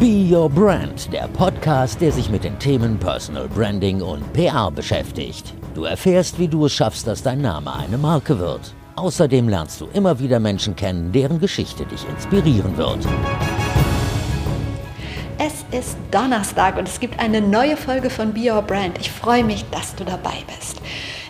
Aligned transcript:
Be 0.00 0.26
Your 0.34 0.48
Brand, 0.48 1.12
der 1.12 1.28
Podcast, 1.28 2.00
der 2.00 2.10
sich 2.10 2.30
mit 2.30 2.42
den 2.42 2.58
Themen 2.58 2.98
Personal 2.98 3.46
Branding 3.48 4.00
und 4.00 4.32
PR 4.32 4.70
beschäftigt. 4.70 5.52
Du 5.74 5.84
erfährst, 5.84 6.38
wie 6.38 6.48
du 6.48 6.64
es 6.64 6.72
schaffst, 6.72 7.06
dass 7.06 7.22
dein 7.22 7.42
Name 7.42 7.70
eine 7.76 7.98
Marke 7.98 8.38
wird. 8.38 8.72
Außerdem 8.96 9.46
lernst 9.46 9.78
du 9.78 9.88
immer 9.92 10.18
wieder 10.18 10.40
Menschen 10.40 10.74
kennen, 10.74 11.12
deren 11.12 11.38
Geschichte 11.38 11.84
dich 11.84 12.08
inspirieren 12.08 12.78
wird. 12.78 13.06
Es 15.36 15.66
ist 15.78 15.98
Donnerstag 16.10 16.78
und 16.78 16.88
es 16.88 16.98
gibt 16.98 17.20
eine 17.20 17.42
neue 17.42 17.76
Folge 17.76 18.08
von 18.08 18.32
Be 18.32 18.50
Your 18.50 18.62
Brand. 18.62 18.98
Ich 18.98 19.10
freue 19.10 19.44
mich, 19.44 19.66
dass 19.70 19.94
du 19.96 20.04
dabei 20.04 20.38
bist. 20.46 20.80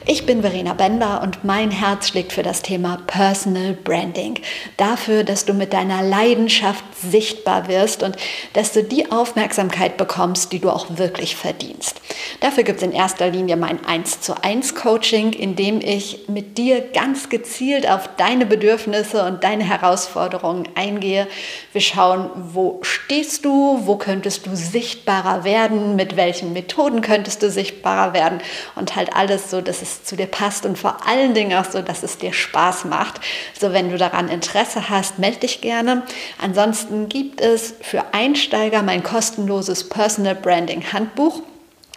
Ich 0.07 0.25
bin 0.25 0.41
Verena 0.41 0.73
Bender 0.73 1.21
und 1.23 1.45
mein 1.45 1.71
Herz 1.71 2.09
schlägt 2.09 2.33
für 2.33 2.43
das 2.43 2.63
Thema 2.63 3.03
Personal 3.07 3.75
Branding. 3.75 4.41
Dafür, 4.79 5.25
dass 5.25 5.45
du 5.45 5.53
mit 5.53 5.75
deiner 5.75 6.03
Leidenschaft 6.03 6.83
sichtbar 7.03 7.69
wirst 7.69 8.03
und 8.03 8.17
dass 8.55 8.73
du 8.73 8.83
die 8.83 9.13
Aufmerksamkeit 9.13 9.99
bekommst, 9.99 10.53
die 10.53 10.59
du 10.59 10.71
auch 10.71 10.87
wirklich 10.97 11.37
verdienst. 11.37 12.01
Dafür 12.41 12.63
gibt 12.63 12.79
es 12.79 12.83
in 12.83 12.93
erster 12.93 13.29
Linie 13.29 13.57
mein 13.57 13.85
1 13.85 14.23
zu 14.23 14.43
1 14.43 14.75
Coaching, 14.75 15.35
in 15.35 15.55
dem 15.55 15.83
ich 15.83 16.29
mit 16.29 16.57
dir 16.57 16.81
ganz 16.81 17.29
gezielt 17.29 17.89
auf 17.89 18.09
deine 18.17 18.47
Bedürfnisse 18.47 19.25
und 19.27 19.45
deine 19.45 19.65
Herausforderungen 19.65 20.67
eingehe. 20.75 21.27
Wir 21.73 21.83
schauen, 21.83 22.31
wo 22.35 22.79
stehst 22.83 23.45
du, 23.45 23.83
wo 23.85 23.97
könntest 23.97 24.47
du 24.47 24.57
sichtbarer 24.57 25.45
werden, 25.45 25.95
mit 25.95 26.17
welchen 26.17 26.55
Methoden 26.55 27.03
könntest 27.03 27.43
du 27.43 27.51
sichtbarer 27.51 28.15
werden 28.15 28.41
und 28.77 28.97
halt 28.97 29.15
alles 29.15 29.51
so, 29.51 29.61
dass 29.61 29.83
es 29.83 30.00
zu 30.05 30.17
dir 30.17 30.27
passt 30.27 30.67
und 30.67 30.79
vor 30.79 31.07
allen 31.07 31.35
Dingen 31.35 31.57
auch 31.59 31.71
so, 31.71 31.83
dass 31.83 32.03
es 32.03 32.19
dir 32.19 32.33
Spaß 32.33 32.85
macht. 32.85 33.21
So, 33.59 33.73
wenn 33.73 33.91
du 33.91 33.99
daran 33.99 34.29
Interesse 34.29 34.89
hast, 34.89 35.19
melde 35.19 35.41
dich 35.41 35.61
gerne. 35.61 36.03
Ansonsten 36.41 37.09
gibt 37.09 37.41
es 37.41 37.75
für 37.81 38.13
Einsteiger 38.13 38.83
mein 38.83 39.03
kostenloses 39.03 39.89
Personal 39.89 40.35
Branding 40.35 40.93
Handbuch. 40.93 41.43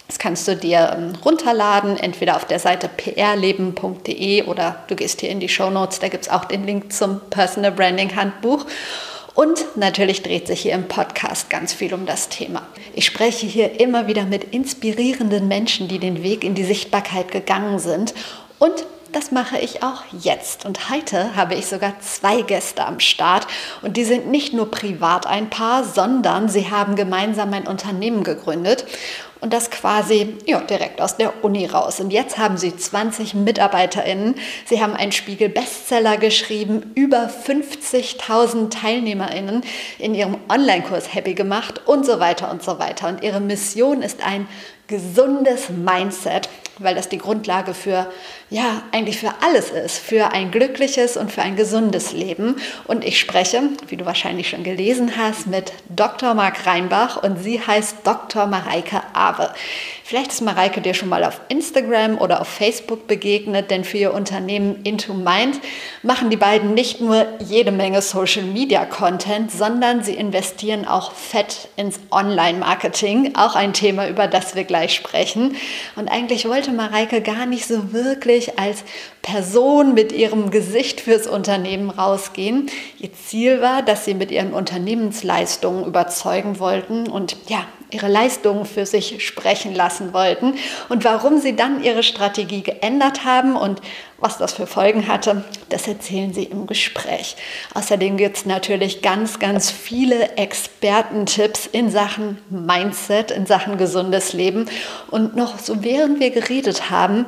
Das 0.06 0.18
kannst 0.18 0.46
du 0.46 0.56
dir 0.56 0.94
ähm, 0.96 1.12
runterladen, 1.24 1.96
entweder 1.96 2.36
auf 2.36 2.44
der 2.44 2.58
Seite 2.58 2.88
prleben.de 2.88 4.42
oder 4.44 4.84
du 4.88 4.96
gehst 4.96 5.20
hier 5.20 5.30
in 5.30 5.40
die 5.40 5.48
Show 5.48 5.70
Notes, 5.70 5.98
da 5.98 6.08
gibt 6.08 6.24
es 6.24 6.30
auch 6.30 6.44
den 6.44 6.66
Link 6.66 6.92
zum 6.92 7.20
Personal 7.30 7.72
Branding 7.72 8.14
Handbuch. 8.14 8.66
Und 9.34 9.64
natürlich 9.76 10.22
dreht 10.22 10.46
sich 10.46 10.60
hier 10.60 10.74
im 10.74 10.86
Podcast 10.86 11.50
ganz 11.50 11.72
viel 11.72 11.92
um 11.92 12.06
das 12.06 12.28
Thema. 12.28 12.62
Ich 12.96 13.06
spreche 13.06 13.46
hier 13.46 13.80
immer 13.80 14.06
wieder 14.06 14.24
mit 14.24 14.54
inspirierenden 14.54 15.48
Menschen, 15.48 15.88
die 15.88 15.98
den 15.98 16.22
Weg 16.22 16.44
in 16.44 16.54
die 16.54 16.64
Sichtbarkeit 16.64 17.32
gegangen 17.32 17.80
sind. 17.80 18.14
Und 18.60 18.86
das 19.10 19.32
mache 19.32 19.58
ich 19.58 19.82
auch 19.82 20.02
jetzt. 20.12 20.64
Und 20.64 20.90
heute 20.90 21.36
habe 21.36 21.54
ich 21.54 21.66
sogar 21.66 21.98
zwei 22.00 22.42
Gäste 22.42 22.84
am 22.84 23.00
Start. 23.00 23.46
Und 23.82 23.96
die 23.96 24.04
sind 24.04 24.28
nicht 24.28 24.52
nur 24.52 24.70
privat 24.70 25.26
ein 25.26 25.50
Paar, 25.50 25.84
sondern 25.84 26.48
sie 26.48 26.70
haben 26.70 26.96
gemeinsam 26.96 27.52
ein 27.52 27.66
Unternehmen 27.66 28.22
gegründet 28.22 28.86
und 29.44 29.52
das 29.52 29.70
quasi 29.70 30.38
ja, 30.46 30.58
direkt 30.62 31.02
aus 31.02 31.18
der 31.18 31.44
Uni 31.44 31.66
raus. 31.66 32.00
Und 32.00 32.14
jetzt 32.14 32.38
haben 32.38 32.56
sie 32.56 32.74
20 32.74 33.34
MitarbeiterInnen. 33.34 34.36
Sie 34.64 34.82
haben 34.82 34.94
einen 34.94 35.12
Spiegel-Bestseller 35.12 36.16
geschrieben, 36.16 36.92
über 36.94 37.28
50.000 37.28 38.70
TeilnehmerInnen 38.70 39.60
in 39.98 40.14
ihrem 40.14 40.38
Online-Kurs 40.48 41.14
happy 41.14 41.34
gemacht 41.34 41.82
und 41.84 42.06
so 42.06 42.20
weiter 42.20 42.50
und 42.50 42.62
so 42.62 42.78
weiter. 42.78 43.06
Und 43.08 43.22
ihre 43.22 43.40
Mission 43.40 44.00
ist 44.00 44.26
ein 44.26 44.48
gesundes 44.86 45.68
Mindset, 45.68 46.48
weil 46.78 46.94
das 46.94 47.08
die 47.08 47.18
Grundlage 47.18 47.74
für, 47.74 48.10
ja, 48.50 48.82
eigentlich 48.92 49.18
für 49.18 49.32
alles 49.42 49.70
ist, 49.70 49.98
für 49.98 50.32
ein 50.32 50.50
glückliches 50.50 51.16
und 51.16 51.32
für 51.32 51.42
ein 51.42 51.56
gesundes 51.56 52.12
Leben. 52.12 52.56
Und 52.86 53.04
ich 53.04 53.18
spreche, 53.18 53.62
wie 53.88 53.96
du 53.96 54.04
wahrscheinlich 54.04 54.50
schon 54.50 54.64
gelesen 54.64 55.12
hast, 55.16 55.46
mit 55.46 55.72
Dr. 55.88 56.34
Marc 56.34 56.66
Reinbach 56.66 57.22
und 57.22 57.42
sie 57.42 57.60
heißt 57.60 57.98
Dr. 58.04 58.46
Mareike 58.46 59.02
Awe. 59.12 59.54
Vielleicht 60.06 60.32
ist 60.32 60.42
Mareike 60.42 60.82
dir 60.82 60.92
schon 60.92 61.08
mal 61.08 61.24
auf 61.24 61.40
Instagram 61.48 62.18
oder 62.18 62.42
auf 62.42 62.48
Facebook 62.48 63.06
begegnet, 63.06 63.70
denn 63.70 63.84
für 63.84 63.96
ihr 63.96 64.12
Unternehmen 64.12 64.82
Into 64.84 65.14
Mind 65.14 65.58
machen 66.02 66.28
die 66.28 66.36
beiden 66.36 66.74
nicht 66.74 67.00
nur 67.00 67.26
jede 67.38 67.72
Menge 67.72 68.02
Social 68.02 68.42
Media 68.42 68.84
Content, 68.84 69.50
sondern 69.50 70.04
sie 70.04 70.12
investieren 70.12 70.86
auch 70.86 71.12
fett 71.12 71.68
ins 71.76 72.00
Online-Marketing, 72.10 73.34
auch 73.34 73.54
ein 73.56 73.72
Thema, 73.72 74.06
über 74.06 74.26
das 74.26 74.54
wir 74.54 74.64
gleich 74.64 74.94
sprechen. 74.94 75.56
Und 75.96 76.08
eigentlich 76.08 76.46
wollte 76.46 76.72
Mareike 76.72 77.22
gar 77.22 77.46
nicht 77.46 77.66
so 77.66 77.94
wirklich 77.94 78.58
als 78.58 78.84
Person 79.22 79.94
mit 79.94 80.12
ihrem 80.12 80.50
Gesicht 80.50 81.00
fürs 81.00 81.26
Unternehmen 81.26 81.88
rausgehen. 81.88 82.68
Ihr 82.98 83.14
Ziel 83.14 83.62
war, 83.62 83.80
dass 83.80 84.04
sie 84.04 84.12
mit 84.12 84.30
ihren 84.30 84.52
Unternehmensleistungen 84.52 85.86
überzeugen 85.86 86.58
wollten 86.58 87.08
und 87.08 87.38
ja, 87.48 87.64
ihre 87.94 88.08
Leistungen 88.08 88.66
für 88.66 88.86
sich 88.86 89.24
sprechen 89.26 89.74
lassen 89.74 90.12
wollten 90.12 90.54
und 90.88 91.04
warum 91.04 91.38
sie 91.38 91.56
dann 91.56 91.82
ihre 91.82 92.02
Strategie 92.02 92.62
geändert 92.62 93.24
haben 93.24 93.56
und 93.56 93.80
was 94.18 94.38
das 94.38 94.54
für 94.54 94.66
Folgen 94.66 95.06
hatte, 95.06 95.44
das 95.68 95.86
erzählen 95.86 96.32
sie 96.32 96.44
im 96.44 96.66
Gespräch. 96.66 97.36
Außerdem 97.74 98.16
gibt 98.16 98.38
es 98.38 98.46
natürlich 98.46 99.02
ganz, 99.02 99.38
ganz 99.38 99.70
viele 99.70 100.36
Expertentipps 100.36 101.66
in 101.66 101.90
Sachen 101.90 102.38
Mindset, 102.48 103.30
in 103.30 103.46
Sachen 103.46 103.76
gesundes 103.76 104.32
Leben. 104.32 104.66
Und 105.10 105.36
noch 105.36 105.58
so 105.58 105.84
während 105.84 106.20
wir 106.20 106.30
geredet 106.30 106.90
haben, 106.90 107.26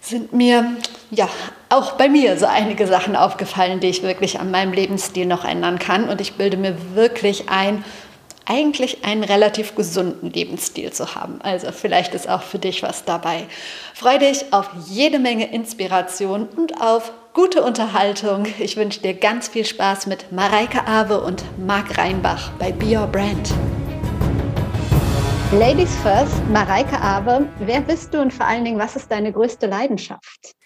sind 0.00 0.32
mir 0.32 0.76
ja 1.10 1.28
auch 1.68 1.92
bei 1.92 2.08
mir 2.08 2.38
so 2.38 2.46
einige 2.46 2.86
Sachen 2.86 3.16
aufgefallen, 3.16 3.80
die 3.80 3.88
ich 3.88 4.02
wirklich 4.02 4.40
an 4.40 4.50
meinem 4.50 4.72
Lebensstil 4.72 5.26
noch 5.26 5.44
ändern 5.44 5.78
kann. 5.78 6.08
Und 6.08 6.20
ich 6.20 6.34
bilde 6.34 6.56
mir 6.56 6.76
wirklich 6.94 7.48
ein, 7.48 7.84
eigentlich 8.48 9.04
einen 9.04 9.22
relativ 9.22 9.74
gesunden 9.74 10.30
Lebensstil 10.30 10.92
zu 10.92 11.14
haben. 11.14 11.40
Also 11.42 11.70
vielleicht 11.70 12.14
ist 12.14 12.28
auch 12.28 12.42
für 12.42 12.58
dich 12.58 12.82
was 12.82 13.04
dabei. 13.04 13.44
Freue 13.94 14.18
dich 14.18 14.52
auf 14.52 14.70
jede 14.88 15.18
Menge 15.18 15.52
Inspiration 15.52 16.48
und 16.56 16.80
auf 16.80 17.12
gute 17.34 17.62
Unterhaltung. 17.62 18.46
Ich 18.58 18.76
wünsche 18.76 19.00
dir 19.00 19.14
ganz 19.14 19.48
viel 19.48 19.64
Spaß 19.64 20.06
mit 20.06 20.32
Mareike 20.32 20.86
Awe 20.86 21.20
und 21.20 21.44
Marc 21.58 21.98
Reinbach 21.98 22.50
bei 22.58 22.72
Be 22.72 22.98
Your 22.98 23.06
Brand. 23.06 23.52
Ladies 25.52 25.94
first, 26.02 26.46
Mareike 26.50 27.00
Awe, 27.00 27.46
wer 27.60 27.80
bist 27.80 28.12
du 28.12 28.20
und 28.20 28.32
vor 28.32 28.46
allen 28.46 28.64
Dingen, 28.64 28.78
was 28.78 28.96
ist 28.96 29.10
deine 29.10 29.32
größte 29.32 29.66
Leidenschaft? 29.66 30.57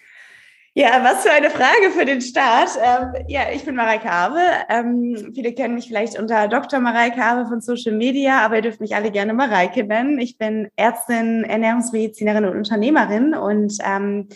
Ja, 0.75 1.03
was 1.03 1.21
für 1.21 1.31
eine 1.31 1.51
Frage 1.51 1.91
für 1.95 2.03
den 2.03 2.19
Start. 2.19 2.71
Ähm, 2.83 3.25
ja, 3.27 3.43
ich 3.53 3.63
bin 3.63 3.75
Mareike 3.75 4.09
Habe. 4.09 4.39
Ähm, 4.69 5.31
viele 5.35 5.53
kennen 5.53 5.75
mich 5.75 5.87
vielleicht 5.87 6.17
unter 6.17 6.47
Dr. 6.47 6.79
Mareike 6.79 7.21
Habe 7.23 7.47
von 7.47 7.61
Social 7.61 7.95
Media, 7.95 8.39
aber 8.43 8.55
ihr 8.55 8.63
dürft 8.63 8.81
mich 8.81 8.95
alle 8.95 9.11
gerne 9.11 9.35
Mareike 9.35 9.83
nennen. 9.83 10.17
Ich 10.19 10.39
bin 10.39 10.69
Ärztin, 10.75 11.43
Ernährungsmedizinerin 11.43 12.45
und 12.45 12.57
Unternehmerin 12.57 13.35
und 13.35 13.77
ähm, 13.85 14.29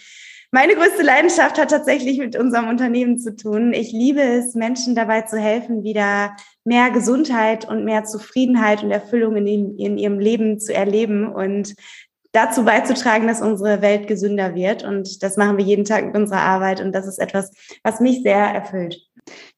meine 0.52 0.76
größte 0.76 1.04
Leidenschaft 1.04 1.60
hat 1.60 1.72
tatsächlich 1.72 2.20
mit 2.20 2.38
unserem 2.38 2.70
Unternehmen 2.70 3.18
zu 3.18 3.36
tun. 3.36 3.74
Ich 3.74 3.92
liebe 3.92 4.22
es, 4.22 4.56
Menschen 4.56 4.96
dabei 4.96 5.24
zu 5.24 5.38
helfen, 5.38 5.84
wieder 5.84 6.36
mehr 6.64 6.90
Gesundheit 6.92 7.68
und 7.68 7.84
mehr 7.84 8.06
Zufriedenheit 8.06 8.82
und 8.82 8.92
Erfüllung 8.92 9.36
in, 9.36 9.78
in 9.78 9.98
ihrem 9.98 10.20
Leben 10.20 10.58
zu 10.60 10.74
erleben. 10.74 11.28
Und 11.28 11.76
dazu 12.38 12.64
beizutragen, 12.64 13.28
dass 13.28 13.42
unsere 13.42 13.82
Welt 13.82 14.08
gesünder 14.08 14.54
wird. 14.54 14.84
Und 14.84 15.24
das 15.24 15.38
machen 15.38 15.58
wir 15.58 15.66
jeden 15.66 15.86
Tag 15.86 16.06
mit 16.06 16.16
unserer 16.16 16.42
Arbeit. 16.42 16.80
Und 16.80 16.94
das 16.94 17.08
ist 17.08 17.18
etwas, 17.18 17.52
was 17.84 18.00
mich 18.00 18.22
sehr 18.22 18.38
erfüllt. 18.38 19.02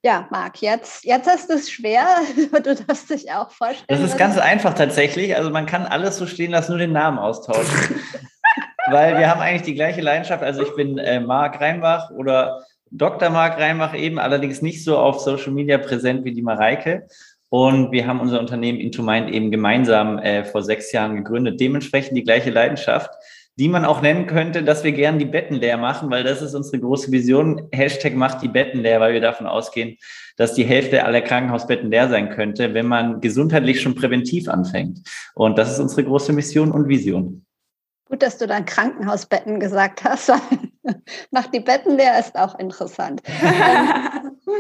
Ja, 0.02 0.28
Marc, 0.32 0.62
jetzt, 0.62 1.04
jetzt 1.04 1.28
ist 1.28 1.50
es 1.50 1.70
schwer. 1.70 2.08
Du 2.52 2.76
darfst 2.76 3.10
dich 3.10 3.32
auch 3.32 3.52
vorstellen. 3.52 3.86
Das 3.88 4.02
ist 4.02 4.18
ganz 4.18 4.38
einfach 4.38 4.74
tatsächlich. 4.74 5.36
Also 5.36 5.50
man 5.50 5.66
kann 5.66 5.86
alles 5.86 6.18
so 6.18 6.26
stehen 6.26 6.52
lassen, 6.52 6.72
nur 6.72 6.80
den 6.80 6.94
Namen 6.94 7.20
austauschen. 7.20 8.02
Weil 8.90 9.18
wir 9.20 9.30
haben 9.30 9.42
eigentlich 9.42 9.64
die 9.64 9.76
gleiche 9.76 10.02
Leidenschaft. 10.02 10.42
Also 10.42 10.64
ich 10.64 10.76
bin 10.76 10.98
äh, 10.98 11.20
Marc 11.20 11.62
Reinbach 11.62 12.10
oder 12.12 12.64
Dr. 12.92 13.30
Marc 13.30 13.60
Reinbach 13.60 13.94
eben, 13.94 14.18
allerdings 14.18 14.62
nicht 14.62 14.84
so 14.84 14.98
auf 14.98 15.20
Social 15.20 15.52
Media 15.52 15.78
präsent 15.78 16.24
wie 16.24 16.34
die 16.34 16.42
Mareike. 16.42 17.08
Und 17.50 17.92
wir 17.92 18.06
haben 18.06 18.20
unser 18.20 18.40
Unternehmen 18.40 18.80
Into 18.80 19.02
Mind 19.02 19.30
eben 19.30 19.52
gemeinsam 19.52 20.20
äh, 20.20 20.44
vor 20.44 20.62
sechs 20.62 20.92
Jahren 20.92 21.16
gegründet. 21.16 21.60
Dementsprechend 21.60 22.16
die 22.16 22.24
gleiche 22.24 22.52
Leidenschaft, 22.52 23.10
die 23.58 23.68
man 23.68 23.86
auch 23.86 24.02
nennen 24.02 24.28
könnte, 24.28 24.64
dass 24.64 24.84
wir 24.84 24.92
gern 24.92 25.20
die 25.20 25.26
Betten 25.26 25.56
leer 25.56 25.78
machen, 25.78 26.10
weil 26.12 26.24
das 26.24 26.42
ist 26.42 26.54
unsere 26.54 26.80
große 26.80 27.12
Vision. 27.12 27.68
Hashtag 27.72 28.16
macht 28.16 28.42
die 28.42 28.48
Betten 28.48 28.82
leer, 28.82 29.02
weil 29.02 29.14
wir 29.14 29.22
davon 29.22 29.48
ausgehen, 29.48 29.98
dass 30.38 30.54
die 30.54 30.64
Hälfte 30.64 31.04
aller 31.04 31.22
Krankenhausbetten 31.22 31.92
leer 31.92 32.08
sein 32.08 32.30
könnte, 32.30 32.74
wenn 32.74 32.86
man 32.86 33.20
gesundheitlich 33.20 33.82
schon 33.82 33.96
präventiv 33.96 34.48
anfängt. 34.48 35.02
Und 35.34 35.58
das 35.58 35.74
ist 35.74 35.80
unsere 35.80 36.06
große 36.06 36.32
Mission 36.32 36.72
und 36.72 36.88
Vision. 36.88 37.46
Gut, 38.06 38.22
dass 38.22 38.38
du 38.38 38.48
dann 38.48 38.66
Krankenhausbetten 38.66 39.60
gesagt 39.60 40.04
hast. 40.04 40.32
Macht 41.32 41.54
die 41.54 41.60
Betten 41.60 41.98
leer 41.98 42.20
ist 42.20 42.36
auch 42.36 42.58
interessant. 42.58 43.22
Ähm, 44.50 44.56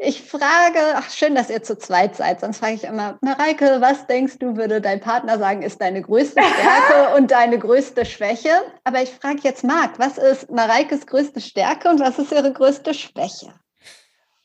ich 0.00 0.22
frage, 0.22 0.78
ach 0.94 1.10
schön, 1.10 1.34
dass 1.34 1.50
ihr 1.50 1.62
zu 1.62 1.76
zweit 1.76 2.16
seid, 2.16 2.40
sonst 2.40 2.58
frage 2.58 2.74
ich 2.74 2.84
immer, 2.84 3.18
Mareike, 3.22 3.78
was 3.80 4.06
denkst 4.06 4.38
du, 4.38 4.56
würde 4.56 4.80
dein 4.80 5.00
Partner 5.00 5.38
sagen, 5.38 5.62
ist 5.62 5.80
deine 5.80 6.02
größte 6.02 6.40
Stärke 6.40 7.16
und 7.16 7.30
deine 7.30 7.58
größte 7.58 8.04
Schwäche? 8.04 8.50
Aber 8.84 9.02
ich 9.02 9.10
frage 9.10 9.40
jetzt 9.42 9.64
Marc, 9.64 9.98
was 9.98 10.18
ist 10.18 10.50
Mareikes 10.50 11.06
größte 11.06 11.40
Stärke 11.40 11.88
und 11.88 12.00
was 12.00 12.18
ist 12.18 12.32
ihre 12.32 12.52
größte 12.52 12.94
Schwäche? 12.94 13.52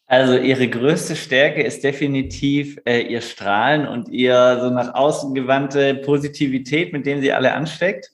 Also 0.08 0.38
ihre 0.38 0.70
größte 0.70 1.16
Stärke 1.18 1.62
ist 1.64 1.84
definitiv 1.84 2.78
äh, 2.86 3.02
ihr 3.02 3.22
Strahlen 3.22 3.88
und 3.88 4.08
ihr 4.08 4.60
so 4.62 4.70
nach 4.70 4.96
außen 4.96 5.34
gewandte 5.36 5.96
Positivität, 5.96 6.94
mit 6.94 7.06
dem 7.06 7.22
sie 7.22 7.34
alle 7.34 7.54
ansteckt. 7.54 8.14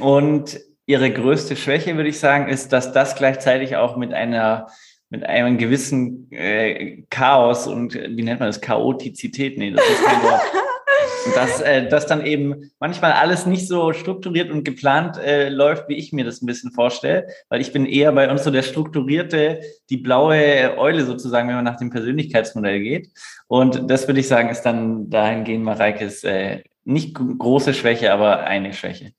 Und 0.00 0.58
ihre 0.86 1.10
größte 1.10 1.56
Schwäche, 1.56 1.96
würde 1.96 2.08
ich 2.08 2.18
sagen, 2.18 2.48
ist, 2.48 2.72
dass 2.72 2.92
das 2.92 3.16
gleichzeitig 3.16 3.76
auch 3.76 3.96
mit 3.96 4.12
einer 4.12 4.68
mit 5.10 5.24
einem 5.24 5.58
gewissen 5.58 6.28
äh, 6.32 7.02
Chaos 7.08 7.68
und 7.68 7.94
wie 7.94 8.22
nennt 8.22 8.40
man 8.40 8.48
das? 8.48 8.60
Chaotizität? 8.60 9.58
Nee, 9.58 9.70
das 9.70 9.88
ist 9.88 10.04
kein 10.04 10.22
Wort. 10.22 10.40
dass, 11.34 11.60
äh, 11.60 11.88
dass 11.88 12.06
dann 12.06 12.24
eben 12.24 12.70
manchmal 12.80 13.12
alles 13.12 13.46
nicht 13.46 13.66
so 13.68 13.92
strukturiert 13.92 14.50
und 14.50 14.64
geplant 14.64 15.16
äh, 15.18 15.48
läuft, 15.48 15.88
wie 15.88 15.94
ich 15.94 16.12
mir 16.12 16.24
das 16.24 16.42
ein 16.42 16.46
bisschen 16.46 16.72
vorstelle, 16.72 17.26
weil 17.48 17.60
ich 17.60 17.72
bin 17.72 17.86
eher 17.86 18.12
bei 18.12 18.30
uns 18.30 18.44
so 18.44 18.50
der 18.50 18.62
strukturierte, 18.62 19.60
die 19.90 19.96
blaue 19.96 20.76
Eule 20.78 21.04
sozusagen, 21.04 21.48
wenn 21.48 21.56
man 21.56 21.64
nach 21.64 21.78
dem 21.78 21.90
Persönlichkeitsmodell 21.90 22.80
geht. 22.80 23.08
Und 23.46 23.90
das 23.90 24.06
würde 24.06 24.20
ich 24.20 24.28
sagen, 24.28 24.48
ist 24.48 24.62
dann 24.62 25.10
dahingehend 25.10 25.64
Mareikes 25.64 26.24
äh, 26.24 26.62
nicht 26.84 27.14
große 27.14 27.72
Schwäche, 27.72 28.12
aber 28.12 28.40
eine 28.40 28.72
Schwäche. 28.72 29.12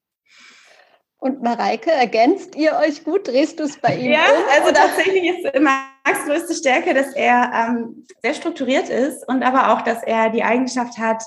Und 1.25 1.41
Mareike, 1.41 1.89
ergänzt 1.89 2.55
ihr 2.55 2.73
euch 2.75 3.03
gut? 3.03 3.27
Drehst 3.27 3.59
du 3.59 3.63
es 3.63 3.79
bei 3.79 3.95
ihm? 3.95 4.11
Ja, 4.11 4.19
um, 4.29 4.43
also 4.55 4.71
tatsächlich 4.71 5.23
ist 5.23 5.59
Max 5.59 6.23
größte 6.27 6.53
Stärke, 6.53 6.93
dass 6.93 7.15
er 7.15 7.51
ähm, 7.51 8.05
sehr 8.21 8.35
strukturiert 8.35 8.89
ist 8.89 9.27
und 9.27 9.41
aber 9.41 9.73
auch, 9.73 9.81
dass 9.81 10.03
er 10.03 10.29
die 10.29 10.43
Eigenschaft 10.43 10.99
hat, 10.99 11.23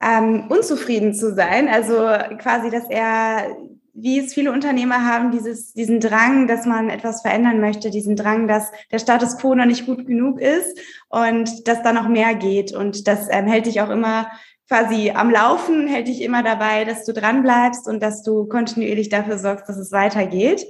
ähm, 0.00 0.46
unzufrieden 0.48 1.12
zu 1.12 1.34
sein. 1.34 1.68
Also 1.68 1.94
quasi, 2.38 2.70
dass 2.70 2.88
er, 2.88 3.56
wie 3.94 4.20
es 4.20 4.32
viele 4.32 4.52
Unternehmer 4.52 5.04
haben, 5.04 5.32
dieses, 5.32 5.72
diesen 5.72 5.98
Drang, 5.98 6.46
dass 6.46 6.64
man 6.64 6.88
etwas 6.88 7.22
verändern 7.22 7.58
möchte, 7.58 7.90
diesen 7.90 8.14
Drang, 8.14 8.46
dass 8.46 8.70
der 8.92 9.00
Status 9.00 9.38
quo 9.38 9.56
noch 9.56 9.66
nicht 9.66 9.86
gut 9.86 10.06
genug 10.06 10.40
ist 10.40 10.78
und 11.08 11.66
dass 11.66 11.82
da 11.82 11.92
noch 11.92 12.06
mehr 12.06 12.36
geht. 12.36 12.72
Und 12.72 13.08
das 13.08 13.26
ähm, 13.28 13.48
hält 13.48 13.66
dich 13.66 13.80
auch 13.80 13.90
immer 13.90 14.30
quasi 14.68 15.10
am 15.10 15.30
Laufen, 15.30 15.86
hält 15.86 16.08
dich 16.08 16.22
immer 16.22 16.42
dabei, 16.42 16.84
dass 16.84 17.04
du 17.04 17.12
dran 17.12 17.42
bleibst 17.42 17.88
und 17.88 18.02
dass 18.02 18.22
du 18.22 18.46
kontinuierlich 18.46 19.08
dafür 19.08 19.38
sorgst, 19.38 19.68
dass 19.68 19.76
es 19.76 19.92
weitergeht. 19.92 20.66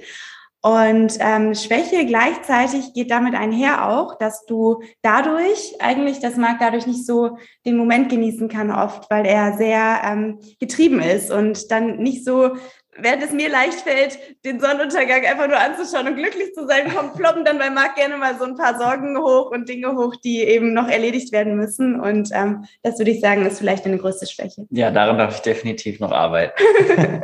Und 0.65 1.17
ähm, 1.19 1.55
Schwäche 1.55 2.05
gleichzeitig 2.05 2.93
geht 2.93 3.11
damit 3.11 3.35
einher 3.35 3.89
auch, 3.89 4.17
dass 4.17 4.45
du 4.45 4.81
dadurch 5.01 5.75
eigentlich, 5.79 6.19
das 6.21 6.37
mag 6.37 6.55
dadurch 6.61 6.87
nicht 6.87 7.05
so 7.05 7.37
den 7.65 7.75
Moment 7.75 8.07
genießen 8.07 8.47
kann 8.47 8.71
oft, 8.71 9.11
weil 9.11 9.25
er 9.25 9.57
sehr 9.57 10.01
ähm, 10.05 10.39
getrieben 10.61 11.01
ist 11.01 11.31
und 11.31 11.69
dann 11.69 11.97
nicht 11.97 12.23
so, 12.23 12.55
während 12.97 13.23
es 13.23 13.31
mir 13.31 13.49
leicht 13.49 13.81
fällt, 13.81 14.17
den 14.45 14.59
Sonnenuntergang 14.59 15.25
einfach 15.25 15.47
nur 15.47 15.59
anzuschauen 15.59 16.07
und 16.07 16.15
glücklich 16.15 16.53
zu 16.53 16.67
sein, 16.67 16.93
kommt 16.93 17.15
ploppen 17.15 17.45
dann 17.45 17.57
bei 17.57 17.69
Marc 17.69 17.95
gerne 17.95 18.17
mal 18.17 18.37
so 18.37 18.45
ein 18.45 18.55
paar 18.55 18.77
Sorgen 18.77 19.17
hoch 19.17 19.51
und 19.51 19.67
Dinge 19.69 19.95
hoch, 19.95 20.15
die 20.15 20.41
eben 20.43 20.73
noch 20.73 20.87
erledigt 20.87 21.31
werden 21.31 21.55
müssen. 21.55 21.99
Und 21.99 22.29
ähm, 22.33 22.65
das 22.81 22.97
würde 22.97 23.11
ich 23.11 23.21
sagen, 23.21 23.45
ist 23.45 23.59
vielleicht 23.59 23.85
eine 23.85 23.97
größte 23.97 24.27
Schwäche. 24.27 24.65
Ja, 24.69 24.91
daran 24.91 25.17
darf 25.17 25.35
ich 25.35 25.41
definitiv 25.41 25.99
noch 25.99 26.11
arbeiten. 26.11 26.53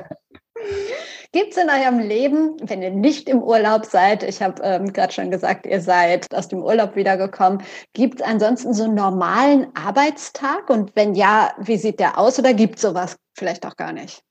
Gibt 1.31 1.51
es 1.51 1.61
in 1.61 1.69
eurem 1.69 1.99
Leben, 1.99 2.57
wenn 2.63 2.81
ihr 2.81 2.89
nicht 2.89 3.29
im 3.29 3.43
Urlaub 3.43 3.85
seid, 3.85 4.23
ich 4.23 4.41
habe 4.41 4.63
ähm, 4.63 4.91
gerade 4.91 5.13
schon 5.13 5.29
gesagt, 5.29 5.67
ihr 5.67 5.79
seid 5.79 6.33
aus 6.33 6.47
dem 6.47 6.63
Urlaub 6.63 6.95
wiedergekommen, 6.95 7.61
gibt 7.93 8.19
es 8.19 8.25
ansonsten 8.25 8.73
so 8.73 8.85
einen 8.85 8.95
normalen 8.95 9.67
Arbeitstag? 9.75 10.71
Und 10.71 10.95
wenn 10.95 11.13
ja, 11.13 11.53
wie 11.59 11.77
sieht 11.77 11.99
der 11.99 12.17
aus 12.17 12.39
oder 12.39 12.55
gibt 12.55 12.77
es 12.77 12.81
sowas 12.81 13.15
vielleicht 13.35 13.67
auch 13.67 13.75
gar 13.75 13.93
nicht? 13.93 14.23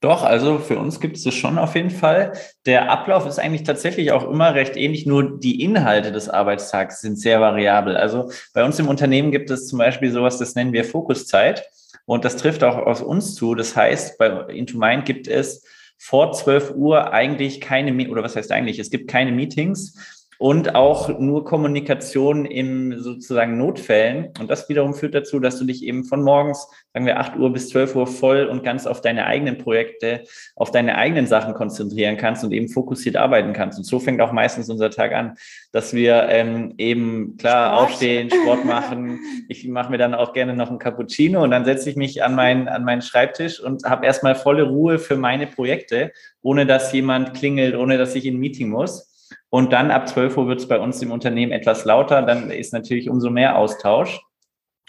Doch, 0.00 0.22
also 0.22 0.58
für 0.58 0.78
uns 0.78 0.98
gibt 0.98 1.18
es 1.18 1.24
das 1.24 1.34
schon 1.34 1.58
auf 1.58 1.74
jeden 1.74 1.90
Fall. 1.90 2.32
Der 2.64 2.90
Ablauf 2.90 3.26
ist 3.26 3.38
eigentlich 3.38 3.64
tatsächlich 3.64 4.12
auch 4.12 4.28
immer 4.28 4.54
recht 4.54 4.76
ähnlich, 4.76 5.04
nur 5.04 5.38
die 5.38 5.62
Inhalte 5.62 6.10
des 6.10 6.30
Arbeitstags 6.30 7.02
sind 7.02 7.18
sehr 7.18 7.40
variabel. 7.40 7.98
Also 7.98 8.30
bei 8.54 8.64
uns 8.64 8.78
im 8.78 8.88
Unternehmen 8.88 9.30
gibt 9.30 9.50
es 9.50 9.68
zum 9.68 9.78
Beispiel 9.78 10.10
sowas, 10.10 10.38
das 10.38 10.54
nennen 10.54 10.72
wir 10.72 10.84
Fokuszeit. 10.84 11.68
Und 12.06 12.24
das 12.24 12.36
trifft 12.36 12.64
auch 12.64 12.78
auf 12.78 13.02
uns 13.02 13.34
zu. 13.34 13.54
Das 13.54 13.76
heißt, 13.76 14.16
bei 14.16 14.28
Into 14.48 14.78
Mind 14.78 15.04
gibt 15.04 15.28
es 15.28 15.64
vor 15.98 16.32
12 16.32 16.72
Uhr 16.74 17.12
eigentlich 17.12 17.60
keine, 17.60 17.92
oder 18.08 18.22
was 18.22 18.36
heißt 18.36 18.50
eigentlich, 18.52 18.78
es 18.78 18.90
gibt 18.90 19.10
keine 19.10 19.32
Meetings 19.32 20.19
und 20.40 20.74
auch 20.74 21.18
nur 21.18 21.44
Kommunikation 21.44 22.46
im 22.46 22.98
sozusagen 22.98 23.58
Notfällen. 23.58 24.30
Und 24.40 24.50
das 24.50 24.70
wiederum 24.70 24.94
führt 24.94 25.14
dazu, 25.14 25.38
dass 25.38 25.58
du 25.58 25.66
dich 25.66 25.84
eben 25.84 26.04
von 26.04 26.22
morgens, 26.22 26.66
sagen 26.94 27.04
wir 27.04 27.20
8 27.20 27.36
Uhr 27.36 27.52
bis 27.52 27.68
12 27.68 27.94
Uhr 27.94 28.06
voll 28.06 28.46
und 28.46 28.64
ganz 28.64 28.86
auf 28.86 29.02
deine 29.02 29.26
eigenen 29.26 29.58
Projekte, 29.58 30.24
auf 30.56 30.70
deine 30.70 30.96
eigenen 30.96 31.26
Sachen 31.26 31.52
konzentrieren 31.52 32.16
kannst 32.16 32.42
und 32.42 32.52
eben 32.52 32.70
fokussiert 32.70 33.16
arbeiten 33.16 33.52
kannst. 33.52 33.76
Und 33.76 33.84
so 33.84 34.00
fängt 34.00 34.22
auch 34.22 34.32
meistens 34.32 34.70
unser 34.70 34.88
Tag 34.90 35.12
an, 35.12 35.34
dass 35.72 35.92
wir 35.92 36.26
ähm, 36.30 36.72
eben 36.78 37.36
klar 37.36 37.74
Sport. 37.74 37.90
aufstehen, 37.90 38.30
Sport 38.30 38.64
machen. 38.64 39.20
Ich 39.50 39.68
mache 39.68 39.90
mir 39.90 39.98
dann 39.98 40.14
auch 40.14 40.32
gerne 40.32 40.54
noch 40.54 40.70
ein 40.70 40.78
Cappuccino 40.78 41.42
und 41.42 41.50
dann 41.50 41.66
setze 41.66 41.90
ich 41.90 41.96
mich 41.96 42.24
an 42.24 42.34
meinen, 42.34 42.66
an 42.66 42.84
meinen 42.84 43.02
Schreibtisch 43.02 43.60
und 43.60 43.84
habe 43.84 44.06
erstmal 44.06 44.34
volle 44.34 44.62
Ruhe 44.62 44.98
für 44.98 45.16
meine 45.16 45.46
Projekte, 45.46 46.12
ohne 46.40 46.64
dass 46.64 46.94
jemand 46.94 47.34
klingelt, 47.34 47.76
ohne 47.76 47.98
dass 47.98 48.14
ich 48.14 48.24
in 48.24 48.36
ein 48.36 48.40
Meeting 48.40 48.70
muss. 48.70 49.09
Und 49.50 49.72
dann 49.72 49.90
ab 49.90 50.08
12 50.08 50.36
Uhr 50.36 50.46
wird 50.46 50.60
es 50.60 50.68
bei 50.68 50.78
uns 50.78 51.02
im 51.02 51.10
Unternehmen 51.10 51.52
etwas 51.52 51.84
lauter. 51.84 52.22
Dann 52.22 52.50
ist 52.50 52.72
natürlich 52.72 53.10
umso 53.10 53.30
mehr 53.30 53.56
Austausch. 53.58 54.20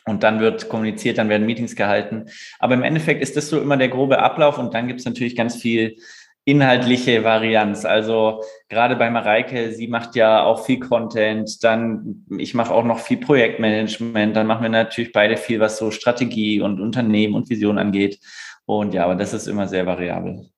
Und 0.05 0.23
dann 0.23 0.39
wird 0.39 0.67
kommuniziert, 0.67 1.19
dann 1.19 1.29
werden 1.29 1.45
Meetings 1.45 1.75
gehalten. 1.75 2.25
Aber 2.57 2.73
im 2.73 2.81
Endeffekt 2.81 3.21
ist 3.21 3.37
das 3.37 3.49
so 3.49 3.61
immer 3.61 3.77
der 3.77 3.89
grobe 3.89 4.19
Ablauf. 4.19 4.57
Und 4.57 4.73
dann 4.73 4.87
gibt 4.87 4.99
es 4.99 5.05
natürlich 5.05 5.35
ganz 5.35 5.55
viel 5.55 5.97
inhaltliche 6.43 7.23
Varianz. 7.23 7.85
Also 7.85 8.41
gerade 8.67 8.95
bei 8.95 9.09
Mareike, 9.09 9.73
sie 9.73 9.87
macht 9.87 10.15
ja 10.15 10.43
auch 10.43 10.65
viel 10.65 10.79
Content, 10.79 11.63
dann 11.63 12.25
ich 12.37 12.53
mache 12.55 12.73
auch 12.73 12.83
noch 12.83 12.99
viel 12.99 13.17
Projektmanagement, 13.17 14.35
dann 14.35 14.47
machen 14.47 14.63
wir 14.63 14.69
natürlich 14.69 15.11
beide 15.11 15.37
viel, 15.37 15.59
was 15.59 15.77
so 15.77 15.91
Strategie 15.91 16.61
und 16.61 16.81
Unternehmen 16.81 17.35
und 17.35 17.49
Vision 17.49 17.77
angeht. 17.77 18.19
Und 18.65 18.93
ja, 18.93 19.03
aber 19.03 19.15
das 19.15 19.33
ist 19.33 19.47
immer 19.47 19.67
sehr 19.67 19.85
variabel. 19.85 20.49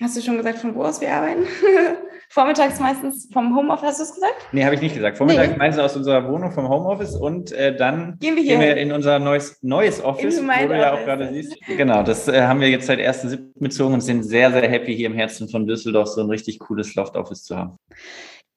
Hast 0.00 0.16
du 0.16 0.22
schon 0.22 0.36
gesagt, 0.36 0.58
von 0.58 0.74
wo 0.74 0.84
aus 0.84 1.00
wir 1.00 1.12
arbeiten? 1.12 1.44
Vormittags 2.28 2.80
meistens 2.80 3.28
vom 3.32 3.56
Homeoffice, 3.56 3.88
hast 3.88 3.98
du 3.98 4.04
es 4.04 4.14
gesagt? 4.14 4.34
Nee, 4.52 4.64
habe 4.64 4.74
ich 4.74 4.80
nicht 4.80 4.94
gesagt. 4.94 5.16
Vormittags 5.16 5.50
nee. 5.50 5.56
meistens 5.56 5.82
aus 5.82 5.96
unserer 5.96 6.28
Wohnung 6.28 6.52
vom 6.52 6.68
Homeoffice 6.68 7.14
und 7.14 7.52
äh, 7.52 7.74
dann 7.74 8.16
gehen 8.18 8.36
wir, 8.36 8.42
hier 8.42 8.58
gehen 8.58 8.60
wir 8.60 8.76
in 8.76 8.92
unser 8.92 9.18
neues, 9.18 9.58
neues 9.62 10.02
Office, 10.02 10.38
wo 10.38 10.46
du 10.46 10.52
Office. 10.52 10.70
ja 10.70 10.92
auch 10.92 11.04
gerade 11.04 11.32
siehst. 11.32 11.56
Genau, 11.66 12.02
das 12.02 12.28
äh, 12.28 12.42
haben 12.42 12.60
wir 12.60 12.68
jetzt 12.68 12.86
seit 12.86 12.98
1.7. 12.98 13.52
bezogen 13.54 13.94
und 13.94 14.00
sind 14.00 14.22
sehr, 14.22 14.50
sehr 14.50 14.68
happy, 14.68 14.94
hier 14.94 15.06
im 15.06 15.14
Herzen 15.14 15.48
von 15.48 15.66
Düsseldorf 15.66 16.08
so 16.08 16.20
ein 16.20 16.30
richtig 16.30 16.58
cooles 16.58 16.94
Loft-Office 16.94 17.44
zu 17.44 17.56
haben. 17.56 17.78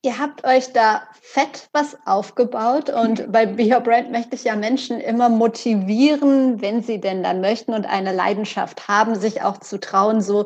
Ihr 0.01 0.17
habt 0.17 0.45
euch 0.45 0.71
da 0.71 1.03
fett 1.21 1.67
was 1.73 1.97
aufgebaut 2.05 2.89
und 2.89 3.29
bei 3.33 3.45
Be 3.45 3.63
Your 3.63 3.81
Brand 3.81 4.13
möchte 4.13 4.35
ich 4.35 4.45
ja 4.45 4.55
Menschen 4.55 5.01
immer 5.01 5.27
motivieren, 5.27 6.61
wenn 6.61 6.81
sie 6.81 7.01
denn 7.01 7.21
dann 7.21 7.41
möchten 7.41 7.73
und 7.73 7.85
eine 7.85 8.13
Leidenschaft 8.13 8.87
haben, 8.87 9.15
sich 9.15 9.41
auch 9.41 9.57
zu 9.57 9.77
trauen, 9.77 10.21
so 10.21 10.45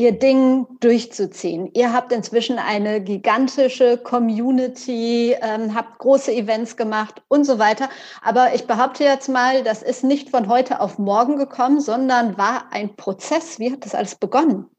ihr 0.00 0.12
Ding 0.12 0.66
durchzuziehen. 0.80 1.70
Ihr 1.74 1.92
habt 1.92 2.10
inzwischen 2.10 2.58
eine 2.58 3.02
gigantische 3.02 3.98
Community, 3.98 5.36
ähm, 5.42 5.74
habt 5.74 5.98
große 5.98 6.32
Events 6.32 6.76
gemacht 6.76 7.22
und 7.28 7.44
so 7.44 7.58
weiter. 7.58 7.90
Aber 8.22 8.54
ich 8.54 8.66
behaupte 8.66 9.04
jetzt 9.04 9.28
mal, 9.28 9.62
das 9.62 9.82
ist 9.82 10.02
nicht 10.02 10.30
von 10.30 10.48
heute 10.48 10.80
auf 10.80 10.98
morgen 10.98 11.36
gekommen, 11.36 11.80
sondern 11.80 12.38
war 12.38 12.72
ein 12.72 12.96
Prozess. 12.96 13.58
Wie 13.58 13.70
hat 13.70 13.84
das 13.84 13.94
alles 13.94 14.14
begonnen? 14.14 14.70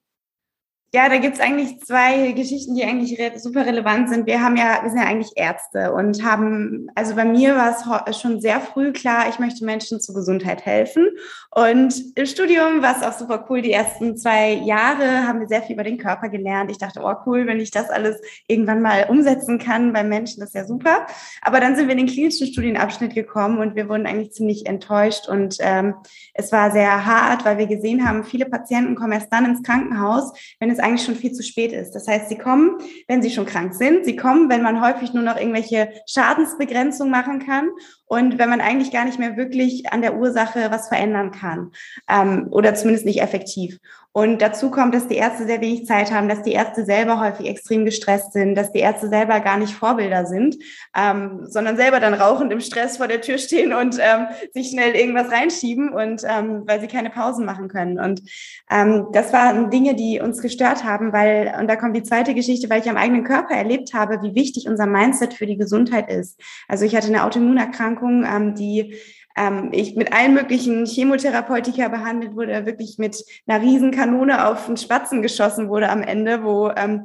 Ja, 0.94 1.08
da 1.08 1.20
gibt's 1.20 1.40
eigentlich 1.40 1.80
zwei 1.80 2.34
Geschichten, 2.34 2.76
die 2.76 2.84
eigentlich 2.84 3.18
re 3.18 3.40
super 3.40 3.66
relevant 3.66 4.10
sind. 4.10 4.28
Wir 4.28 4.44
haben 4.44 4.58
ja, 4.58 4.82
wir 4.84 4.90
sind 4.90 5.00
ja 5.00 5.06
eigentlich 5.06 5.32
Ärzte 5.38 5.94
und 5.94 6.22
haben, 6.22 6.90
also 6.96 7.16
bei 7.16 7.24
mir 7.24 7.56
war 7.56 7.74
es 8.06 8.20
schon 8.20 8.42
sehr 8.42 8.60
früh 8.60 8.92
klar, 8.92 9.30
ich 9.30 9.40
möchte 9.40 9.64
Menschen 9.64 10.02
zur 10.02 10.16
Gesundheit 10.16 10.66
helfen. 10.66 11.08
Und 11.56 11.96
im 12.16 12.26
Studium 12.26 12.82
war 12.82 12.98
es 12.98 13.04
auch 13.04 13.18
super 13.18 13.46
cool. 13.50 13.62
Die 13.62 13.72
ersten 13.72 14.18
zwei 14.18 14.52
Jahre 14.52 15.26
haben 15.26 15.40
wir 15.40 15.48
sehr 15.48 15.62
viel 15.62 15.76
über 15.76 15.86
den 15.86 15.98
Körper 15.98 16.28
gelernt. 16.28 16.70
Ich 16.70 16.78
dachte, 16.78 17.00
oh 17.02 17.14
cool, 17.26 17.48
wenn 17.48 17.62
ich 17.62 17.72
das 17.72 17.90
alles 17.90 18.20
irgendwann 18.48 18.82
mal 18.82 19.06
umsetzen 19.08 19.60
kann 19.60 19.94
beim 19.94 20.10
Menschen, 20.10 20.42
das 20.42 20.50
ist 20.50 20.56
ja 20.56 20.66
super. 20.66 21.08
Aber 21.42 21.62
dann 21.62 21.78
sind 21.78 21.88
wir 21.88 21.94
in 21.94 22.06
den 22.06 22.14
klinischen 22.14 22.48
Studienabschnitt 22.48 23.16
gekommen 23.16 23.60
und 23.60 23.76
wir 23.76 23.88
wurden 23.88 24.08
eigentlich 24.08 24.34
ziemlich 24.34 24.66
enttäuscht 24.66 25.30
und 25.30 25.56
ähm, 25.62 25.96
es 26.34 26.52
war 26.52 26.72
sehr 26.72 27.06
hart, 27.06 27.46
weil 27.46 27.58
wir 27.58 27.68
gesehen 27.68 28.06
haben, 28.06 28.26
viele 28.26 28.46
Patienten 28.46 28.96
kommen 28.96 29.14
erst 29.14 29.32
dann 29.32 29.46
ins 29.46 29.64
Krankenhaus, 29.64 30.34
wenn 30.60 30.70
es 30.70 30.81
eigentlich 30.82 31.06
schon 31.06 31.16
viel 31.16 31.32
zu 31.32 31.44
spät 31.44 31.72
ist. 31.72 31.92
Das 31.92 32.08
heißt, 32.08 32.30
sie 32.30 32.38
kommen, 32.38 32.78
wenn 33.08 33.22
sie 33.22 33.32
schon 33.32 33.46
krank 33.46 33.74
sind. 33.74 34.06
Sie 34.06 34.16
kommen, 34.16 34.50
wenn 34.50 34.64
man 34.64 34.82
häufig 34.82 35.14
nur 35.14 35.24
noch 35.24 35.38
irgendwelche 35.38 35.90
Schadensbegrenzungen 36.08 37.12
machen 37.12 37.40
kann 37.46 37.70
und 38.12 38.38
wenn 38.38 38.50
man 38.50 38.60
eigentlich 38.60 38.92
gar 38.92 39.06
nicht 39.06 39.20
mehr 39.20 39.38
wirklich 39.38 39.94
an 39.94 40.02
der 40.02 40.18
Ursache 40.18 40.70
was 40.70 40.90
verändern 40.90 41.32
kann 41.32 41.72
ähm, 42.10 42.50
oder 42.52 42.76
zumindest 42.76 43.06
nicht 43.06 43.22
effektiv. 43.22 43.80
Und 44.14 44.42
dazu 44.42 44.72
kommt, 44.72 44.94
dass 44.94 45.08
die 45.08 45.16
Ärzte 45.16 45.46
sehr 45.46 45.62
wenig 45.62 45.86
Zeit 45.86 46.12
haben, 46.12 46.28
dass 46.28 46.42
die 46.42 46.52
Ärzte 46.52 46.84
selber 46.84 47.22
häufig 47.22 47.48
extrem 47.48 47.86
gestresst 47.86 48.34
sind, 48.34 48.56
dass 48.56 48.74
die 48.74 48.80
Ärzte 48.80 49.08
selber 49.08 49.40
gar 49.40 49.58
nicht 49.58 49.74
Vorbilder 49.74 50.26
sind, 50.26 50.58
ähm, 50.94 51.46
sondern 51.46 51.78
selber 51.78 52.02
dann 52.02 52.14
rauchend 52.14 52.52
im 52.52 52.60
Stress 52.60 52.98
vor 52.98 53.08
der 53.08 53.22
Tür 53.22 53.38
stehen 53.38 53.72
und 53.72 53.98
ähm, 54.00 54.28
sich 54.54 54.72
schnell 54.72 54.96
irgendwas 54.96 55.32
reinschieben 55.32 55.94
und 55.94 56.24
ähm, 56.26 56.64
weil 56.66 56.82
sie 56.82 56.88
keine 56.88 57.10
Pausen 57.10 57.46
machen 57.46 57.70
können. 57.70 58.00
Und 58.00 58.22
ähm, 58.70 59.08
das 59.14 59.32
waren 59.32 59.70
Dinge, 59.70 59.96
die 59.96 60.20
uns 60.20 60.42
gestört 60.42 60.84
haben, 60.84 61.14
weil, 61.14 61.56
und 61.58 61.70
da 61.70 61.78
kommt 61.78 61.96
die 61.96 62.04
zweite 62.04 62.34
Geschichte, 62.34 62.70
weil 62.70 62.82
ich 62.82 62.90
am 62.90 62.98
eigenen 62.98 63.24
Körper 63.24 63.56
erlebt 63.56 63.94
habe, 63.94 64.22
wie 64.22 64.36
wichtig 64.36 64.68
unser 64.68 64.88
Mindset 64.88 65.34
für 65.34 65.46
die 65.46 65.58
Gesundheit 65.58 66.12
ist. 66.12 66.38
Also 66.68 66.84
ich 66.84 66.98
hatte 66.98 67.08
eine 67.08 67.24
Autoimmunerkrankung, 67.24 68.01
ähm, 68.02 68.56
die 68.56 68.96
ähm, 69.38 69.70
ich 69.72 69.96
mit 69.96 70.14
allen 70.14 70.34
möglichen 70.34 70.86
Chemotherapeutika 70.86 71.88
behandelt 71.88 72.36
wurde, 72.36 72.66
wirklich 72.66 72.98
mit 72.98 73.24
einer 73.48 73.64
Riesenkanone 73.64 74.48
auf 74.48 74.68
einen 74.68 74.78
Spatzen 74.78 75.22
geschossen 75.22 75.70
wurde 75.70 75.90
am 75.90 76.04
Ende, 76.04 76.44
wo 76.44 76.70
ähm, 76.76 77.04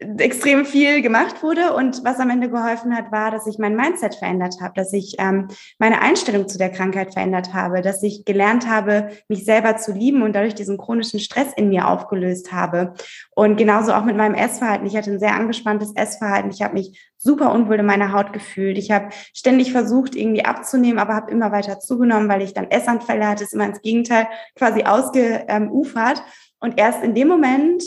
extrem 0.00 0.66
viel 0.66 1.02
gemacht 1.02 1.42
wurde 1.42 1.72
und 1.72 2.04
was 2.04 2.18
am 2.18 2.28
Ende 2.28 2.50
geholfen 2.50 2.96
hat, 2.96 3.12
war, 3.12 3.30
dass 3.30 3.46
ich 3.46 3.58
mein 3.58 3.76
Mindset 3.76 4.16
verändert 4.16 4.56
habe, 4.60 4.74
dass 4.74 4.92
ich 4.92 5.14
ähm, 5.18 5.48
meine 5.78 6.02
Einstellung 6.02 6.48
zu 6.48 6.58
der 6.58 6.70
Krankheit 6.70 7.12
verändert 7.12 7.54
habe, 7.54 7.80
dass 7.80 8.02
ich 8.02 8.24
gelernt 8.24 8.68
habe, 8.68 9.10
mich 9.28 9.44
selber 9.44 9.76
zu 9.76 9.92
lieben 9.92 10.22
und 10.22 10.32
dadurch 10.34 10.56
diesen 10.56 10.78
chronischen 10.78 11.20
Stress 11.20 11.52
in 11.56 11.68
mir 11.68 11.86
aufgelöst 11.88 12.52
habe. 12.52 12.94
Und 13.36 13.56
genauso 13.56 13.92
auch 13.92 14.04
mit 14.04 14.16
meinem 14.16 14.34
Essverhalten. 14.34 14.86
Ich 14.86 14.96
hatte 14.96 15.12
ein 15.12 15.20
sehr 15.20 15.34
angespanntes 15.34 15.92
Essverhalten. 15.94 16.50
Ich 16.50 16.62
habe 16.62 16.74
mich 16.74 17.12
super 17.16 17.52
unwohl 17.52 17.76
in 17.76 17.86
meiner 17.86 18.12
Haut 18.12 18.32
gefühlt. 18.32 18.78
Ich 18.78 18.90
habe 18.90 19.10
ständig 19.32 19.70
versucht, 19.70 20.16
irgendwie 20.16 20.44
abzunehmen, 20.44 20.98
aber 20.98 21.14
habe 21.14 21.30
immer 21.30 21.52
weiter 21.52 21.78
zugenommen, 21.78 22.28
weil 22.28 22.42
ich 22.42 22.52
dann 22.52 22.70
Essanfälle 22.70 23.28
hatte, 23.28 23.44
ist 23.44 23.54
immer 23.54 23.66
ins 23.66 23.80
Gegenteil 23.80 24.26
quasi 24.56 24.82
ausgeufert. 24.82 26.22
Und 26.58 26.78
erst 26.78 27.02
in 27.04 27.14
dem 27.14 27.28
Moment, 27.28 27.82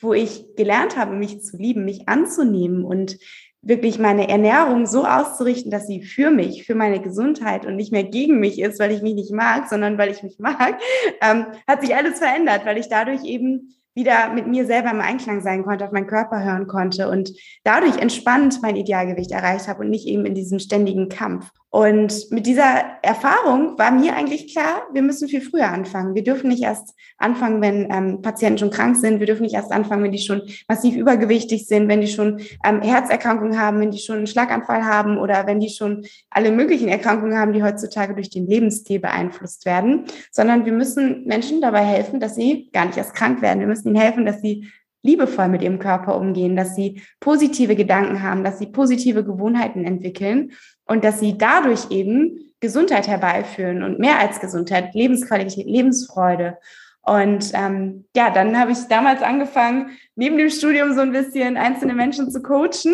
wo 0.00 0.14
ich 0.14 0.56
gelernt 0.56 0.96
habe, 0.96 1.14
mich 1.14 1.42
zu 1.42 1.56
lieben, 1.56 1.84
mich 1.84 2.08
anzunehmen 2.08 2.84
und 2.84 3.18
wirklich 3.62 3.98
meine 3.98 4.28
Ernährung 4.28 4.86
so 4.86 5.04
auszurichten, 5.04 5.70
dass 5.70 5.86
sie 5.86 6.02
für 6.02 6.30
mich, 6.30 6.64
für 6.64 6.74
meine 6.74 7.00
Gesundheit 7.00 7.66
und 7.66 7.76
nicht 7.76 7.92
mehr 7.92 8.04
gegen 8.04 8.40
mich 8.40 8.58
ist, 8.58 8.80
weil 8.80 8.90
ich 8.90 9.02
mich 9.02 9.14
nicht 9.14 9.32
mag, 9.32 9.68
sondern 9.68 9.98
weil 9.98 10.10
ich 10.10 10.22
mich 10.22 10.38
mag, 10.38 10.80
ähm, 11.22 11.46
hat 11.68 11.82
sich 11.82 11.94
alles 11.94 12.18
verändert, 12.18 12.64
weil 12.64 12.78
ich 12.78 12.88
dadurch 12.88 13.24
eben 13.24 13.74
wieder 13.94 14.32
mit 14.32 14.46
mir 14.46 14.66
selber 14.66 14.90
im 14.90 15.00
Einklang 15.00 15.42
sein 15.42 15.64
konnte, 15.64 15.84
auf 15.84 15.92
meinen 15.92 16.06
Körper 16.06 16.42
hören 16.42 16.68
konnte 16.68 17.10
und 17.10 17.32
dadurch 17.64 17.98
entspannt 17.98 18.60
mein 18.62 18.76
Idealgewicht 18.76 19.32
erreicht 19.32 19.68
habe 19.68 19.80
und 19.80 19.90
nicht 19.90 20.06
eben 20.06 20.24
in 20.24 20.34
diesem 20.34 20.58
ständigen 20.58 21.08
Kampf. 21.08 21.50
Und 21.72 22.32
mit 22.32 22.46
dieser 22.46 22.98
Erfahrung 23.00 23.78
war 23.78 23.92
mir 23.92 24.16
eigentlich 24.16 24.52
klar, 24.52 24.82
wir 24.92 25.02
müssen 25.02 25.28
viel 25.28 25.40
früher 25.40 25.68
anfangen. 25.68 26.16
Wir 26.16 26.24
dürfen 26.24 26.48
nicht 26.48 26.64
erst 26.64 26.96
anfangen, 27.16 27.62
wenn 27.62 27.88
ähm, 27.92 28.22
Patienten 28.22 28.58
schon 28.58 28.70
krank 28.70 28.96
sind. 28.96 29.20
Wir 29.20 29.26
dürfen 29.28 29.44
nicht 29.44 29.54
erst 29.54 29.70
anfangen, 29.70 30.02
wenn 30.02 30.10
die 30.10 30.18
schon 30.18 30.42
massiv 30.66 30.96
übergewichtig 30.96 31.68
sind, 31.68 31.86
wenn 31.86 32.00
die 32.00 32.08
schon 32.08 32.40
ähm, 32.64 32.82
Herzerkrankungen 32.82 33.56
haben, 33.56 33.78
wenn 33.80 33.92
die 33.92 34.00
schon 34.00 34.16
einen 34.16 34.26
Schlaganfall 34.26 34.84
haben 34.84 35.16
oder 35.16 35.46
wenn 35.46 35.60
die 35.60 35.68
schon 35.68 36.04
alle 36.28 36.50
möglichen 36.50 36.88
Erkrankungen 36.88 37.38
haben, 37.38 37.52
die 37.52 37.62
heutzutage 37.62 38.14
durch 38.14 38.30
den 38.30 38.48
Lebensstil 38.48 38.98
beeinflusst 38.98 39.64
werden, 39.64 40.06
sondern 40.32 40.64
wir 40.64 40.72
müssen 40.72 41.24
Menschen 41.24 41.60
dabei 41.60 41.84
helfen, 41.84 42.18
dass 42.18 42.34
sie 42.34 42.68
gar 42.72 42.86
nicht 42.86 42.98
erst 42.98 43.14
krank 43.14 43.42
werden. 43.42 43.60
Wir 43.60 43.68
müssen 43.68 43.88
ihnen 43.88 44.00
helfen, 44.00 44.26
dass 44.26 44.40
sie 44.40 44.66
liebevoll 45.02 45.48
mit 45.48 45.62
ihrem 45.62 45.78
Körper 45.78 46.16
umgehen, 46.16 46.56
dass 46.56 46.74
sie 46.74 47.00
positive 47.20 47.74
Gedanken 47.74 48.22
haben, 48.22 48.44
dass 48.44 48.58
sie 48.58 48.66
positive 48.66 49.24
Gewohnheiten 49.24 49.84
entwickeln 49.84 50.52
und 50.90 51.04
dass 51.04 51.20
sie 51.20 51.38
dadurch 51.38 51.92
eben 51.92 52.52
Gesundheit 52.58 53.06
herbeiführen 53.06 53.84
und 53.84 54.00
mehr 54.00 54.18
als 54.18 54.40
Gesundheit, 54.40 54.92
Lebensqualität, 54.92 55.66
Lebensfreude. 55.66 56.58
Und 57.02 57.52
ähm, 57.54 58.06
ja, 58.16 58.30
dann 58.30 58.58
habe 58.58 58.72
ich 58.72 58.78
damals 58.88 59.22
angefangen, 59.22 59.90
neben 60.16 60.36
dem 60.36 60.50
Studium 60.50 60.92
so 60.94 61.00
ein 61.00 61.12
bisschen 61.12 61.56
einzelne 61.56 61.94
Menschen 61.94 62.28
zu 62.32 62.42
coachen. 62.42 62.92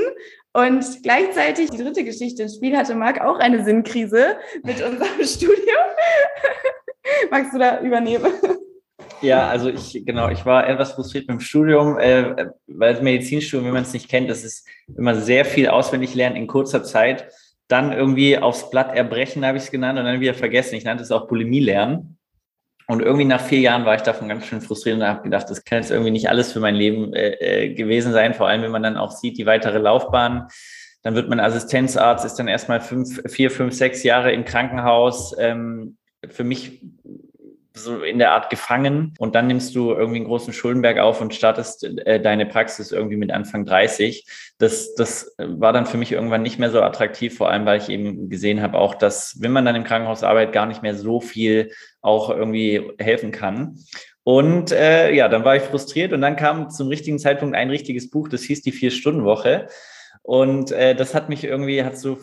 Und 0.52 1.02
gleichzeitig 1.02 1.70
die 1.70 1.78
dritte 1.78 2.04
Geschichte 2.04 2.42
ins 2.42 2.56
Spiel 2.56 2.76
hatte 2.76 2.94
Marc 2.94 3.22
auch 3.22 3.38
eine 3.38 3.64
Sinnkrise 3.64 4.36
mit 4.62 4.82
unserem 4.82 5.22
Studium. 5.24 5.86
Magst 7.30 7.54
du 7.54 7.58
da 7.58 7.80
übernehmen? 7.80 8.30
Ja, 9.22 9.48
also 9.48 9.70
ich, 9.70 10.02
genau, 10.04 10.28
ich 10.28 10.44
war 10.44 10.68
etwas 10.68 10.92
frustriert 10.92 11.28
mit 11.28 11.38
dem 11.38 11.40
Studium, 11.40 11.98
äh, 11.98 12.50
weil 12.66 12.92
das 12.92 13.02
Medizinstudium, 13.02 13.64
wenn 13.64 13.72
man 13.72 13.84
es 13.84 13.94
nicht 13.94 14.10
kennt, 14.10 14.28
das 14.28 14.44
ist 14.44 14.68
immer 14.98 15.14
sehr 15.14 15.46
viel 15.46 15.68
auswendig 15.68 16.14
lernen 16.14 16.36
in 16.36 16.46
kurzer 16.46 16.84
Zeit. 16.84 17.30
Dann 17.68 17.92
irgendwie 17.92 18.38
aufs 18.38 18.70
Blatt 18.70 18.94
erbrechen, 18.94 19.44
habe 19.44 19.58
ich 19.58 19.64
es 19.64 19.70
genannt, 19.70 19.98
und 19.98 20.04
dann 20.04 20.20
wieder 20.20 20.34
vergessen. 20.34 20.76
Ich 20.76 20.84
nannte 20.84 21.02
es 21.02 21.10
auch 21.10 21.26
Bulimie 21.26 21.60
lernen. 21.60 22.18
Und 22.88 23.02
irgendwie 23.02 23.24
nach 23.24 23.40
vier 23.40 23.58
Jahren 23.58 23.84
war 23.84 23.96
ich 23.96 24.02
davon 24.02 24.28
ganz 24.28 24.46
schön 24.46 24.60
frustriert 24.60 24.96
und 24.96 25.04
habe 25.04 25.22
gedacht, 25.22 25.50
das 25.50 25.64
kann 25.64 25.78
jetzt 25.78 25.90
irgendwie 25.90 26.12
nicht 26.12 26.28
alles 26.28 26.52
für 26.52 26.60
mein 26.60 26.76
Leben 26.76 27.12
äh, 27.14 27.64
äh, 27.64 27.74
gewesen 27.74 28.12
sein, 28.12 28.32
vor 28.32 28.46
allem 28.46 28.62
wenn 28.62 28.70
man 28.70 28.84
dann 28.84 28.96
auch 28.96 29.10
sieht, 29.10 29.38
die 29.38 29.46
weitere 29.46 29.78
Laufbahn. 29.78 30.46
Dann 31.02 31.14
wird 31.16 31.28
man 31.28 31.40
Assistenzarzt, 31.40 32.24
ist 32.24 32.34
dann 32.36 32.48
erstmal 32.48 32.80
fünf, 32.80 33.22
vier, 33.30 33.50
fünf, 33.50 33.74
sechs 33.74 34.04
Jahre 34.04 34.32
im 34.32 34.44
Krankenhaus. 34.44 35.34
Ähm, 35.38 35.96
für 36.28 36.44
mich 36.44 36.80
so 37.76 38.02
in 38.02 38.18
der 38.18 38.32
Art 38.32 38.50
gefangen 38.50 39.14
und 39.18 39.34
dann 39.34 39.46
nimmst 39.46 39.74
du 39.74 39.92
irgendwie 39.92 40.16
einen 40.16 40.26
großen 40.26 40.52
Schuldenberg 40.52 40.98
auf 40.98 41.20
und 41.20 41.34
startest 41.34 41.84
äh, 41.84 42.20
deine 42.20 42.46
Praxis 42.46 42.92
irgendwie 42.92 43.16
mit 43.16 43.30
Anfang 43.30 43.64
30. 43.64 44.26
Das, 44.58 44.94
das 44.94 45.34
war 45.38 45.72
dann 45.72 45.86
für 45.86 45.98
mich 45.98 46.12
irgendwann 46.12 46.42
nicht 46.42 46.58
mehr 46.58 46.70
so 46.70 46.80
attraktiv, 46.80 47.36
vor 47.36 47.50
allem 47.50 47.66
weil 47.66 47.80
ich 47.80 47.88
eben 47.88 48.28
gesehen 48.28 48.62
habe, 48.62 48.78
auch 48.78 48.94
dass, 48.94 49.36
wenn 49.40 49.52
man 49.52 49.64
dann 49.64 49.76
im 49.76 49.84
Krankenhaus 49.84 50.22
arbeitet, 50.22 50.54
gar 50.54 50.66
nicht 50.66 50.82
mehr 50.82 50.94
so 50.94 51.20
viel 51.20 51.72
auch 52.00 52.30
irgendwie 52.30 52.92
helfen 52.98 53.30
kann. 53.30 53.78
Und 54.22 54.72
äh, 54.72 55.12
ja, 55.12 55.28
dann 55.28 55.44
war 55.44 55.56
ich 55.56 55.62
frustriert 55.62 56.12
und 56.12 56.20
dann 56.20 56.36
kam 56.36 56.70
zum 56.70 56.88
richtigen 56.88 57.18
Zeitpunkt 57.18 57.54
ein 57.54 57.70
richtiges 57.70 58.10
Buch, 58.10 58.28
das 58.28 58.42
hieß 58.42 58.62
die 58.62 58.72
Vier-Stunden-Woche. 58.72 59.68
Und 60.22 60.72
äh, 60.72 60.96
das 60.96 61.14
hat 61.14 61.28
mich 61.28 61.44
irgendwie, 61.44 61.84
hat 61.84 61.96
so 61.96 62.18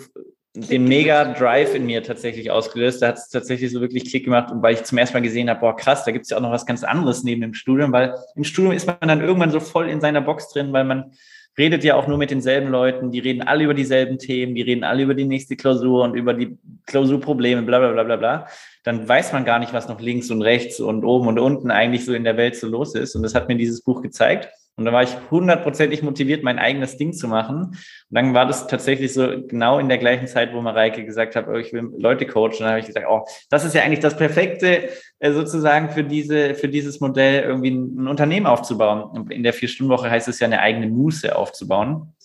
den 0.55 0.85
mega 0.85 1.33
Drive 1.33 1.73
in 1.73 1.85
mir 1.85 2.03
tatsächlich 2.03 2.51
ausgelöst. 2.51 3.01
Da 3.01 3.07
hat 3.07 3.17
es 3.17 3.29
tatsächlich 3.29 3.71
so 3.71 3.81
wirklich 3.81 4.05
Klick 4.05 4.25
gemacht 4.25 4.51
und 4.51 4.61
weil 4.61 4.75
ich 4.75 4.83
zum 4.83 4.99
ersten 4.99 5.15
Mal 5.15 5.21
gesehen 5.21 5.49
habe, 5.49 5.59
boah, 5.59 5.75
krass, 5.75 6.05
da 6.05 6.11
gibt 6.11 6.23
es 6.23 6.29
ja 6.29 6.37
auch 6.37 6.41
noch 6.41 6.51
was 6.51 6.65
ganz 6.65 6.83
anderes 6.83 7.23
neben 7.23 7.41
dem 7.41 7.53
Studium, 7.55 7.91
weil 7.91 8.15
im 8.35 8.43
Studium 8.43 8.73
ist 8.73 8.85
man 8.85 8.97
dann 9.01 9.21
irgendwann 9.21 9.51
so 9.51 9.59
voll 9.59 9.89
in 9.89 9.99
seiner 9.99 10.21
Box 10.21 10.49
drin, 10.49 10.71
weil 10.71 10.83
man 10.83 11.13
redet 11.57 11.83
ja 11.83 11.95
auch 11.95 12.07
nur 12.07 12.17
mit 12.17 12.31
denselben 12.31 12.69
Leuten, 12.69 13.11
die 13.11 13.19
reden 13.19 13.41
alle 13.41 13.63
über 13.63 13.73
dieselben 13.73 14.17
Themen, 14.17 14.55
die 14.55 14.61
reden 14.61 14.83
alle 14.83 15.03
über 15.03 15.13
die 15.13 15.25
nächste 15.25 15.55
Klausur 15.55 16.03
und 16.03 16.15
über 16.15 16.33
die 16.33 16.57
Klausurprobleme, 16.85 17.63
bla 17.63 17.79
bla 17.79 17.91
bla 17.91 18.03
bla 18.03 18.15
bla. 18.15 18.47
Dann 18.83 19.07
weiß 19.07 19.33
man 19.33 19.45
gar 19.45 19.59
nicht, 19.59 19.73
was 19.73 19.87
noch 19.87 20.01
links 20.01 20.29
und 20.31 20.41
rechts 20.41 20.79
und 20.79 21.03
oben 21.03 21.27
und 21.27 21.39
unten 21.39 21.71
eigentlich 21.71 22.05
so 22.05 22.13
in 22.13 22.23
der 22.23 22.37
Welt 22.37 22.55
so 22.55 22.67
los 22.67 22.95
ist. 22.95 23.15
Und 23.15 23.23
das 23.23 23.35
hat 23.35 23.47
mir 23.47 23.55
dieses 23.55 23.81
Buch 23.81 24.01
gezeigt. 24.01 24.49
Und 24.75 24.85
da 24.85 24.93
war 24.93 25.03
ich 25.03 25.15
hundertprozentig 25.29 26.01
motiviert, 26.01 26.43
mein 26.43 26.57
eigenes 26.57 26.97
Ding 26.97 27.13
zu 27.13 27.27
machen. 27.27 27.57
Und 27.57 27.77
dann 28.09 28.33
war 28.33 28.47
das 28.47 28.65
tatsächlich 28.65 29.13
so 29.13 29.27
genau 29.47 29.77
in 29.77 29.87
der 29.87 29.99
gleichen 29.99 30.25
Zeit, 30.25 30.51
wo 30.51 30.61
Mareike 30.61 31.05
gesagt 31.05 31.35
hat, 31.35 31.47
oh, 31.47 31.53
ich 31.53 31.73
will 31.73 31.91
Leute 31.97 32.25
coachen. 32.25 32.53
Und 32.53 32.59
dann 32.61 32.69
habe 32.69 32.79
ich 32.79 32.87
gesagt, 32.87 33.05
oh, 33.07 33.23
das 33.51 33.65
ist 33.65 33.75
ja 33.75 33.83
eigentlich 33.83 33.99
das 33.99 34.17
Perfekte 34.17 34.89
äh, 35.19 35.31
sozusagen 35.31 35.91
für 35.91 36.03
diese, 36.03 36.55
für 36.55 36.69
dieses 36.69 36.99
Modell, 36.99 37.43
irgendwie 37.43 37.69
ein, 37.69 38.07
Unternehmen 38.07 38.47
aufzubauen. 38.47 39.03
Und 39.03 39.31
in 39.31 39.43
der 39.43 39.53
Vier-Stunden-Woche 39.53 40.09
heißt 40.09 40.27
es 40.27 40.39
ja, 40.39 40.47
eine 40.47 40.59
eigene 40.59 40.87
Muße 40.87 41.35
aufzubauen. 41.35 42.15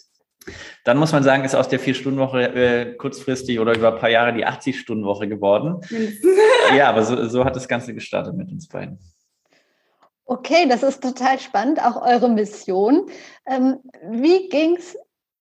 Dann 0.84 0.96
muss 0.96 1.12
man 1.12 1.22
sagen, 1.22 1.44
ist 1.44 1.54
aus 1.54 1.68
der 1.68 1.78
Vier-Stunden-Woche 1.78 2.42
äh, 2.54 2.94
kurzfristig 2.94 3.60
oder 3.60 3.76
über 3.76 3.92
ein 3.92 4.00
paar 4.00 4.08
Jahre 4.08 4.32
die 4.32 4.46
80-Stunden-Woche 4.46 5.28
geworden. 5.28 5.82
ja, 6.74 6.88
aber 6.88 7.02
so, 7.02 7.28
so 7.28 7.44
hat 7.44 7.56
das 7.56 7.68
Ganze 7.68 7.92
gestartet 7.92 8.34
mit 8.34 8.50
uns 8.50 8.68
beiden. 8.68 8.98
Okay, 10.30 10.68
das 10.68 10.82
ist 10.82 11.02
total 11.02 11.38
spannend, 11.38 11.82
auch 11.82 12.02
eure 12.02 12.28
Mission. 12.28 13.06
Ähm, 13.46 13.78
wie 14.10 14.50
ging 14.50 14.76
es 14.76 14.94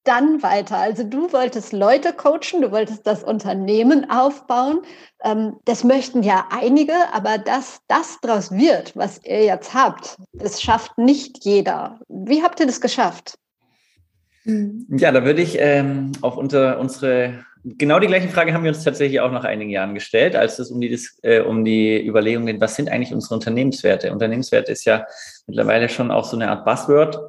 dann 0.06 0.42
weiter? 0.42 0.78
Also 0.78 1.04
du 1.04 1.34
wolltest 1.34 1.74
Leute 1.74 2.14
coachen, 2.14 2.62
du 2.62 2.72
wolltest 2.72 3.06
das 3.06 3.22
Unternehmen 3.22 4.10
aufbauen. 4.10 4.80
Ähm, 5.26 5.58
das 5.66 5.84
möchten 5.84 6.24
ja 6.24 6.48
einige, 6.52 6.94
aber 7.12 7.38
dass 7.38 7.82
das 7.90 8.18
daraus 8.22 8.50
wird, 8.52 8.96
was 8.96 9.20
ihr 9.26 9.44
jetzt 9.44 9.74
habt, 9.74 10.16
das 10.32 10.62
schafft 10.62 10.98
nicht 10.98 11.44
jeder. 11.44 12.00
Wie 12.08 12.42
habt 12.42 12.62
ihr 12.62 12.66
das 12.66 12.80
geschafft? 12.80 13.38
Ja, 14.46 15.12
da 15.12 15.26
würde 15.26 15.42
ich 15.42 15.58
ähm, 15.60 16.14
auf 16.22 16.38
unter, 16.38 16.80
unsere 16.80 17.46
genau 17.78 18.00
die 18.00 18.08
gleiche 18.08 18.30
Frage 18.30 18.54
haben 18.54 18.64
wir 18.64 18.70
uns 18.72 18.84
tatsächlich 18.84 19.20
auch 19.20 19.32
nach 19.32 19.44
einigen 19.44 19.70
Jahren 19.70 19.94
gestellt, 19.94 20.36
als 20.36 20.60
es 20.60 20.72
um 20.72 20.80
die, 20.80 21.00
äh, 21.24 21.42
um 21.42 21.66
die 21.66 22.06
Überlegung 22.06 22.46
geht, 22.46 22.62
was 22.62 22.76
sind 22.76 22.90
eigentlich 22.90 23.14
unsere 23.14 23.36
Unternehmenswerte? 23.36 24.12
Unternehmenswerte 24.12 24.72
ist 24.72 24.86
ja 24.86 25.06
mittlerweile 25.48 25.90
schon 25.90 26.12
auch 26.12 26.26
so 26.26 26.36
eine 26.36 26.50
Art 26.50 26.66
Buzzword. 26.66 27.20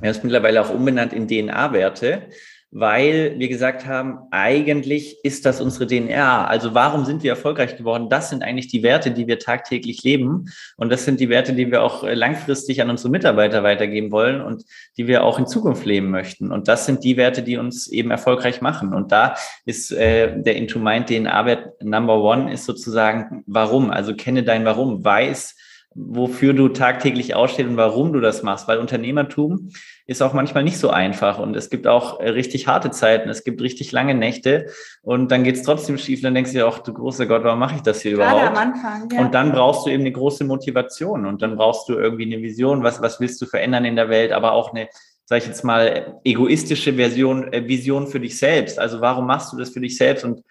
Er 0.00 0.10
ist 0.10 0.22
mittlerweile 0.22 0.60
auch 0.60 0.70
umbenannt 0.70 1.12
in 1.12 1.26
DNA-Werte 1.26 2.28
weil 2.78 3.38
wir 3.38 3.48
gesagt 3.48 3.86
haben, 3.86 4.18
eigentlich 4.30 5.16
ist 5.24 5.46
das 5.46 5.62
unsere 5.62 5.86
DNA. 5.86 6.46
Also 6.46 6.74
warum 6.74 7.06
sind 7.06 7.22
wir 7.22 7.30
erfolgreich 7.30 7.78
geworden? 7.78 8.10
Das 8.10 8.28
sind 8.28 8.42
eigentlich 8.42 8.68
die 8.68 8.82
Werte, 8.82 9.12
die 9.12 9.26
wir 9.26 9.38
tagtäglich 9.38 10.02
leben. 10.02 10.52
Und 10.76 10.92
das 10.92 11.06
sind 11.06 11.18
die 11.18 11.30
Werte, 11.30 11.54
die 11.54 11.70
wir 11.70 11.82
auch 11.82 12.02
langfristig 12.06 12.82
an 12.82 12.90
unsere 12.90 13.08
Mitarbeiter 13.08 13.62
weitergeben 13.62 14.12
wollen 14.12 14.42
und 14.42 14.64
die 14.98 15.06
wir 15.06 15.24
auch 15.24 15.38
in 15.38 15.46
Zukunft 15.46 15.86
leben 15.86 16.10
möchten. 16.10 16.52
Und 16.52 16.68
das 16.68 16.84
sind 16.84 17.02
die 17.02 17.16
Werte, 17.16 17.42
die 17.42 17.56
uns 17.56 17.88
eben 17.88 18.10
erfolgreich 18.10 18.60
machen. 18.60 18.92
Und 18.92 19.10
da 19.10 19.36
ist 19.64 19.90
äh, 19.92 20.38
der 20.38 20.56
Into 20.56 20.78
Mind 20.78 21.08
DNA-Wert 21.08 21.82
Number 21.82 22.20
One 22.20 22.52
ist 22.52 22.66
sozusagen 22.66 23.42
Warum. 23.46 23.90
Also 23.90 24.14
kenne 24.14 24.42
dein 24.42 24.66
Warum. 24.66 25.02
Weiß, 25.02 25.56
wofür 25.96 26.52
du 26.52 26.68
tagtäglich 26.68 27.34
ausstehst 27.34 27.68
und 27.68 27.76
warum 27.78 28.12
du 28.12 28.20
das 28.20 28.42
machst, 28.42 28.68
weil 28.68 28.78
Unternehmertum 28.78 29.70
ist 30.06 30.22
auch 30.22 30.34
manchmal 30.34 30.62
nicht 30.62 30.78
so 30.78 30.90
einfach 30.90 31.38
und 31.38 31.56
es 31.56 31.70
gibt 31.70 31.86
auch 31.86 32.20
äh, 32.20 32.28
richtig 32.28 32.68
harte 32.68 32.90
Zeiten, 32.90 33.30
es 33.30 33.44
gibt 33.44 33.62
richtig 33.62 33.92
lange 33.92 34.14
Nächte 34.14 34.66
und 35.02 35.30
dann 35.32 35.42
geht 35.42 35.56
es 35.56 35.62
trotzdem 35.62 35.96
schief, 35.96 36.20
dann 36.20 36.34
denkst 36.34 36.52
du 36.52 36.58
dir 36.58 36.68
auch, 36.68 36.78
du 36.78 36.92
großer 36.92 37.26
Gott, 37.26 37.44
warum 37.44 37.58
mache 37.58 37.76
ich 37.76 37.82
das 37.82 38.02
hier 38.02 38.12
Gerade 38.12 38.36
überhaupt? 38.36 38.56
am 38.56 38.72
Anfang, 38.72 39.08
ja. 39.10 39.20
Und 39.20 39.34
dann 39.34 39.52
brauchst 39.52 39.86
du 39.86 39.90
eben 39.90 40.02
eine 40.02 40.12
große 40.12 40.44
Motivation 40.44 41.24
und 41.24 41.40
dann 41.40 41.56
brauchst 41.56 41.88
du 41.88 41.94
irgendwie 41.94 42.26
eine 42.26 42.42
Vision, 42.42 42.82
was, 42.82 43.00
was 43.00 43.18
willst 43.18 43.40
du 43.40 43.46
verändern 43.46 43.86
in 43.86 43.96
der 43.96 44.10
Welt, 44.10 44.32
aber 44.32 44.52
auch 44.52 44.72
eine 44.72 44.88
sage 45.28 45.42
ich 45.42 45.48
jetzt 45.48 45.64
mal, 45.64 46.20
egoistische 46.22 46.94
Version, 46.94 47.52
äh, 47.52 47.66
Vision 47.66 48.06
für 48.06 48.20
dich 48.20 48.38
selbst. 48.38 48.78
Also 48.78 49.00
warum 49.00 49.26
machst 49.26 49.52
du 49.52 49.56
das 49.56 49.70
für 49.70 49.80
dich 49.80 49.96
selbst? 49.96 50.24
Und 50.24 50.44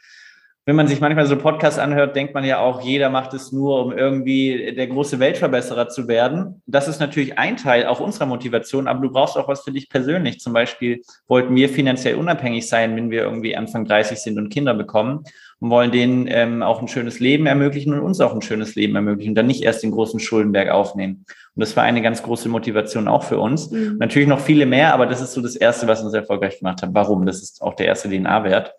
wenn 0.68 0.76
man 0.76 0.88
sich 0.88 1.00
manchmal 1.00 1.28
so 1.28 1.38
Podcasts 1.38 1.78
anhört, 1.78 2.16
denkt 2.16 2.34
man 2.34 2.44
ja 2.44 2.58
auch, 2.58 2.82
jeder 2.82 3.12
macht 3.12 3.36
es 3.36 3.52
nur, 3.52 3.86
um 3.86 3.92
irgendwie 3.92 4.74
der 4.76 4.88
große 4.88 5.20
Weltverbesserer 5.20 5.90
zu 5.90 6.08
werden. 6.08 6.64
Das 6.66 6.88
ist 6.88 7.00
natürlich 7.00 7.38
ein 7.38 7.56
Teil 7.56 7.86
auch 7.86 8.00
unserer 8.00 8.26
Motivation, 8.26 8.88
aber 8.88 9.02
du 9.02 9.12
brauchst 9.12 9.38
auch 9.38 9.48
was 9.48 9.64
für 9.64 9.72
dich 9.72 9.90
persönlich. 9.90 10.40
Zum 10.40 10.54
Beispiel 10.54 11.04
wollten 11.28 11.56
wir 11.56 11.70
finanziell 11.70 12.16
unabhängig 12.16 12.68
sein, 12.68 12.96
wenn 12.96 13.12
wir 13.12 13.22
irgendwie 13.22 13.56
Anfang 13.56 13.86
30 13.86 14.18
sind 14.18 14.40
und 14.40 14.50
Kinder 14.50 14.74
bekommen 14.74 15.24
und 15.60 15.70
wollen 15.70 15.92
denen 15.92 16.28
ähm, 16.30 16.64
auch 16.64 16.82
ein 16.82 16.88
schönes 16.88 17.20
Leben 17.20 17.46
ermöglichen 17.46 17.94
und 17.94 18.00
uns 18.00 18.20
auch 18.20 18.34
ein 18.34 18.42
schönes 18.42 18.74
Leben 18.74 18.96
ermöglichen 18.96 19.32
und 19.32 19.36
dann 19.36 19.48
nicht 19.48 19.62
erst 19.62 19.84
den 19.84 19.92
großen 19.92 20.20
Schuldenberg 20.20 20.70
aufnehmen. 20.70 21.26
Und 21.56 21.62
das 21.62 21.78
war 21.78 21.84
eine 21.84 22.02
ganz 22.02 22.24
große 22.24 22.50
Motivation 22.50 23.08
auch 23.08 23.24
für 23.24 23.38
uns. 23.38 23.70
Mhm. 23.70 23.98
Natürlich 24.00 24.28
noch 24.28 24.40
viele 24.40 24.66
mehr, 24.66 24.96
aber 24.96 25.06
das 25.06 25.22
ist 25.22 25.34
so 25.34 25.42
das 25.42 25.56
Erste, 25.56 25.88
was 25.88 26.04
uns 26.04 26.16
erfolgreich 26.16 26.58
gemacht 26.58 26.82
hat. 26.82 26.90
Warum? 26.94 27.28
Das 27.28 27.44
ist 27.44 27.62
auch 27.62 27.76
der 27.76 27.86
erste 27.86 28.10
DNA-Wert. 28.10 28.74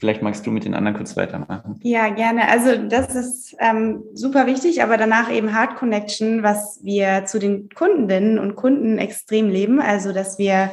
Vielleicht 0.00 0.22
magst 0.22 0.46
du 0.46 0.50
mit 0.50 0.64
den 0.64 0.72
anderen 0.74 0.96
kurz 0.96 1.14
weitermachen. 1.14 1.78
Ja, 1.82 2.08
gerne. 2.08 2.48
Also 2.48 2.74
das 2.88 3.14
ist 3.14 3.54
ähm, 3.60 4.02
super 4.14 4.46
wichtig, 4.46 4.82
aber 4.82 4.96
danach 4.96 5.30
eben 5.30 5.54
Hard 5.54 5.76
Connection, 5.76 6.42
was 6.42 6.80
wir 6.82 7.26
zu 7.26 7.38
den 7.38 7.68
Kundinnen 7.68 8.38
und 8.38 8.56
Kunden 8.56 8.96
extrem 8.96 9.50
leben. 9.50 9.78
Also 9.78 10.14
dass 10.14 10.38
wir 10.38 10.70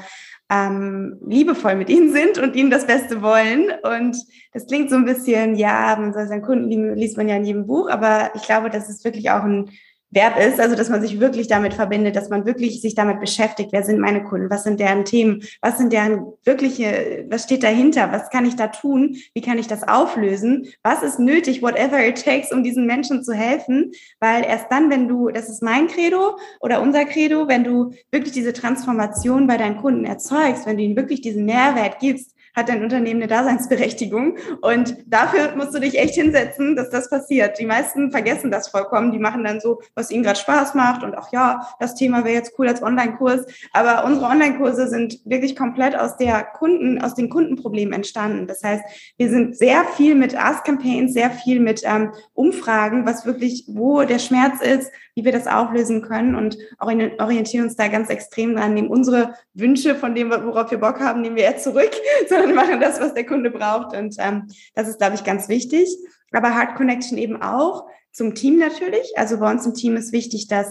ähm, 0.50 1.18
liebevoll 1.28 1.76
mit 1.76 1.90
ihnen 1.90 2.14
sind 2.14 2.38
und 2.38 2.56
ihnen 2.56 2.72
das 2.72 2.88
Beste 2.88 3.22
wollen. 3.22 3.70
Und 3.84 4.18
das 4.54 4.66
klingt 4.68 4.90
so 4.90 4.96
ein 4.96 5.04
bisschen, 5.04 5.56
ja, 5.56 5.98
man 6.00 6.14
soll 6.14 6.28
seinen 6.28 6.42
Kunden 6.42 6.70
lieben, 6.70 6.96
liest 6.96 7.18
man 7.18 7.28
ja 7.28 7.36
in 7.36 7.44
jedem 7.44 7.68
Buch, 7.68 7.90
aber 7.90 8.32
ich 8.34 8.44
glaube, 8.44 8.70
das 8.70 8.90
ist 8.90 9.04
wirklich 9.04 9.30
auch 9.30 9.44
ein 9.44 9.70
wert 10.10 10.40
ist, 10.40 10.60
also 10.60 10.76
dass 10.76 10.90
man 10.90 11.02
sich 11.02 11.20
wirklich 11.20 11.48
damit 11.48 11.74
verbindet, 11.74 12.16
dass 12.16 12.30
man 12.30 12.46
wirklich 12.46 12.82
sich 12.82 12.96
damit 12.96 13.20
beschäftigt, 13.20 13.72
wer 13.74 13.84
sind 13.84 14.00
meine 14.00 14.24
Kunden, 14.24 14.50
was 14.50 14.64
sind 14.64 14.80
deren 14.80 15.04
Themen, 15.04 15.44
was 15.62 15.78
sind 15.78 15.92
deren 15.92 16.28
wirkliche, 16.46 17.26
was 17.30 17.44
steht 17.44 17.64
dahinter, 17.64 18.12
was 18.12 18.30
kann 18.30 18.46
ich 18.46 18.56
da 18.56 18.68
tun, 18.68 19.18
wie 19.34 19.42
kann 19.42 19.60
ich 19.60 19.68
das 19.68 19.88
auflösen, 19.88 20.68
was 20.82 21.04
ist 21.04 21.20
nötig, 21.20 21.62
whatever 21.62 22.06
it 22.06 22.24
takes, 22.24 22.52
um 22.54 22.64
diesen 22.64 22.86
Menschen 22.86 23.24
zu 23.24 23.34
helfen, 23.34 23.92
weil 24.20 24.46
erst 24.46 24.72
dann, 24.72 24.90
wenn 24.90 25.08
du, 25.10 25.30
das 25.30 25.50
ist 25.50 25.62
mein 25.62 25.88
Credo 25.88 26.38
oder 26.62 26.82
unser 26.82 27.04
Credo, 27.06 27.48
wenn 27.50 27.66
du 27.66 27.92
wirklich 28.12 28.34
diese 28.34 28.54
Transformation 28.54 29.46
bei 29.46 29.58
deinen 29.58 29.78
Kunden 29.78 30.06
erzeugst, 30.06 30.66
wenn 30.66 30.78
du 30.78 30.84
ihnen 30.84 30.96
wirklich 30.96 31.22
diesen 31.22 31.46
Mehrwert 31.46 32.00
gibst, 32.00 32.37
hat 32.58 32.70
dein 32.70 32.84
Unternehmen 32.84 33.22
eine 33.22 33.28
Daseinsberechtigung. 33.28 34.38
Und 34.62 34.98
dafür 35.06 35.56
musst 35.56 35.76
du 35.76 35.80
dich 35.80 36.00
echt 36.00 36.16
hinsetzen, 36.16 36.76
dass 36.76 36.90
das 36.90 37.10
passiert. 37.10 37.60
Die 37.60 37.66
meisten 37.68 38.12
vergessen 38.12 38.50
das 38.50 38.68
vollkommen. 38.68 39.12
Die 39.12 39.20
machen 39.20 39.44
dann 39.44 39.62
so, 39.62 39.80
was 39.94 40.10
ihnen 40.10 40.24
gerade 40.24 40.40
Spaß 40.40 40.74
macht 40.74 41.04
und 41.04 41.16
ach 41.16 41.32
ja, 41.32 41.68
das 41.80 41.94
Thema 41.94 42.26
wäre 42.26 42.36
jetzt 42.36 42.54
cool 42.58 42.68
als 42.68 42.82
Online-Kurs. 42.82 43.46
Aber 43.74 44.06
unsere 44.06 44.26
Online-Kurse 44.26 44.88
sind 44.88 45.20
wirklich 45.24 45.56
komplett 45.56 45.96
aus 45.96 46.18
der 46.18 46.44
Kunden, 46.44 47.00
aus 47.00 47.14
den 47.14 47.30
Kundenproblemen 47.30 47.94
entstanden. 47.94 48.48
Das 48.48 48.64
heißt, 48.64 48.84
wir 49.18 49.30
sind 49.30 49.56
sehr 49.56 49.84
viel 49.86 50.16
mit 50.16 50.36
Ask-Campaigns, 50.36 51.14
sehr 51.14 51.30
viel 51.30 51.60
mit 51.60 51.84
ähm, 51.84 52.12
Umfragen, 52.34 53.06
was 53.06 53.26
wirklich, 53.28 53.66
wo 53.68 54.02
der 54.04 54.20
Schmerz 54.20 54.62
ist, 54.62 54.92
wie 55.18 55.26
wir 55.26 55.32
das 55.32 55.48
auflösen 55.48 56.04
können 56.04 56.36
und 56.36 56.60
orientieren 56.80 57.66
uns 57.66 57.76
da 57.76 57.88
ganz 57.88 58.10
extrem 58.10 58.56
dran, 58.56 58.76
nehmen 58.76 58.88
unsere 58.88 59.34
Wünsche 59.56 59.96
von 59.96 60.14
dem, 60.14 60.30
worauf 60.30 60.70
wir 60.70 60.78
Bock 60.78 61.00
haben, 61.00 61.22
nehmen 61.22 61.36
wir 61.36 61.46
eher 61.46 61.58
zurück, 61.58 61.90
sondern 62.30 62.54
machen 62.54 62.80
das, 62.80 63.02
was 63.02 63.16
der 63.16 63.26
Kunde 63.26 63.50
braucht. 63.50 63.98
Und 63.98 64.16
ähm, 64.20 64.48
das 64.76 64.88
ist, 64.88 65.00
glaube 65.00 65.16
ich, 65.16 65.24
ganz 65.24 65.50
wichtig. 65.50 65.90
Aber 66.32 66.54
Hard 66.54 66.76
Connection 66.76 67.18
eben 67.18 67.42
auch 67.42 67.88
zum 68.12 68.36
Team 68.36 68.60
natürlich. 68.60 69.18
Also 69.18 69.40
bei 69.40 69.50
uns 69.50 69.66
im 69.66 69.74
Team 69.74 69.98
ist 69.98 70.14
wichtig, 70.14 70.48
dass 70.50 70.68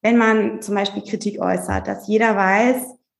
wenn 0.00 0.16
man 0.16 0.62
zum 0.62 0.76
Beispiel 0.76 1.02
Kritik 1.02 1.40
äußert, 1.40 1.88
dass 1.88 2.06
jeder 2.06 2.36
weiß, 2.36 2.76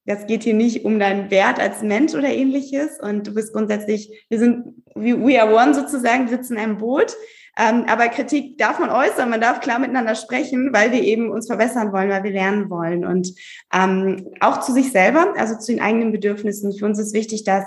das 0.07 0.27
geht 0.29 0.45
hier 0.45 0.55
nicht 0.55 0.85
um 0.85 1.01
deinen 1.01 1.33
Wert 1.33 1.59
als 1.59 1.83
Mensch 1.83 2.15
oder 2.15 2.29
ähnliches. 2.29 3.01
Und 3.01 3.27
du 3.27 3.35
bist 3.35 3.53
grundsätzlich, 3.53 4.25
wir 4.29 4.39
sind, 4.39 4.85
we 4.95 5.43
are 5.43 5.53
one 5.53 5.75
sozusagen, 5.75 6.29
sitzen 6.29 6.53
in 6.53 6.61
einem 6.61 6.79
Boot. 6.79 7.17
Ähm, 7.59 7.85
aber 7.89 8.09
Kritik 8.09 8.57
darf 8.57 8.79
man 8.79 8.89
äußern, 8.89 9.29
man 9.29 9.41
darf 9.41 9.61
klar 9.61 9.81
miteinander 9.81 10.15
sprechen, 10.15 10.73
weil 10.73 10.93
wir 10.93 11.03
eben 11.03 11.31
uns 11.31 11.49
verbessern 11.49 11.93
wollen, 11.93 12.09
weil 12.09 12.23
wir 12.23 12.31
lernen 12.31 12.71
wollen. 12.71 13.05
Und 13.05 13.35
ähm, 13.75 14.29
auch 14.39 14.61
zu 14.61 14.73
sich 14.73 14.93
selber, 14.93 15.35
also 15.37 15.59
zu 15.59 15.73
den 15.73 15.83
eigenen 15.83 16.13
Bedürfnissen. 16.13 16.73
Für 16.79 16.87
uns 16.87 17.01
ist 17.01 17.15
wichtig, 17.15 17.43
dass 17.43 17.65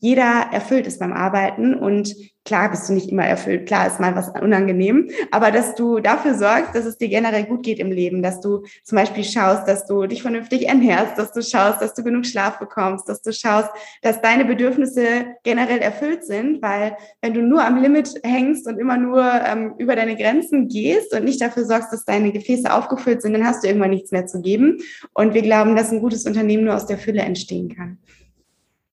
jeder 0.00 0.48
erfüllt 0.50 0.86
ist 0.86 0.98
beim 0.98 1.12
Arbeiten 1.12 1.74
und 1.74 2.14
klar 2.44 2.70
bist 2.70 2.88
du 2.88 2.94
nicht 2.94 3.10
immer 3.10 3.24
erfüllt, 3.24 3.66
klar 3.66 3.86
ist 3.86 4.00
mal 4.00 4.16
was 4.16 4.30
unangenehm, 4.30 5.10
aber 5.30 5.50
dass 5.50 5.74
du 5.74 6.00
dafür 6.00 6.34
sorgst, 6.34 6.74
dass 6.74 6.86
es 6.86 6.96
dir 6.96 7.08
generell 7.08 7.44
gut 7.44 7.62
geht 7.62 7.78
im 7.78 7.92
Leben, 7.92 8.22
dass 8.22 8.40
du 8.40 8.64
zum 8.82 8.96
Beispiel 8.96 9.24
schaust, 9.24 9.68
dass 9.68 9.86
du 9.86 10.06
dich 10.06 10.22
vernünftig 10.22 10.66
ernährst, 10.66 11.18
dass 11.18 11.32
du 11.32 11.42
schaust, 11.42 11.82
dass 11.82 11.94
du 11.94 12.02
genug 12.02 12.24
Schlaf 12.26 12.58
bekommst, 12.58 13.08
dass 13.08 13.20
du 13.20 13.32
schaust, 13.32 13.68
dass 14.02 14.22
deine 14.22 14.46
Bedürfnisse 14.46 15.26
generell 15.44 15.78
erfüllt 15.78 16.24
sind, 16.24 16.62
weil 16.62 16.96
wenn 17.20 17.34
du 17.34 17.42
nur 17.42 17.62
am 17.62 17.80
Limit 17.80 18.20
hängst 18.24 18.66
und 18.66 18.78
immer 18.78 18.96
nur 18.96 19.22
ähm, 19.22 19.74
über 19.78 19.94
deine 19.94 20.16
Grenzen 20.16 20.68
gehst 20.68 21.14
und 21.14 21.24
nicht 21.24 21.42
dafür 21.42 21.66
sorgst, 21.66 21.92
dass 21.92 22.06
deine 22.06 22.32
Gefäße 22.32 22.72
aufgefüllt 22.72 23.20
sind, 23.20 23.34
dann 23.34 23.46
hast 23.46 23.62
du 23.62 23.68
irgendwann 23.68 23.90
nichts 23.90 24.12
mehr 24.12 24.26
zu 24.26 24.40
geben. 24.40 24.78
Und 25.12 25.34
wir 25.34 25.42
glauben, 25.42 25.76
dass 25.76 25.92
ein 25.92 26.00
gutes 26.00 26.24
Unternehmen 26.24 26.64
nur 26.64 26.74
aus 26.74 26.86
der 26.86 26.98
Fülle 26.98 27.20
entstehen 27.20 27.74
kann. 27.76 27.98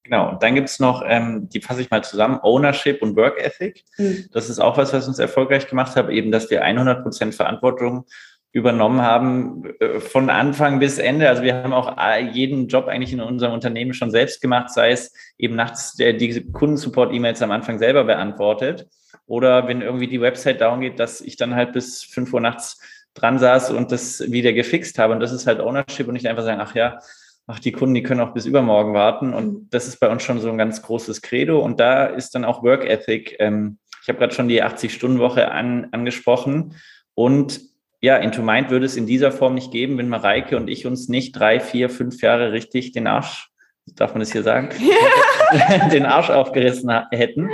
Genau, 0.10 0.30
und 0.30 0.42
dann 0.42 0.56
gibt 0.56 0.70
es 0.70 0.80
noch, 0.80 1.04
ähm, 1.06 1.50
die 1.50 1.60
fasse 1.60 1.82
ich 1.82 1.90
mal 1.90 2.02
zusammen, 2.02 2.40
Ownership 2.42 3.02
und 3.02 3.18
Work 3.18 3.44
Ethic. 3.44 3.84
Mhm. 3.98 4.28
Das 4.32 4.50
ist 4.50 4.60
auch 4.60 4.78
was, 4.78 4.94
was 4.94 5.06
uns 5.06 5.20
erfolgreich 5.20 5.68
gemacht 5.68 5.98
hat, 5.98 6.10
eben, 6.10 6.32
dass 6.32 6.50
wir 6.50 6.64
100 6.64 7.04
Prozent 7.04 7.36
Verantwortung 7.36 8.06
übernommen 8.54 9.02
haben, 9.02 9.66
äh, 9.82 10.00
von 10.00 10.30
Anfang 10.30 10.80
bis 10.80 10.98
Ende. 10.98 11.28
Also 11.28 11.44
wir 11.44 11.56
haben 11.56 11.74
auch 11.74 11.94
jeden 12.32 12.70
Job 12.70 12.88
eigentlich 12.88 13.12
in 13.12 13.20
unserem 13.20 13.52
Unternehmen 13.52 13.94
schon 13.94 14.10
selbst 14.10 14.42
gemacht, 14.42 14.70
sei 14.72 14.92
es 14.92 15.12
eben 15.38 15.58
nachts 15.58 15.96
der, 15.96 16.14
die 16.14 16.50
Kundensupport-E-Mails 16.54 17.42
am 17.42 17.52
Anfang 17.52 17.78
selber 17.78 18.06
beantwortet 18.06 18.88
oder 19.26 19.68
wenn 19.68 19.82
irgendwie 19.82 20.08
die 20.08 20.22
Website 20.22 20.62
down 20.62 20.80
geht, 20.80 21.02
dass 21.02 21.20
ich 21.20 21.36
dann 21.36 21.54
halt 21.54 21.74
bis 21.74 22.02
5 22.04 22.34
Uhr 22.34 22.40
nachts 22.40 22.80
dran 23.14 23.40
saß 23.40 23.72
und 23.72 23.92
das 23.92 24.32
wieder 24.32 24.54
gefixt 24.54 25.00
habe. 25.00 25.12
Und 25.12 25.20
das 25.20 25.34
ist 25.34 25.48
halt 25.48 25.60
Ownership 25.60 26.08
und 26.08 26.14
nicht 26.14 26.28
einfach 26.28 26.46
sagen, 26.46 26.62
ach 26.62 26.76
ja, 26.76 27.00
ach, 27.48 27.60
die 27.60 27.72
Kunden, 27.72 27.96
die 27.96 28.04
können 28.04 28.22
auch 28.22 28.34
bis 28.34 28.46
übermorgen 28.46 28.94
warten. 28.94 29.34
Und 29.34 29.54
mhm. 29.54 29.68
das 29.72 29.88
ist 29.88 30.00
bei 30.00 30.10
uns 30.10 30.24
schon 30.24 30.40
so 30.40 30.50
ein 30.50 30.58
ganz 30.58 30.82
großes 30.82 31.22
Credo. 31.22 31.60
Und 31.60 31.80
da 31.80 32.06
ist 32.06 32.36
dann 32.36 32.46
auch 32.46 32.64
Work 32.64 32.86
Ethic. 32.86 33.36
Ähm, 33.40 33.80
ich 34.02 34.10
habe 34.10 34.20
gerade 34.20 34.34
schon 34.34 34.48
die 34.48 34.64
80-Stunden-Woche 34.64 35.52
an, 35.52 35.88
angesprochen. 35.92 36.76
Und 37.16 37.62
ja, 38.00 38.18
Into 38.18 38.44
Mind 38.44 38.70
würde 38.70 38.86
es 38.86 38.96
in 38.96 39.08
dieser 39.08 39.32
Form 39.32 39.56
nicht 39.56 39.72
geben, 39.72 39.98
wenn 39.98 40.08
Mareike 40.08 40.56
und 40.58 40.70
ich 40.70 40.86
uns 40.86 41.10
nicht 41.10 41.32
drei, 41.34 41.60
vier, 41.60 41.90
fünf 41.90 42.22
Jahre 42.22 42.52
richtig 42.52 42.92
den 42.92 43.08
Arsch 43.08 43.50
darf 43.96 44.14
man 44.14 44.20
das 44.20 44.32
hier 44.32 44.44
sagen, 44.44 44.70
den 45.92 46.06
Arsch 46.06 46.30
aufgerissen 46.30 46.92
hätten, 47.12 47.50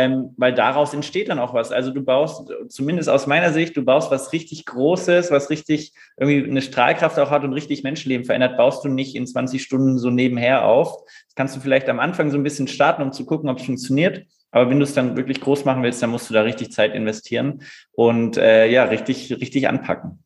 ähm, 0.00 0.34
weil 0.38 0.54
daraus 0.54 0.94
entsteht 0.94 1.28
dann 1.28 1.38
auch 1.38 1.52
was. 1.52 1.72
Also 1.72 1.90
du 1.90 2.02
baust, 2.02 2.50
zumindest 2.68 3.10
aus 3.10 3.26
meiner 3.26 3.52
Sicht, 3.52 3.76
du 3.76 3.84
baust 3.84 4.10
was 4.10 4.32
richtig 4.32 4.64
Großes, 4.64 5.30
was 5.30 5.50
richtig 5.50 5.92
irgendwie 6.16 6.48
eine 6.48 6.62
Strahlkraft 6.62 7.18
auch 7.18 7.30
hat 7.30 7.44
und 7.44 7.52
richtig 7.52 7.82
Menschenleben 7.82 8.24
verändert, 8.24 8.56
baust 8.56 8.82
du 8.82 8.88
nicht 8.88 9.14
in 9.14 9.26
20 9.26 9.62
Stunden 9.62 9.98
so 9.98 10.08
nebenher 10.08 10.64
auf. 10.64 11.04
Das 11.26 11.34
kannst 11.34 11.54
du 11.54 11.60
vielleicht 11.60 11.90
am 11.90 12.00
Anfang 12.00 12.30
so 12.30 12.38
ein 12.38 12.42
bisschen 12.42 12.66
starten, 12.66 13.02
um 13.02 13.12
zu 13.12 13.26
gucken, 13.26 13.50
ob 13.50 13.58
es 13.58 13.66
funktioniert. 13.66 14.24
Aber 14.52 14.70
wenn 14.70 14.78
du 14.78 14.84
es 14.84 14.94
dann 14.94 15.16
wirklich 15.16 15.40
groß 15.40 15.66
machen 15.66 15.82
willst, 15.82 16.02
dann 16.02 16.10
musst 16.10 16.30
du 16.30 16.34
da 16.34 16.42
richtig 16.42 16.72
Zeit 16.72 16.94
investieren 16.94 17.62
und 17.92 18.38
äh, 18.38 18.66
ja, 18.68 18.84
richtig, 18.84 19.30
richtig 19.32 19.68
anpacken. 19.68 20.24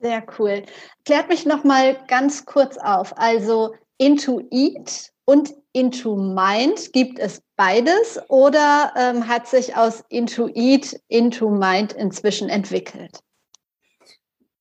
Sehr 0.00 0.22
cool. 0.38 0.62
Klärt 1.06 1.28
mich 1.28 1.46
noch 1.46 1.64
mal 1.64 1.96
ganz 2.08 2.44
kurz 2.44 2.76
auf. 2.76 3.16
Also 3.16 3.74
Intuit 3.98 5.12
und 5.24 5.54
Into 5.72 6.16
Mind? 6.16 6.92
Gibt 6.92 7.18
es 7.18 7.42
beides 7.56 8.20
oder 8.28 8.92
ähm, 8.96 9.28
hat 9.28 9.46
sich 9.46 9.76
aus 9.76 10.04
Intuit 10.08 11.00
Into 11.08 11.50
Mind 11.50 11.92
inzwischen 11.92 12.48
entwickelt? 12.48 13.20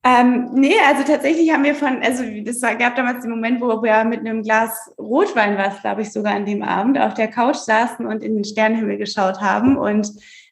Ähm, 0.01 0.51
nee, 0.53 0.75
also 0.87 1.03
tatsächlich 1.03 1.51
haben 1.51 1.65
wir 1.65 1.75
von, 1.75 2.01
also 2.01 2.23
war, 2.23 2.75
gab 2.75 2.95
damals 2.95 3.21
den 3.21 3.31
Moment, 3.31 3.59
wo 3.59 3.83
wir 3.83 4.05
mit 4.05 4.21
einem 4.21 4.43
Glas 4.43 4.93
Rotwein, 4.97 5.57
was 5.57 5.81
glaube 5.81 6.03
ich 6.03 6.13
sogar 6.13 6.35
an 6.35 6.45
dem 6.45 6.63
Abend, 6.63 6.97
auf 6.97 7.15
der 7.15 7.27
Couch 7.27 7.57
saßen 7.57 8.05
und 8.05 8.23
in 8.23 8.35
den 8.35 8.45
Sternenhimmel 8.45 8.97
geschaut 8.97 9.41
haben 9.41 9.77
und 9.77 10.09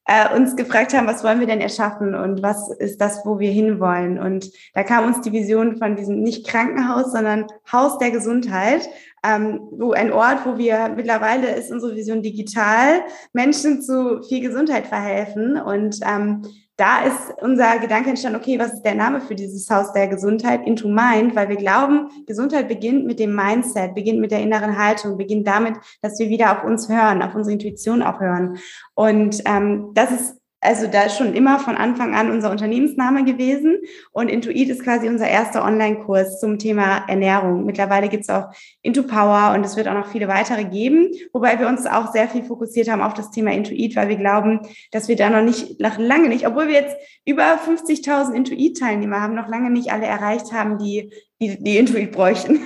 äh, 0.07 0.33
uns 0.35 0.55
gefragt 0.55 0.93
haben, 0.93 1.05
was 1.05 1.23
wollen 1.23 1.39
wir 1.41 1.47
denn 1.47 1.59
erschaffen 1.59 2.15
und 2.15 2.41
was 2.41 2.69
ist 2.69 3.01
das, 3.01 3.25
wo 3.25 3.39
wir 3.39 3.51
hinwollen. 3.51 4.17
Und 4.17 4.49
da 4.73 4.83
kam 4.83 5.05
uns 5.05 5.21
die 5.21 5.33
Vision 5.33 5.77
von 5.77 5.95
diesem 5.95 6.21
nicht 6.21 6.47
Krankenhaus, 6.47 7.11
sondern 7.11 7.47
Haus 7.71 7.97
der 7.97 8.11
Gesundheit, 8.11 8.87
ähm, 9.23 9.59
wo 9.71 9.91
ein 9.91 10.13
Ort, 10.13 10.45
wo 10.45 10.57
wir 10.57 10.89
mittlerweile 10.95 11.53
ist 11.55 11.71
unsere 11.71 11.95
Vision 11.95 12.21
digital, 12.21 13.01
Menschen 13.33 13.81
zu 13.81 14.23
viel 14.23 14.39
Gesundheit 14.41 14.87
verhelfen 14.87 15.59
und 15.59 15.99
ähm, 16.03 16.43
da 16.77 17.01
ist 17.01 17.33
unser 17.41 17.79
Gedanke 17.79 18.09
entstanden, 18.09 18.39
okay, 18.39 18.59
was 18.59 18.73
ist 18.73 18.83
der 18.83 18.93
Name 18.93 19.19
für 19.19 19.33
dieses 19.33 19.67
Haus 19.69 19.91
der 19.93 20.07
Gesundheit? 20.07 20.65
Into 20.67 20.87
Mind, 20.87 21.35
weil 21.35 21.49
wir 21.49 21.55
glauben, 21.55 22.09
Gesundheit 22.27 22.67
beginnt 22.67 23.05
mit 23.05 23.19
dem 23.19 23.35
Mindset, 23.35 23.95
beginnt 23.95 24.19
mit 24.19 24.31
der 24.31 24.41
inneren 24.41 24.77
Haltung, 24.77 25.17
beginnt 25.17 25.47
damit, 25.47 25.75
dass 26.03 26.19
wir 26.19 26.29
wieder 26.29 26.51
auf 26.51 26.63
uns 26.63 26.87
hören, 26.87 27.23
auf 27.23 27.33
unsere 27.33 27.53
Intuition 27.53 28.03
auch 28.03 28.19
hören. 28.19 28.57
Und 28.93 29.41
ähm, 29.45 29.91
das 29.95 30.11
ist 30.11 30.37
also 30.59 30.87
da 30.87 31.03
ist 31.03 31.17
schon 31.17 31.33
immer 31.33 31.59
von 31.59 31.75
Anfang 31.75 32.15
an 32.15 32.31
unser 32.31 32.49
Unternehmensname 32.49 33.23
gewesen 33.23 33.77
und 34.11 34.29
Intuit 34.29 34.69
ist 34.69 34.83
quasi 34.83 35.07
unser 35.07 35.27
erster 35.27 35.63
Online-Kurs 35.63 36.39
zum 36.39 36.57
Thema 36.57 37.05
Ernährung. 37.07 37.65
Mittlerweile 37.65 38.09
gibt 38.09 38.23
es 38.23 38.29
auch 38.29 38.47
Into 38.81 39.03
Power 39.03 39.53
und 39.53 39.63
es 39.63 39.77
wird 39.77 39.87
auch 39.87 39.93
noch 39.93 40.11
viele 40.11 40.27
weitere 40.27 40.65
geben, 40.65 41.11
wobei 41.31 41.59
wir 41.59 41.67
uns 41.67 41.85
auch 41.85 42.11
sehr 42.11 42.27
viel 42.27 42.43
fokussiert 42.43 42.89
haben 42.89 43.03
auf 43.03 43.13
das 43.13 43.29
Thema 43.29 43.51
Intuit, 43.53 43.95
weil 43.95 44.09
wir 44.09 44.17
glauben, 44.17 44.61
dass 44.91 45.07
wir 45.07 45.15
da 45.15 45.29
noch 45.29 45.43
nicht, 45.43 45.79
noch 45.79 45.99
lange 45.99 46.27
nicht, 46.27 46.47
obwohl 46.47 46.67
wir 46.67 46.75
jetzt 46.75 46.95
über 47.25 47.43
50.000 47.43 48.33
Intuit-Teilnehmer 48.33 49.21
haben, 49.21 49.35
noch 49.35 49.47
lange 49.47 49.69
nicht 49.69 49.91
alle 49.91 50.07
erreicht 50.07 50.53
haben, 50.53 50.79
die 50.79 51.11
die, 51.39 51.63
die 51.63 51.77
Intuit 51.77 52.11
bräuchten. 52.11 52.59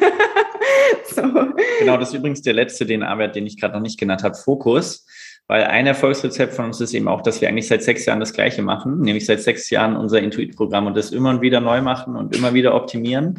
so. 1.13 1.21
Genau, 1.80 1.97
das 1.97 2.10
ist 2.10 2.15
übrigens 2.15 2.41
der 2.41 2.54
letzte 2.54 2.86
DNA-Wert, 2.86 3.36
den 3.36 3.45
ich 3.45 3.60
gerade 3.60 3.73
noch 3.73 3.82
nicht 3.82 3.99
genannt 3.99 4.23
habe, 4.23 4.36
Fokus. 4.36 5.06
Weil 5.47 5.65
ein 5.65 5.86
Erfolgsrezept 5.86 6.54
von 6.54 6.65
uns 6.65 6.80
ist 6.80 6.93
eben 6.93 7.10
auch, 7.10 7.21
dass 7.21 7.41
wir 7.41 7.49
eigentlich 7.49 7.67
seit 7.67 7.84
sechs 7.84 8.06
Jahren 8.06 8.21
das 8.21 8.34
Gleiche 8.34 8.62
machen, 8.62 9.01
nämlich 9.01 9.25
seit 9.25 9.41
sechs 9.41 9.69
Jahren 9.69 9.97
unser 9.97 10.19
Intuit-Programm 10.19 10.88
und 10.88 10.95
das 10.95 11.12
immer 11.12 11.30
und 11.30 11.41
wieder 11.41 11.60
neu 11.60 11.82
machen 11.82 12.15
und 12.15 12.36
immer 12.36 12.54
wieder 12.54 12.73
optimieren. 12.73 13.36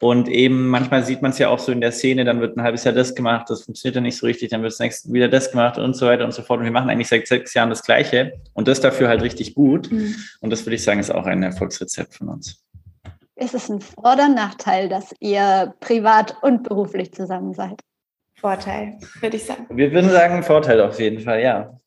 Und 0.00 0.28
eben 0.28 0.68
manchmal 0.68 1.04
sieht 1.04 1.22
man 1.22 1.30
es 1.30 1.38
ja 1.38 1.48
auch 1.48 1.58
so 1.58 1.70
in 1.70 1.80
der 1.80 1.92
Szene, 1.92 2.24
dann 2.24 2.40
wird 2.40 2.56
ein 2.56 2.62
halbes 2.62 2.84
Jahr 2.84 2.94
das 2.94 3.14
gemacht, 3.14 3.48
das 3.50 3.62
funktioniert 3.62 3.96
dann 3.96 4.02
nicht 4.02 4.16
so 4.16 4.26
richtig, 4.26 4.50
dann 4.50 4.62
wird 4.62 4.72
das 4.72 4.80
nächste 4.80 5.12
wieder 5.12 5.28
das 5.28 5.50
gemacht 5.52 5.78
und 5.78 5.94
so 5.94 6.06
weiter 6.06 6.24
und 6.24 6.32
so 6.32 6.42
fort. 6.42 6.58
Und 6.58 6.64
wir 6.64 6.72
machen 6.72 6.90
eigentlich 6.90 7.08
seit 7.08 7.28
sechs 7.28 7.54
Jahren 7.54 7.70
das 7.70 7.84
Gleiche 7.84 8.32
und 8.54 8.66
das 8.66 8.80
dafür 8.80 9.08
halt 9.08 9.22
richtig 9.22 9.54
gut. 9.54 9.92
Mhm. 9.92 10.16
Und 10.40 10.50
das 10.50 10.66
würde 10.66 10.74
ich 10.76 10.82
sagen, 10.82 10.98
ist 10.98 11.14
auch 11.14 11.26
ein 11.26 11.42
Erfolgsrezept 11.42 12.14
von 12.14 12.30
uns. 12.30 12.64
Ist 13.36 13.54
es 13.54 13.68
ein 13.68 13.80
Vor- 13.80 14.14
oder 14.14 14.28
Nachteil, 14.28 14.88
dass 14.88 15.14
ihr 15.20 15.74
privat 15.80 16.36
und 16.42 16.64
beruflich 16.64 17.12
zusammen 17.12 17.54
seid? 17.54 17.80
Vorteil, 18.42 18.98
würde 19.20 19.36
ich 19.36 19.44
sagen. 19.44 19.66
Wir 19.70 19.92
würden 19.92 20.10
sagen 20.10 20.42
Vorteil 20.42 20.80
auf 20.80 20.98
jeden 20.98 21.20
Fall, 21.20 21.40
ja. 21.40 21.78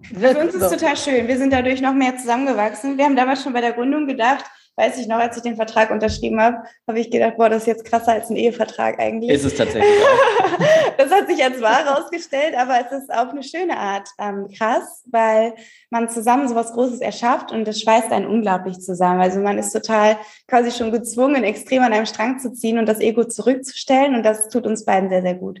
Für 0.00 0.38
uns 0.38 0.54
ist 0.54 0.62
es 0.62 0.70
total 0.70 0.96
schön. 0.96 1.26
Wir 1.26 1.36
sind 1.36 1.52
dadurch 1.52 1.80
noch 1.80 1.92
mehr 1.92 2.16
zusammengewachsen. 2.16 2.96
Wir 2.96 3.04
haben 3.04 3.16
damals 3.16 3.42
schon 3.42 3.52
bei 3.52 3.60
der 3.60 3.72
Gründung 3.72 4.06
gedacht, 4.06 4.44
weiß 4.76 4.98
ich 4.98 5.08
noch, 5.08 5.18
als 5.18 5.36
ich 5.36 5.42
den 5.42 5.56
Vertrag 5.56 5.90
unterschrieben 5.90 6.40
habe, 6.40 6.58
habe 6.86 7.00
ich 7.00 7.10
gedacht, 7.10 7.36
boah, 7.36 7.48
das 7.48 7.62
ist 7.62 7.66
jetzt 7.66 7.84
krasser 7.84 8.12
als 8.12 8.30
ein 8.30 8.36
Ehevertrag 8.36 8.98
eigentlich. 9.00 9.30
Ist 9.30 9.44
es 9.44 9.56
tatsächlich 9.56 9.90
auch. 9.90 10.58
das 10.98 11.10
hat 11.10 11.28
sich 11.28 11.42
als 11.42 11.60
wahr 11.60 11.84
herausgestellt, 11.84 12.54
aber 12.56 12.78
es 12.80 12.92
ist 13.02 13.12
auf 13.12 13.30
eine 13.30 13.42
schöne 13.42 13.76
Art 13.76 14.08
ähm, 14.18 14.48
krass, 14.56 15.04
weil 15.10 15.54
man 15.90 16.08
zusammen 16.08 16.48
so 16.48 16.54
was 16.54 16.72
Großes 16.72 17.00
erschafft 17.00 17.50
und 17.50 17.66
das 17.66 17.80
schweißt 17.80 18.12
einen 18.12 18.26
unglaublich 18.26 18.78
zusammen. 18.80 19.20
Also 19.20 19.40
man 19.40 19.58
ist 19.58 19.72
total 19.72 20.16
quasi 20.46 20.70
schon 20.70 20.92
gezwungen, 20.92 21.42
extrem 21.44 21.82
an 21.82 21.92
einem 21.92 22.06
Strang 22.06 22.38
zu 22.38 22.52
ziehen 22.52 22.78
und 22.78 22.86
das 22.86 23.00
Ego 23.00 23.24
zurückzustellen 23.24 24.14
und 24.14 24.24
das 24.24 24.48
tut 24.48 24.66
uns 24.66 24.84
beiden 24.84 25.08
sehr, 25.08 25.22
sehr 25.22 25.34
gut. 25.34 25.60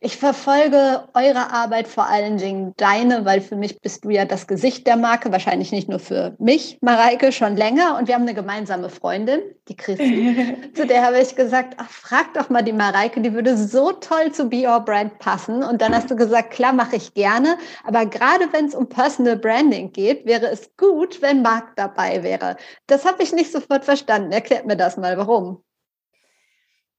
Ich 0.00 0.16
verfolge 0.16 1.08
eure 1.14 1.52
Arbeit 1.52 1.88
vor 1.88 2.06
allen 2.06 2.38
Dingen 2.38 2.72
deine, 2.76 3.24
weil 3.24 3.40
für 3.40 3.56
mich 3.56 3.80
bist 3.80 4.04
du 4.04 4.10
ja 4.10 4.24
das 4.24 4.46
Gesicht 4.46 4.86
der 4.86 4.96
Marke, 4.96 5.32
wahrscheinlich 5.32 5.72
nicht 5.72 5.88
nur 5.88 5.98
für 5.98 6.36
mich, 6.38 6.78
Mareike, 6.82 7.32
schon 7.32 7.56
länger. 7.56 7.96
Und 7.98 8.06
wir 8.06 8.14
haben 8.14 8.22
eine 8.22 8.34
gemeinsame 8.34 8.88
Freundin, 8.88 9.40
die 9.68 9.76
Christi. 9.76 10.56
zu 10.74 10.86
der 10.86 11.04
habe 11.04 11.18
ich 11.18 11.34
gesagt, 11.34 11.74
ach, 11.78 11.90
frag 11.90 12.34
doch 12.34 12.48
mal 12.48 12.62
die 12.62 12.72
Mareike, 12.72 13.20
die 13.20 13.32
würde 13.32 13.56
so 13.56 13.92
toll 13.92 14.32
zu 14.32 14.48
Be 14.48 14.68
Your 14.68 14.80
Brand 14.80 15.18
passen. 15.18 15.62
Und 15.62 15.82
dann 15.82 15.94
hast 15.94 16.10
du 16.10 16.16
gesagt, 16.16 16.50
klar, 16.50 16.72
mache 16.72 16.96
ich 16.96 17.14
gerne. 17.14 17.58
Aber 17.84 18.06
gerade 18.06 18.52
wenn 18.52 18.66
es 18.66 18.74
um 18.74 18.88
Personal 18.88 19.36
Branding 19.36 19.92
geht, 19.92 20.26
wäre 20.26 20.46
es 20.46 20.70
gut, 20.76 21.20
wenn 21.22 21.42
Marc 21.42 21.74
dabei 21.76 22.22
wäre. 22.22 22.56
Das 22.86 23.04
habe 23.04 23.22
ich 23.22 23.32
nicht 23.32 23.50
sofort 23.50 23.84
verstanden. 23.84 24.32
Erklärt 24.32 24.66
mir 24.66 24.76
das 24.76 24.96
mal, 24.96 25.16
warum. 25.16 25.65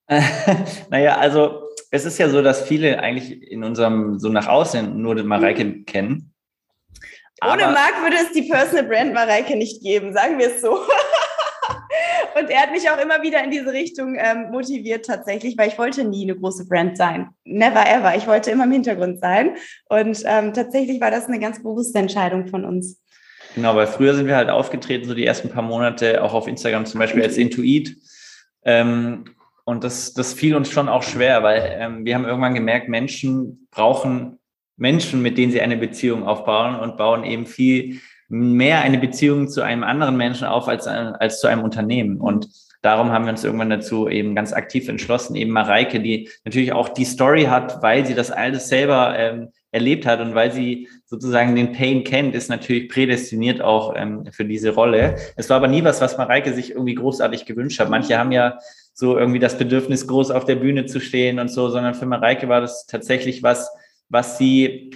naja, 0.89 1.17
also 1.17 1.63
es 1.91 2.05
ist 2.05 2.17
ja 2.17 2.29
so, 2.29 2.41
dass 2.41 2.61
viele 2.61 2.99
eigentlich 2.99 3.41
in 3.41 3.63
unserem, 3.63 4.19
so 4.19 4.29
nach 4.29 4.47
außen 4.47 4.99
nur 5.01 5.15
den 5.15 5.27
Mareike 5.27 5.65
mhm. 5.65 5.85
kennen. 5.85 6.33
Ohne 7.43 7.67
Marc 7.67 8.01
würde 8.01 8.17
es 8.23 8.31
die 8.31 8.49
Personal 8.49 8.85
Brand 8.85 9.13
Mareike 9.13 9.55
nicht 9.55 9.83
geben, 9.83 10.11
sagen 10.11 10.39
wir 10.39 10.47
es 10.47 10.61
so. 10.61 10.79
Und 12.39 12.49
er 12.49 12.61
hat 12.61 12.71
mich 12.71 12.89
auch 12.89 12.99
immer 12.99 13.21
wieder 13.23 13.43
in 13.43 13.51
diese 13.51 13.71
Richtung 13.71 14.15
ähm, 14.19 14.51
motiviert 14.51 15.05
tatsächlich, 15.05 15.57
weil 15.57 15.69
ich 15.69 15.77
wollte 15.77 16.03
nie 16.03 16.23
eine 16.23 16.39
große 16.39 16.67
Brand 16.67 16.97
sein. 16.97 17.29
Never 17.45 17.83
ever. 17.87 18.15
Ich 18.15 18.27
wollte 18.27 18.51
immer 18.51 18.65
im 18.65 18.71
Hintergrund 18.71 19.19
sein. 19.19 19.55
Und 19.89 20.21
ähm, 20.25 20.53
tatsächlich 20.53 21.01
war 21.01 21.09
das 21.09 21.25
eine 21.25 21.39
ganz 21.39 21.61
bewusste 21.61 21.97
Entscheidung 21.97 22.47
von 22.47 22.63
uns. 22.63 23.01
Genau, 23.55 23.75
weil 23.75 23.87
früher 23.87 24.13
sind 24.13 24.27
wir 24.27 24.35
halt 24.35 24.49
aufgetreten, 24.49 25.07
so 25.07 25.15
die 25.15 25.25
ersten 25.25 25.49
paar 25.49 25.63
Monate, 25.63 26.23
auch 26.23 26.33
auf 26.33 26.47
Instagram 26.47 26.85
zum 26.85 26.99
Beispiel 26.99 27.23
als 27.23 27.37
Intuit. 27.37 27.97
Ähm, 28.63 29.25
und 29.67 29.83
das, 29.83 30.13
das 30.13 30.33
fiel 30.33 30.55
uns 30.55 30.71
schon 30.71 30.87
auch 30.87 31.03
schwer, 31.03 31.43
weil 31.43 31.75
ähm, 31.77 32.05
wir 32.05 32.15
haben 32.15 32.23
irgendwann 32.23 32.53
gemerkt, 32.53 32.87
Menschen 32.87 33.67
brauchen 33.69 34.39
Menschen, 34.77 35.21
mit 35.21 35.37
denen 35.37 35.51
sie 35.51 35.59
eine 35.59 35.75
Beziehung 35.75 36.25
aufbauen 36.25 36.79
und 36.79 36.95
bauen 36.95 37.25
eben 37.25 37.45
viel 37.45 37.99
mehr 38.29 38.79
eine 38.79 38.97
Beziehung 38.97 39.49
zu 39.49 39.63
einem 39.63 39.83
anderen 39.83 40.15
Menschen 40.15 40.47
auf 40.47 40.69
als, 40.69 40.87
als 40.87 41.41
zu 41.41 41.47
einem 41.47 41.63
Unternehmen. 41.63 42.21
Und 42.21 42.47
darum 42.81 43.11
haben 43.11 43.25
wir 43.25 43.31
uns 43.31 43.43
irgendwann 43.43 43.69
dazu 43.69 44.07
eben 44.07 44.35
ganz 44.35 44.53
aktiv 44.53 44.87
entschlossen, 44.87 45.35
eben 45.35 45.51
Mareike, 45.51 45.99
die 45.99 46.29
natürlich 46.45 46.71
auch 46.71 46.87
die 46.87 47.03
Story 47.03 47.43
hat, 47.43 47.83
weil 47.83 48.05
sie 48.05 48.15
das 48.15 48.31
alles 48.31 48.69
selber 48.69 49.19
ähm, 49.19 49.49
erlebt 49.77 50.05
hat 50.05 50.19
und 50.19 50.35
weil 50.35 50.51
sie 50.51 50.87
sozusagen 51.05 51.55
den 51.55 51.71
Pain 51.71 52.03
kennt, 52.03 52.35
ist 52.35 52.49
natürlich 52.49 52.89
prädestiniert 52.89 53.61
auch 53.61 53.93
ähm, 53.95 54.25
für 54.31 54.45
diese 54.45 54.71
Rolle. 54.71 55.15
Es 55.35 55.49
war 55.49 55.57
aber 55.57 55.67
nie 55.67 55.83
was, 55.83 56.01
was 56.01 56.17
Mareike 56.17 56.53
sich 56.53 56.71
irgendwie 56.71 56.95
großartig 56.95 57.45
gewünscht 57.45 57.79
hat. 57.79 57.89
Manche 57.89 58.17
haben 58.17 58.31
ja 58.31 58.59
so 58.93 59.17
irgendwie 59.17 59.39
das 59.39 59.57
Bedürfnis, 59.57 60.07
groß 60.07 60.31
auf 60.31 60.45
der 60.45 60.55
Bühne 60.55 60.85
zu 60.85 60.99
stehen 60.99 61.39
und 61.39 61.49
so, 61.49 61.69
sondern 61.69 61.93
für 61.93 62.05
Mareike 62.05 62.49
war 62.49 62.61
das 62.61 62.87
tatsächlich 62.87 63.43
was, 63.43 63.69
was 64.09 64.37
sie 64.37 64.91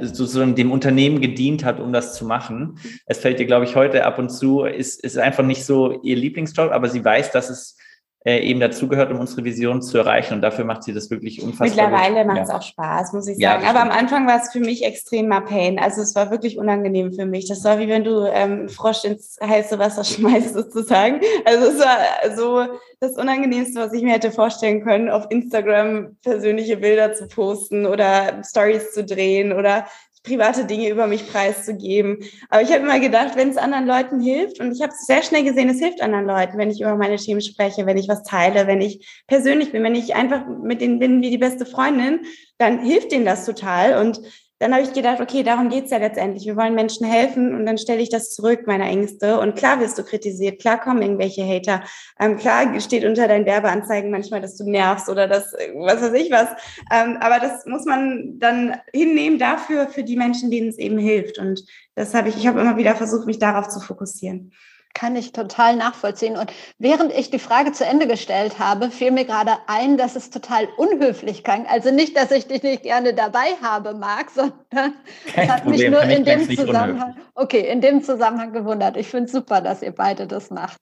sozusagen 0.00 0.54
dem 0.54 0.70
Unternehmen 0.70 1.20
gedient 1.20 1.64
hat, 1.64 1.80
um 1.80 1.92
das 1.92 2.14
zu 2.14 2.24
machen. 2.24 2.78
Es 3.06 3.18
fällt 3.18 3.40
ihr, 3.40 3.46
glaube 3.46 3.64
ich, 3.64 3.76
heute 3.76 4.04
ab 4.04 4.18
und 4.18 4.30
zu, 4.30 4.64
ist, 4.64 5.02
ist 5.02 5.18
einfach 5.18 5.44
nicht 5.44 5.64
so 5.64 6.00
ihr 6.02 6.16
Lieblingsjob, 6.16 6.70
aber 6.70 6.88
sie 6.88 7.04
weiß, 7.04 7.32
dass 7.32 7.50
es 7.50 7.76
äh, 8.24 8.38
eben 8.38 8.58
dazugehört, 8.58 9.12
um 9.12 9.20
unsere 9.20 9.44
Vision 9.44 9.82
zu 9.82 9.98
erreichen. 9.98 10.34
Und 10.34 10.40
dafür 10.40 10.64
macht 10.64 10.82
sie 10.82 10.94
das 10.94 11.10
wirklich 11.10 11.42
unfassbar. 11.42 11.68
Mittlerweile 11.68 12.24
macht 12.24 12.40
es 12.40 12.48
ja. 12.48 12.56
auch 12.56 12.62
Spaß, 12.62 13.12
muss 13.12 13.28
ich 13.28 13.36
sagen. 13.36 13.62
Ja, 13.62 13.68
Aber 13.68 13.82
am 13.82 13.90
Anfang 13.90 14.26
war 14.26 14.40
es 14.40 14.50
für 14.50 14.60
mich 14.60 14.82
extremer 14.82 15.42
Pain. 15.42 15.78
Also 15.78 16.00
es 16.00 16.14
war 16.14 16.30
wirklich 16.30 16.56
unangenehm 16.56 17.12
für 17.12 17.26
mich. 17.26 17.48
Das 17.48 17.62
war 17.64 17.78
wie 17.78 17.88
wenn 17.88 18.02
du 18.02 18.24
ähm, 18.24 18.70
Frosch 18.70 19.04
ins 19.04 19.38
heiße 19.44 19.78
Wasser 19.78 20.04
schmeißt, 20.04 20.54
sozusagen. 20.54 21.20
Also 21.44 21.66
es 21.66 21.78
war 21.78 21.98
so 22.34 22.72
das 23.00 23.18
Unangenehmste, 23.18 23.78
was 23.78 23.92
ich 23.92 24.02
mir 24.02 24.14
hätte 24.14 24.30
vorstellen 24.30 24.82
können, 24.82 25.10
auf 25.10 25.26
Instagram 25.28 26.16
persönliche 26.22 26.78
Bilder 26.78 27.12
zu 27.12 27.28
posten 27.28 27.84
oder 27.84 28.42
Stories 28.42 28.92
zu 28.92 29.04
drehen 29.04 29.52
oder 29.52 29.84
private 30.24 30.64
Dinge 30.64 30.88
über 30.88 31.06
mich 31.06 31.30
preiszugeben. 31.30 32.18
Aber 32.48 32.62
ich 32.62 32.72
habe 32.72 32.82
immer 32.82 32.98
gedacht, 32.98 33.36
wenn 33.36 33.50
es 33.50 33.56
anderen 33.56 33.86
Leuten 33.86 34.20
hilft, 34.20 34.58
und 34.58 34.72
ich 34.72 34.82
habe 34.82 34.92
sehr 34.96 35.22
schnell 35.22 35.44
gesehen, 35.44 35.68
es 35.68 35.78
hilft 35.78 36.00
anderen 36.02 36.26
Leuten, 36.26 36.58
wenn 36.58 36.70
ich 36.70 36.80
über 36.80 36.96
meine 36.96 37.16
Themen 37.16 37.42
spreche, 37.42 37.86
wenn 37.86 37.98
ich 37.98 38.08
was 38.08 38.24
teile, 38.24 38.66
wenn 38.66 38.80
ich 38.80 39.22
persönlich 39.28 39.70
bin, 39.70 39.84
wenn 39.84 39.94
ich 39.94 40.16
einfach 40.16 40.46
mit 40.46 40.80
denen 40.80 40.98
bin 40.98 41.22
wie 41.22 41.30
die 41.30 41.38
beste 41.38 41.66
Freundin, 41.66 42.20
dann 42.58 42.82
hilft 42.82 43.12
denen 43.12 43.26
das 43.26 43.44
total. 43.44 44.04
Und 44.04 44.20
dann 44.58 44.72
habe 44.72 44.82
ich 44.82 44.92
gedacht, 44.92 45.20
okay, 45.20 45.42
darum 45.42 45.68
geht's 45.68 45.90
ja 45.90 45.98
letztendlich. 45.98 46.46
Wir 46.46 46.56
wollen 46.56 46.74
Menschen 46.74 47.06
helfen 47.06 47.54
und 47.54 47.66
dann 47.66 47.76
stelle 47.76 48.00
ich 48.00 48.08
das 48.08 48.30
zurück, 48.30 48.66
meine 48.66 48.84
Ängste. 48.84 49.40
Und 49.40 49.56
klar 49.56 49.80
wirst 49.80 49.98
du 49.98 50.04
kritisiert, 50.04 50.60
klar 50.60 50.80
kommen 50.80 51.02
irgendwelche 51.02 51.44
Hater. 51.44 51.82
Ähm, 52.20 52.36
klar 52.36 52.80
steht 52.80 53.04
unter 53.04 53.26
deinen 53.26 53.46
Werbeanzeigen 53.46 54.10
manchmal, 54.10 54.40
dass 54.40 54.56
du 54.56 54.64
nervst 54.68 55.08
oder 55.08 55.26
das, 55.26 55.52
was 55.74 56.00
weiß 56.00 56.14
ich 56.14 56.30
was. 56.30 56.48
Ähm, 56.92 57.18
aber 57.20 57.40
das 57.40 57.66
muss 57.66 57.84
man 57.84 58.38
dann 58.38 58.76
hinnehmen 58.92 59.38
dafür, 59.38 59.88
für 59.88 60.04
die 60.04 60.16
Menschen, 60.16 60.50
denen 60.50 60.68
es 60.68 60.78
eben 60.78 60.98
hilft. 60.98 61.38
Und 61.38 61.64
das 61.96 62.14
habe 62.14 62.28
ich, 62.28 62.36
ich 62.36 62.46
habe 62.46 62.60
immer 62.60 62.76
wieder 62.76 62.94
versucht, 62.94 63.26
mich 63.26 63.38
darauf 63.38 63.68
zu 63.68 63.80
fokussieren 63.80 64.52
kann 64.94 65.16
ich 65.16 65.32
total 65.32 65.76
nachvollziehen. 65.76 66.36
Und 66.36 66.52
während 66.78 67.12
ich 67.12 67.30
die 67.30 67.38
Frage 67.38 67.72
zu 67.72 67.84
Ende 67.84 68.06
gestellt 68.06 68.58
habe, 68.58 68.90
fiel 68.90 69.10
mir 69.10 69.24
gerade 69.24 69.52
ein, 69.66 69.96
dass 69.96 70.16
es 70.16 70.30
total 70.30 70.68
unhöflich 70.76 71.44
klang. 71.44 71.66
Also 71.66 71.90
nicht, 71.90 72.16
dass 72.16 72.30
ich 72.30 72.46
dich 72.46 72.62
nicht 72.62 72.84
gerne 72.84 73.12
dabei 73.12 73.56
habe, 73.60 73.94
Marc, 73.94 74.30
sondern 74.34 74.94
Kein 75.34 75.52
hat 75.52 75.64
Problem, 75.64 75.80
mich 75.80 75.90
nur 75.90 76.02
in 76.02 76.24
dem 76.24 76.48
Zusammenhang, 76.56 77.16
okay, 77.34 77.68
in 77.68 77.80
dem 77.80 78.02
Zusammenhang 78.02 78.52
gewundert. 78.52 78.96
Ich 78.96 79.08
finde 79.08 79.26
es 79.26 79.32
super, 79.32 79.60
dass 79.60 79.82
ihr 79.82 79.92
beide 79.92 80.26
das 80.26 80.50
macht. 80.50 80.80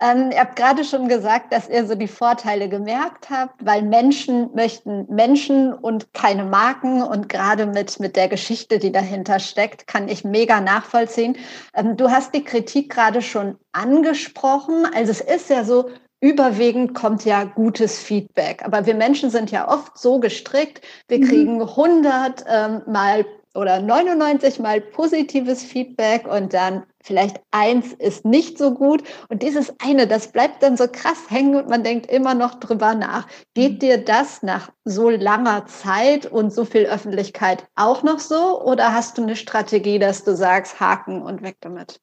Ähm, 0.00 0.30
ihr 0.32 0.40
habt 0.40 0.56
gerade 0.56 0.84
schon 0.84 1.08
gesagt, 1.08 1.52
dass 1.52 1.68
ihr 1.68 1.86
so 1.86 1.94
die 1.94 2.08
Vorteile 2.08 2.68
gemerkt 2.68 3.30
habt, 3.30 3.64
weil 3.64 3.82
Menschen 3.82 4.50
möchten 4.54 5.06
Menschen 5.08 5.72
und 5.72 6.12
keine 6.12 6.44
Marken. 6.44 7.02
Und 7.02 7.28
gerade 7.28 7.66
mit, 7.66 8.00
mit 8.00 8.16
der 8.16 8.28
Geschichte, 8.28 8.78
die 8.78 8.92
dahinter 8.92 9.38
steckt, 9.38 9.86
kann 9.86 10.08
ich 10.08 10.24
mega 10.24 10.60
nachvollziehen. 10.60 11.36
Ähm, 11.74 11.96
du 11.96 12.10
hast 12.10 12.34
die 12.34 12.44
Kritik 12.44 12.90
gerade 12.90 13.22
schon 13.22 13.56
angesprochen. 13.72 14.86
Also 14.94 15.12
es 15.12 15.20
ist 15.20 15.50
ja 15.50 15.64
so, 15.64 15.90
überwiegend 16.24 16.94
kommt 16.94 17.26
ja 17.26 17.44
gutes 17.44 17.98
Feedback. 17.98 18.64
Aber 18.64 18.86
wir 18.86 18.94
Menschen 18.94 19.28
sind 19.28 19.50
ja 19.50 19.68
oft 19.68 19.98
so 19.98 20.18
gestrickt, 20.20 20.80
wir 21.06 21.18
mhm. 21.18 21.28
kriegen 21.28 21.62
100 21.62 22.44
ähm, 22.48 22.82
mal 22.86 23.26
oder 23.54 23.80
99 23.80 24.58
mal 24.58 24.80
positives 24.80 25.62
Feedback 25.62 26.26
und 26.26 26.52
dann 26.52 26.84
vielleicht 27.02 27.40
eins 27.50 27.92
ist 27.92 28.24
nicht 28.24 28.58
so 28.58 28.74
gut. 28.74 29.04
Und 29.28 29.42
dieses 29.42 29.72
eine, 29.80 30.06
das 30.06 30.28
bleibt 30.32 30.62
dann 30.62 30.76
so 30.76 30.88
krass 30.88 31.18
hängen 31.28 31.54
und 31.56 31.68
man 31.68 31.84
denkt 31.84 32.10
immer 32.10 32.34
noch 32.34 32.56
drüber 32.56 32.94
nach. 32.94 33.26
Geht 33.54 33.74
mhm. 33.74 33.78
dir 33.78 34.04
das 34.04 34.42
nach 34.42 34.70
so 34.84 35.08
langer 35.08 35.66
Zeit 35.66 36.26
und 36.26 36.52
so 36.52 36.64
viel 36.64 36.86
Öffentlichkeit 36.86 37.66
auch 37.76 38.02
noch 38.02 38.18
so? 38.18 38.62
Oder 38.62 38.92
hast 38.92 39.18
du 39.18 39.22
eine 39.22 39.36
Strategie, 39.36 39.98
dass 39.98 40.24
du 40.24 40.34
sagst, 40.34 40.80
Haken 40.80 41.22
und 41.22 41.42
weg 41.42 41.58
damit? 41.60 42.00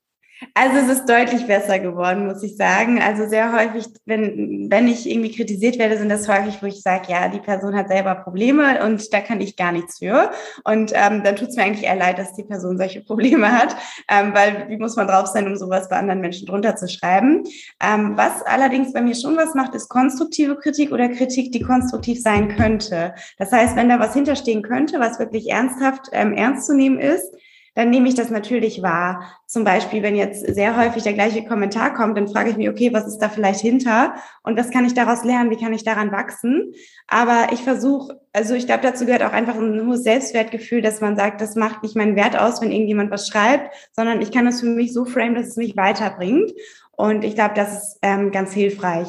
Also 0.56 0.78
es 0.78 1.00
ist 1.00 1.10
deutlich 1.10 1.46
besser 1.46 1.78
geworden, 1.78 2.26
muss 2.26 2.42
ich 2.42 2.58
sagen. 2.58 3.00
Also 3.00 3.28
sehr 3.28 3.54
häufig, 3.54 3.86
wenn, 4.06 4.68
wenn 4.72 4.88
ich 4.88 5.08
irgendwie 5.08 5.32
kritisiert 5.32 5.78
werde, 5.78 5.98
sind 5.98 6.10
das 6.10 6.28
häufig, 6.28 6.62
wo 6.62 6.66
ich 6.66 6.82
sage, 6.82 7.12
ja, 7.12 7.28
die 7.28 7.40
Person 7.40 7.76
hat 7.76 7.90
selber 7.90 8.16
Probleme 8.16 8.84
und 8.84 9.14
da 9.14 9.22
kann 9.22 9.40
ich 9.40 9.56
gar 9.56 9.72
nichts 9.72 10.00
für. 10.00 10.32
Und 10.64 10.94
ähm, 10.96 11.24
dann 11.24 11.36
tut 11.36 11.50
es 11.50 11.56
mir 11.56 11.64
eigentlich 11.64 11.86
eher 11.86 11.96
leid, 11.96 12.18
dass 12.18 12.34
die 12.34 12.44
Person 12.44 12.78
solche 12.78 13.02
Probleme 13.06 13.52
hat, 13.52 13.76
ähm, 14.10 14.34
weil 14.34 14.68
wie 14.68 14.78
muss 14.78 14.96
man 14.96 15.08
drauf 15.08 15.28
sein, 15.28 15.48
um 15.48 15.56
sowas 15.56 15.90
bei 15.90 15.98
anderen 15.98 16.22
Menschen 16.22 16.48
drunter 16.48 16.76
zu 16.76 16.88
schreiben. 16.88 17.44
Ähm, 17.82 18.14
was 18.16 18.42
allerdings 18.44 18.94
bei 18.94 19.02
mir 19.02 19.16
schon 19.16 19.38
was 19.38 19.54
macht, 19.54 19.76
ist 19.76 19.90
konstruktive 19.90 20.56
Kritik 20.56 20.92
oder 20.92 21.10
Kritik, 21.10 21.52
die 21.52 21.62
konstruktiv 21.62 22.20
sein 22.20 22.56
könnte. 22.56 23.14
Das 23.38 23.52
heißt, 23.52 23.76
wenn 23.76 23.90
da 23.90 24.00
was 24.00 24.14
hinterstehen 24.14 24.64
könnte, 24.64 25.00
was 25.00 25.20
wirklich 25.20 25.50
ernsthaft 25.50 26.10
ähm, 26.14 26.34
ernst 26.34 26.66
zu 26.66 26.76
nehmen 26.76 27.00
ist, 27.00 27.32
dann 27.74 27.90
nehme 27.90 28.10
ich 28.10 28.16
das 28.16 28.30
natürlich 28.30 28.82
wahr. 28.82 29.40
Zum 29.48 29.64
Beispiel, 29.64 30.04
wenn 30.04 30.16
jetzt 30.16 30.46
sehr 30.54 30.76
häufig 30.76 31.04
der 31.04 31.14
gleiche 31.14 31.46
Kommentar 31.46 31.94
kommt, 31.94 32.18
dann 32.18 32.28
frage 32.28 32.50
ich 32.50 32.58
mich, 32.58 32.70
okay, 32.70 32.92
was 32.92 33.08
ist 33.08 33.20
da 33.20 33.30
vielleicht 33.30 33.62
hinter 33.62 34.16
und 34.44 34.58
was 34.58 34.72
kann 34.72 34.86
ich 34.86 34.94
daraus 34.94 35.24
lernen, 35.24 35.52
wie 35.52 35.58
kann 35.58 35.74
ich 35.74 35.84
daran 35.84 36.12
wachsen? 36.12 36.74
Aber 37.08 37.54
ich 37.54 37.64
versuche, 37.64 38.20
also 38.34 38.56
ich 38.56 38.66
glaube, 38.66 38.84
dazu 38.84 39.06
gehört 39.06 39.24
auch 39.24 39.32
einfach 39.32 39.56
ein 39.56 39.88
hohes 39.88 40.04
Selbstwertgefühl, 40.04 40.82
dass 40.82 41.00
man 41.00 41.16
sagt, 41.16 41.40
das 41.40 41.56
macht 41.56 41.84
nicht 41.84 41.96
meinen 41.96 42.18
Wert 42.18 42.38
aus, 42.38 42.62
wenn 42.62 42.72
irgendjemand 42.72 43.10
was 43.10 43.28
schreibt, 43.28 43.74
sondern 43.94 44.22
ich 44.22 44.32
kann 44.32 44.48
es 44.48 44.60
für 44.60 44.68
mich 44.68 44.94
so 44.94 45.06
frame, 45.06 45.36
dass 45.36 45.48
es 45.48 45.56
mich 45.56 45.78
weiterbringt. 45.78 46.52
Und 46.92 47.24
ich 47.24 47.36
glaube, 47.36 47.54
das 47.56 47.74
ist 47.74 48.00
ähm, 48.02 48.32
ganz 48.32 48.54
hilfreich. 48.54 49.08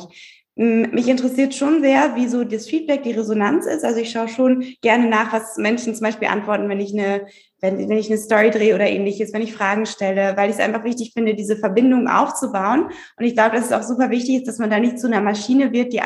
Mich 0.54 1.08
interessiert 1.08 1.54
schon 1.54 1.80
sehr, 1.80 2.14
wie 2.14 2.28
so 2.28 2.44
das 2.44 2.66
Feedback, 2.66 3.02
die 3.02 3.12
Resonanz 3.12 3.64
ist. 3.66 3.84
Also 3.84 4.00
ich 4.00 4.10
schaue 4.10 4.28
schon 4.28 4.64
gerne 4.82 5.08
nach, 5.08 5.32
was 5.32 5.56
Menschen 5.56 5.94
zum 5.94 6.04
Beispiel 6.04 6.28
antworten, 6.28 6.68
wenn 6.68 6.78
ich 6.78 6.92
eine 6.92 7.26
wenn, 7.62 7.88
wenn 7.88 7.96
ich 7.96 8.10
eine 8.10 8.18
Story 8.18 8.50
drehe 8.50 8.74
oder 8.74 8.86
ähnliches, 8.86 9.32
wenn 9.32 9.40
ich 9.40 9.54
Fragen 9.54 9.86
stelle, 9.86 10.36
weil 10.36 10.50
ich 10.50 10.56
es 10.56 10.60
einfach 10.60 10.82
wichtig 10.82 11.12
finde, 11.14 11.34
diese 11.34 11.56
Verbindung 11.56 12.08
aufzubauen. 12.08 12.90
Und 13.16 13.24
ich 13.24 13.34
glaube, 13.34 13.56
dass 13.56 13.66
es 13.66 13.72
auch 13.72 13.84
super 13.84 14.10
wichtig 14.10 14.36
ist, 14.36 14.48
dass 14.48 14.58
man 14.58 14.68
da 14.68 14.80
nicht 14.80 14.98
zu 14.98 15.06
einer 15.06 15.20
Maschine 15.20 15.72
wird, 15.72 15.92
die, 15.92 16.00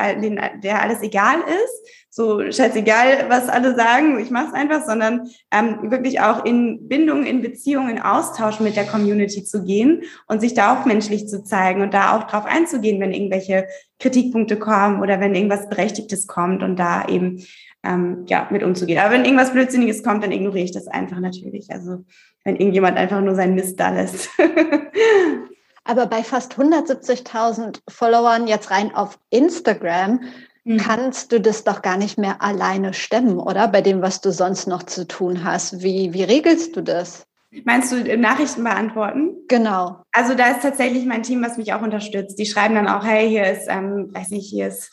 der 0.63 0.81
alles 0.81 1.01
egal 1.01 1.39
ist, 1.39 1.91
so 2.09 2.39
scheißegal, 2.39 3.25
was 3.29 3.47
alle 3.49 3.75
sagen, 3.75 4.19
ich 4.19 4.31
mache 4.31 4.47
es 4.47 4.53
einfach, 4.53 4.85
sondern 4.85 5.29
ähm, 5.51 5.91
wirklich 5.91 6.19
auch 6.21 6.45
in 6.45 6.87
Bindung, 6.87 7.25
in 7.25 7.41
Beziehung, 7.41 7.89
in 7.89 8.01
Austausch 8.01 8.59
mit 8.59 8.75
der 8.75 8.85
Community 8.85 9.43
zu 9.43 9.63
gehen 9.63 10.03
und 10.27 10.41
sich 10.41 10.53
da 10.53 10.73
auch 10.73 10.85
menschlich 10.85 11.27
zu 11.27 11.43
zeigen 11.43 11.81
und 11.81 11.93
da 11.93 12.17
auch 12.17 12.23
drauf 12.23 12.45
einzugehen, 12.45 12.99
wenn 12.99 13.13
irgendwelche 13.13 13.67
Kritikpunkte 13.99 14.57
kommen 14.57 15.01
oder 15.01 15.19
wenn 15.19 15.35
irgendwas 15.35 15.69
Berechtigtes 15.69 16.27
kommt 16.27 16.63
und 16.63 16.77
da 16.77 17.07
eben 17.07 17.43
ähm, 17.83 18.25
ja, 18.27 18.47
mit 18.51 18.63
umzugehen. 18.63 18.99
Aber 18.99 19.11
wenn 19.11 19.25
irgendwas 19.25 19.53
Blödsinniges 19.53 20.03
kommt, 20.03 20.23
dann 20.23 20.31
ignoriere 20.31 20.65
ich 20.65 20.71
das 20.71 20.87
einfach 20.87 21.19
natürlich. 21.19 21.71
Also 21.71 22.03
wenn 22.43 22.55
irgendjemand 22.55 22.97
einfach 22.97 23.21
nur 23.21 23.35
seinen 23.35 23.55
Mist 23.55 23.79
da 23.79 23.89
lässt. 23.89 24.29
Aber 25.83 26.05
bei 26.05 26.21
fast 26.21 26.55
170.000 26.55 27.79
Followern 27.87 28.47
jetzt 28.47 28.71
rein 28.71 28.93
auf 28.93 29.19
Instagram 29.29 30.21
mhm. 30.67 30.77
kannst 30.77 31.31
du 31.31 31.39
das 31.39 31.63
doch 31.63 31.81
gar 31.81 31.97
nicht 31.97 32.17
mehr 32.17 32.41
alleine 32.41 32.93
stemmen, 32.93 33.39
oder? 33.39 33.67
Bei 33.67 33.81
dem, 33.81 34.01
was 34.01 34.21
du 34.21 34.31
sonst 34.31 34.67
noch 34.67 34.83
zu 34.83 35.07
tun 35.07 35.43
hast. 35.43 35.81
Wie, 35.81 36.13
wie 36.13 36.23
regelst 36.23 36.75
du 36.75 36.81
das? 36.81 37.25
Meinst 37.63 37.91
du 37.91 38.17
Nachrichten 38.17 38.63
beantworten? 38.63 39.35
Genau. 39.47 40.03
Also 40.11 40.35
da 40.35 40.49
ist 40.51 40.61
tatsächlich 40.61 41.05
mein 41.05 41.23
Team, 41.23 41.41
was 41.43 41.57
mich 41.57 41.73
auch 41.73 41.81
unterstützt. 41.81 42.37
Die 42.37 42.45
schreiben 42.45 42.75
dann 42.75 42.87
auch, 42.87 43.05
hey, 43.05 43.29
hier 43.29 43.49
ist, 43.49 43.67
ähm, 43.69 44.09
weiß 44.13 44.29
nicht, 44.29 44.49
hier 44.49 44.67
ist 44.67 44.91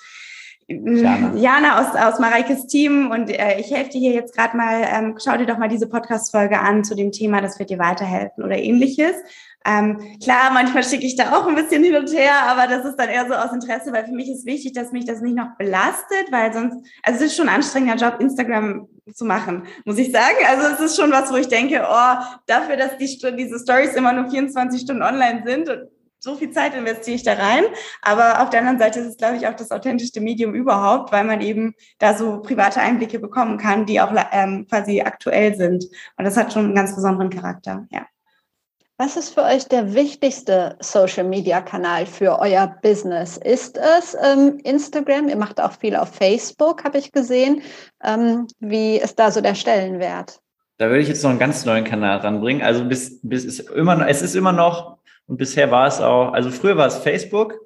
Jana, 0.66 1.35
Jana 1.37 1.81
aus, 1.81 1.94
aus 1.94 2.18
Mareikes 2.18 2.66
Team 2.66 3.11
und 3.11 3.29
äh, 3.29 3.61
ich 3.61 3.70
helfe 3.70 3.90
dir 3.90 4.00
hier 4.00 4.12
jetzt 4.12 4.35
gerade 4.35 4.57
mal, 4.57 4.83
ähm, 4.90 5.18
schau 5.22 5.37
dir 5.37 5.46
doch 5.46 5.59
mal 5.59 5.68
diese 5.68 5.88
Podcast-Folge 5.88 6.59
an 6.59 6.85
zu 6.85 6.94
dem 6.94 7.12
Thema, 7.12 7.40
das 7.42 7.59
wird 7.59 7.70
dir 7.70 7.79
weiterhelfen 7.79 8.42
oder 8.42 8.57
ähnliches. 8.57 9.14
Ähm, 9.66 10.18
klar, 10.22 10.53
manchmal 10.53 10.85
schicke 10.85 11.07
ich 11.07 11.16
da 11.16 11.37
auch 11.37 11.46
ein 11.46 11.55
bisschen 11.55 11.83
hin 11.83 11.96
und 11.96 12.12
her, 12.12 12.35
aber 12.46 12.66
das 12.66 12.85
ist 12.85 12.96
dann 12.96 13.09
eher 13.09 13.27
so 13.27 13.35
aus 13.35 13.53
Interesse, 13.53 13.92
weil 13.92 14.05
für 14.05 14.12
mich 14.12 14.29
ist 14.31 14.44
wichtig, 14.44 14.72
dass 14.74 14.92
mich 14.92 15.07
das 15.07 15.22
nicht 15.22 15.37
noch 15.37 15.57
belastet, 15.57 16.31
weil 16.31 16.53
sonst, 16.53 16.77
also 17.03 17.24
es 17.24 17.31
ist 17.31 17.37
schon 17.37 17.48
ein 17.48 17.57
anstrengender 17.57 17.96
Job, 17.96 18.20
Instagram 18.20 18.88
zu 19.12 19.24
machen, 19.24 19.64
muss 19.85 19.98
ich 19.98 20.12
sagen. 20.12 20.37
Also 20.48 20.68
es 20.68 20.81
ist 20.81 20.96
schon 21.00 21.11
was, 21.12 21.33
wo 21.33 21.37
ich 21.37 21.48
denke, 21.48 21.83
oh, 21.83 22.24
dafür, 22.46 22.77
dass 22.77 22.98
die, 22.98 23.18
diese 23.37 23.59
Stories 23.59 23.94
immer 23.94 24.12
nur 24.12 24.31
24 24.31 24.83
Stunden 24.83 25.03
online 25.03 25.42
sind 25.46 25.68
und 25.68 25.88
so 26.24 26.34
viel 26.34 26.50
Zeit 26.50 26.74
investiere 26.74 27.16
ich 27.16 27.22
da 27.22 27.34
rein. 27.34 27.64
Aber 28.02 28.42
auf 28.42 28.50
der 28.50 28.60
anderen 28.60 28.78
Seite 28.78 29.00
ist 29.00 29.06
es, 29.06 29.16
glaube 29.16 29.37
ich, 29.37 29.46
auch 29.46 29.54
das 29.54 29.70
authentischste 29.70 30.20
Medium 30.20 30.54
überhaupt, 30.54 31.12
weil 31.12 31.24
man 31.24 31.40
eben 31.40 31.74
da 31.98 32.14
so 32.14 32.40
private 32.40 32.80
Einblicke 32.80 33.18
bekommen 33.20 33.58
kann, 33.58 33.87
die 33.87 34.00
auch 34.00 34.10
ähm, 34.32 34.66
quasi 34.68 35.02
aktuell 35.02 35.54
sind. 35.54 35.84
Und 36.16 36.24
das 36.24 36.37
hat 36.37 36.52
schon 36.52 36.64
einen 36.64 36.74
ganz 36.74 36.94
besonderen 36.94 37.30
Charakter, 37.30 37.87
ja. 37.90 38.06
Was 38.96 39.16
ist 39.16 39.34
für 39.34 39.42
euch 39.42 39.66
der 39.66 39.92
wichtigste 39.94 40.76
Social-Media-Kanal 40.80 42.06
für 42.06 42.38
euer 42.38 42.76
Business? 42.80 43.37
Ist 43.38 43.76
es 43.76 44.16
ähm, 44.22 44.58
Instagram? 44.62 45.28
Ihr 45.28 45.37
macht 45.37 45.60
auch 45.60 45.72
viel 45.72 45.96
auf 45.96 46.14
Facebook, 46.14 46.84
habe 46.84 46.98
ich 46.98 47.10
gesehen. 47.10 47.62
Ähm, 48.04 48.46
wie 48.60 48.96
ist 48.96 49.18
da 49.18 49.32
so 49.32 49.40
der 49.40 49.56
Stellenwert? 49.56 50.38
Da 50.78 50.87
würde 50.87 51.00
ich 51.00 51.08
jetzt 51.08 51.24
noch 51.24 51.30
einen 51.30 51.40
ganz 51.40 51.64
neuen 51.64 51.82
Kanal 51.82 52.18
ranbringen. 52.18 52.62
Also 52.62 52.84
bis, 52.84 53.18
bis 53.22 53.44
ist 53.44 53.68
immer, 53.70 54.08
es 54.08 54.22
ist 54.22 54.37
immer 54.37 54.52
noch 54.52 54.93
und 55.26 55.37
bisher 55.37 55.70
war 55.70 55.87
es 55.87 56.00
auch, 56.00 56.32
also 56.32 56.50
früher 56.50 56.76
war 56.76 56.87
es 56.87 56.96
Facebook, 56.96 57.58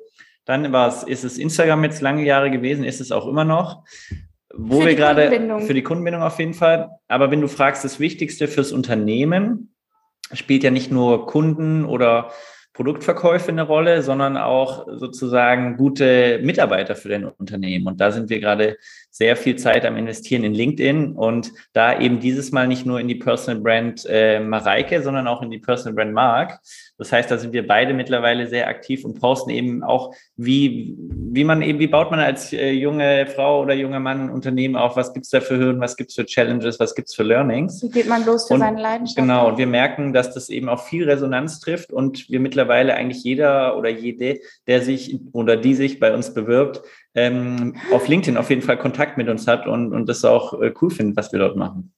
dann 0.45 0.73
war 0.73 0.89
es, 0.89 1.03
ist 1.03 1.25
es 1.25 1.39
Instagram 1.39 1.85
jetzt 1.85 2.01
lange 2.01 2.25
Jahre 2.25 2.51
gewesen, 2.51 2.85
ist 2.85 3.01
es 3.01 3.13
auch 3.13 3.27
immer 3.27 3.45
noch. 3.45 3.85
Wo 4.55 4.81
für 4.81 4.87
wir 4.87 4.95
gerade 4.95 5.61
für 5.61 5.75
die 5.75 5.83
Kundenbindung 5.83 6.23
auf 6.23 6.39
jeden 6.39 6.55
Fall. 6.55 6.91
Aber 7.07 7.31
wenn 7.31 7.41
du 7.41 7.49
fragst, 7.49 7.85
das 7.85 8.01
Wichtigste 8.01 8.49
fürs 8.49 8.73
Unternehmen 8.73 9.75
spielt 10.33 10.63
ja 10.63 10.71
nicht 10.71 10.91
nur 10.91 11.27
Kunden 11.27 11.85
oder 11.85 12.31
Produktverkäufe 12.73 13.49
eine 13.49 13.63
Rolle, 13.63 14.03
sondern 14.03 14.37
auch 14.37 14.87
sozusagen 14.89 15.77
gute 15.77 16.39
Mitarbeiter 16.43 16.95
für 16.95 17.09
dein 17.09 17.25
Unternehmen. 17.25 17.87
Und 17.87 18.01
da 18.01 18.11
sind 18.11 18.31
wir 18.31 18.41
gerade 18.41 18.79
sehr 19.19 19.35
viel 19.35 19.57
Zeit 19.57 19.85
am 19.85 19.97
Investieren 19.97 20.45
in 20.45 20.55
LinkedIn 20.55 21.17
und 21.17 21.53
da 21.73 21.99
eben 21.99 22.21
dieses 22.21 22.53
Mal 22.53 22.69
nicht 22.69 22.87
nur 22.87 23.01
in 23.01 23.09
die 23.09 23.17
Personal 23.17 23.61
Brand 23.61 24.07
äh, 24.09 24.39
Mareike, 24.39 25.03
sondern 25.03 25.27
auch 25.27 25.43
in 25.43 25.51
die 25.51 25.59
Personal 25.59 25.95
Brand 25.95 26.13
Mark. 26.15 26.61
Das 26.99 27.11
heißt, 27.11 27.29
da 27.29 27.37
sind 27.37 27.53
wir 27.53 27.67
beide 27.67 27.95
mittlerweile 27.95 28.47
sehr 28.47 28.69
aktiv 28.69 29.05
und 29.05 29.21
posten 29.21 29.51
eben 29.51 29.83
auch, 29.83 30.15
wie, 30.37 30.97
wie 30.99 31.43
man 31.43 31.63
eben, 31.63 31.81
wie 31.81 31.89
baut 31.89 32.13
man 32.13 32.21
als 32.21 32.53
äh, 32.53 32.71
junge 32.71 33.27
Frau 33.27 33.61
oder 33.61 33.75
junger 33.75 33.99
Mann 33.99 34.27
ein 34.27 34.31
Unternehmen 34.31 34.77
auf, 34.77 34.95
was 34.95 35.13
gibt's 35.13 35.31
da 35.31 35.41
für 35.41 35.59
Hürden, 35.59 35.81
was 35.81 35.97
gibt's 35.97 36.15
für 36.15 36.25
Challenges, 36.25 36.79
was 36.79 36.95
gibt's 36.95 37.17
für 37.17 37.25
Learnings. 37.25 37.83
Wie 37.83 37.91
geht 37.91 38.09
man 38.09 38.25
los 38.25 38.47
für 38.47 38.55
und, 38.55 38.61
seine 38.61 38.81
Leidenschaft? 38.81 39.17
Genau, 39.17 39.49
und 39.49 39.59
wir 39.59 39.67
merken, 39.67 40.13
dass 40.13 40.33
das 40.33 40.49
eben 40.49 40.69
auch 40.69 40.85
viel 40.85 41.11
Resonanz 41.11 41.59
trifft 41.59 41.93
und 41.93 42.31
wir 42.31 42.39
mittlerweile 42.39 42.95
eigentlich 42.95 43.25
jeder 43.25 43.77
oder 43.77 43.91
jede, 43.91 44.39
der 44.69 44.83
sich 44.83 45.19
oder 45.33 45.57
die 45.57 45.75
sich 45.75 45.99
bei 45.99 46.15
uns 46.15 46.33
bewirbt, 46.35 46.83
ähm, 47.19 47.75
auf 47.93 48.07
LinkedIn 48.09 48.37
auf 48.37 48.51
jeden 48.51 48.63
Fall 48.63 48.79
Kontakt 48.79 49.19
mit 49.19 49.29
uns 49.29 49.47
hat 49.47 49.67
und, 49.67 49.93
und 49.93 50.09
das 50.09 50.25
auch 50.25 50.61
äh, 50.61 50.73
cool 50.81 50.91
findet, 50.91 51.17
was 51.17 51.33
wir 51.33 51.39
dort 51.39 51.57
machen. 51.57 51.93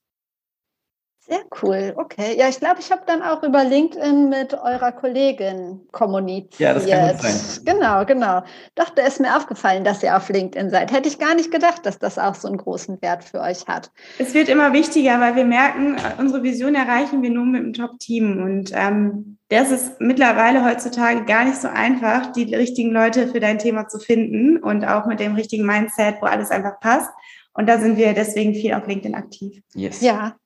Sehr 1.31 1.45
cool, 1.63 1.95
okay. 1.97 2.37
Ja, 2.37 2.49
ich 2.49 2.59
glaube, 2.59 2.81
ich 2.81 2.91
habe 2.91 3.03
dann 3.07 3.23
auch 3.23 3.43
über 3.43 3.65
LinkedIn 3.65 4.29
mit 4.29 4.55
eurer 4.55 4.93
Kollegin 4.93 5.81
kommuniziert. 5.93 6.59
Ja, 6.59 6.75
das 6.75 6.87
kann 6.87 7.09
gut 7.13 7.21
sein. 7.21 7.65
Genau, 7.65 8.05
genau. 8.05 8.43
Doch, 8.75 8.91
da 8.91 9.07
ist 9.07 9.21
mir 9.21 9.37
aufgefallen, 9.37 9.85
dass 9.85 10.03
ihr 10.03 10.17
auf 10.17 10.29
LinkedIn 10.29 10.71
seid. 10.71 10.93
Hätte 10.93 11.09
ich 11.09 11.19
gar 11.19 11.35
nicht 11.35 11.53
gedacht, 11.53 11.87
dass 11.87 11.99
das 11.99 12.19
auch 12.19 12.35
so 12.35 12.49
einen 12.49 12.57
großen 12.57 13.01
Wert 13.01 13.23
für 13.23 13.41
euch 13.41 13.67
hat. 13.69 13.93
Es 14.19 14.35
wird 14.35 14.49
immer 14.49 14.73
wichtiger, 14.73 15.21
weil 15.21 15.37
wir 15.37 15.45
merken, 15.45 15.97
unsere 16.19 16.43
Vision 16.43 16.75
erreichen 16.75 17.23
wir 17.23 17.31
nur 17.31 17.45
mit 17.45 17.63
einem 17.63 17.73
Top-Team. 17.75 18.43
Und 18.43 18.73
ähm, 18.75 19.39
das 19.49 19.71
ist 19.71 20.01
mittlerweile 20.01 20.65
heutzutage 20.65 21.25
gar 21.25 21.45
nicht 21.45 21.61
so 21.61 21.69
einfach, 21.69 22.33
die 22.33 22.55
richtigen 22.55 22.91
Leute 22.91 23.29
für 23.29 23.41
dein 23.41 23.59
Thema 23.59 23.87
zu 23.87 23.99
finden 24.01 24.59
und 24.59 24.85
auch 24.85 25.07
mit 25.07 25.21
dem 25.21 25.35
richtigen 25.35 25.65
Mindset, 25.65 26.17
wo 26.21 26.27
alles 26.27 26.51
einfach 26.51 26.81
passt. 26.81 27.11
Und 27.53 27.69
da 27.69 27.79
sind 27.79 27.97
wir 27.97 28.15
deswegen 28.15 28.55
viel 28.55 28.75
auf 28.75 28.87
LinkedIn 28.87 29.15
aktiv. 29.15 29.63
Yes. 29.75 30.01
Ja. 30.01 30.37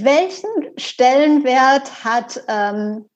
Welchen 0.00 0.76
Stellenwert 0.76 2.04
hat 2.04 2.42
ähm, 2.48 3.08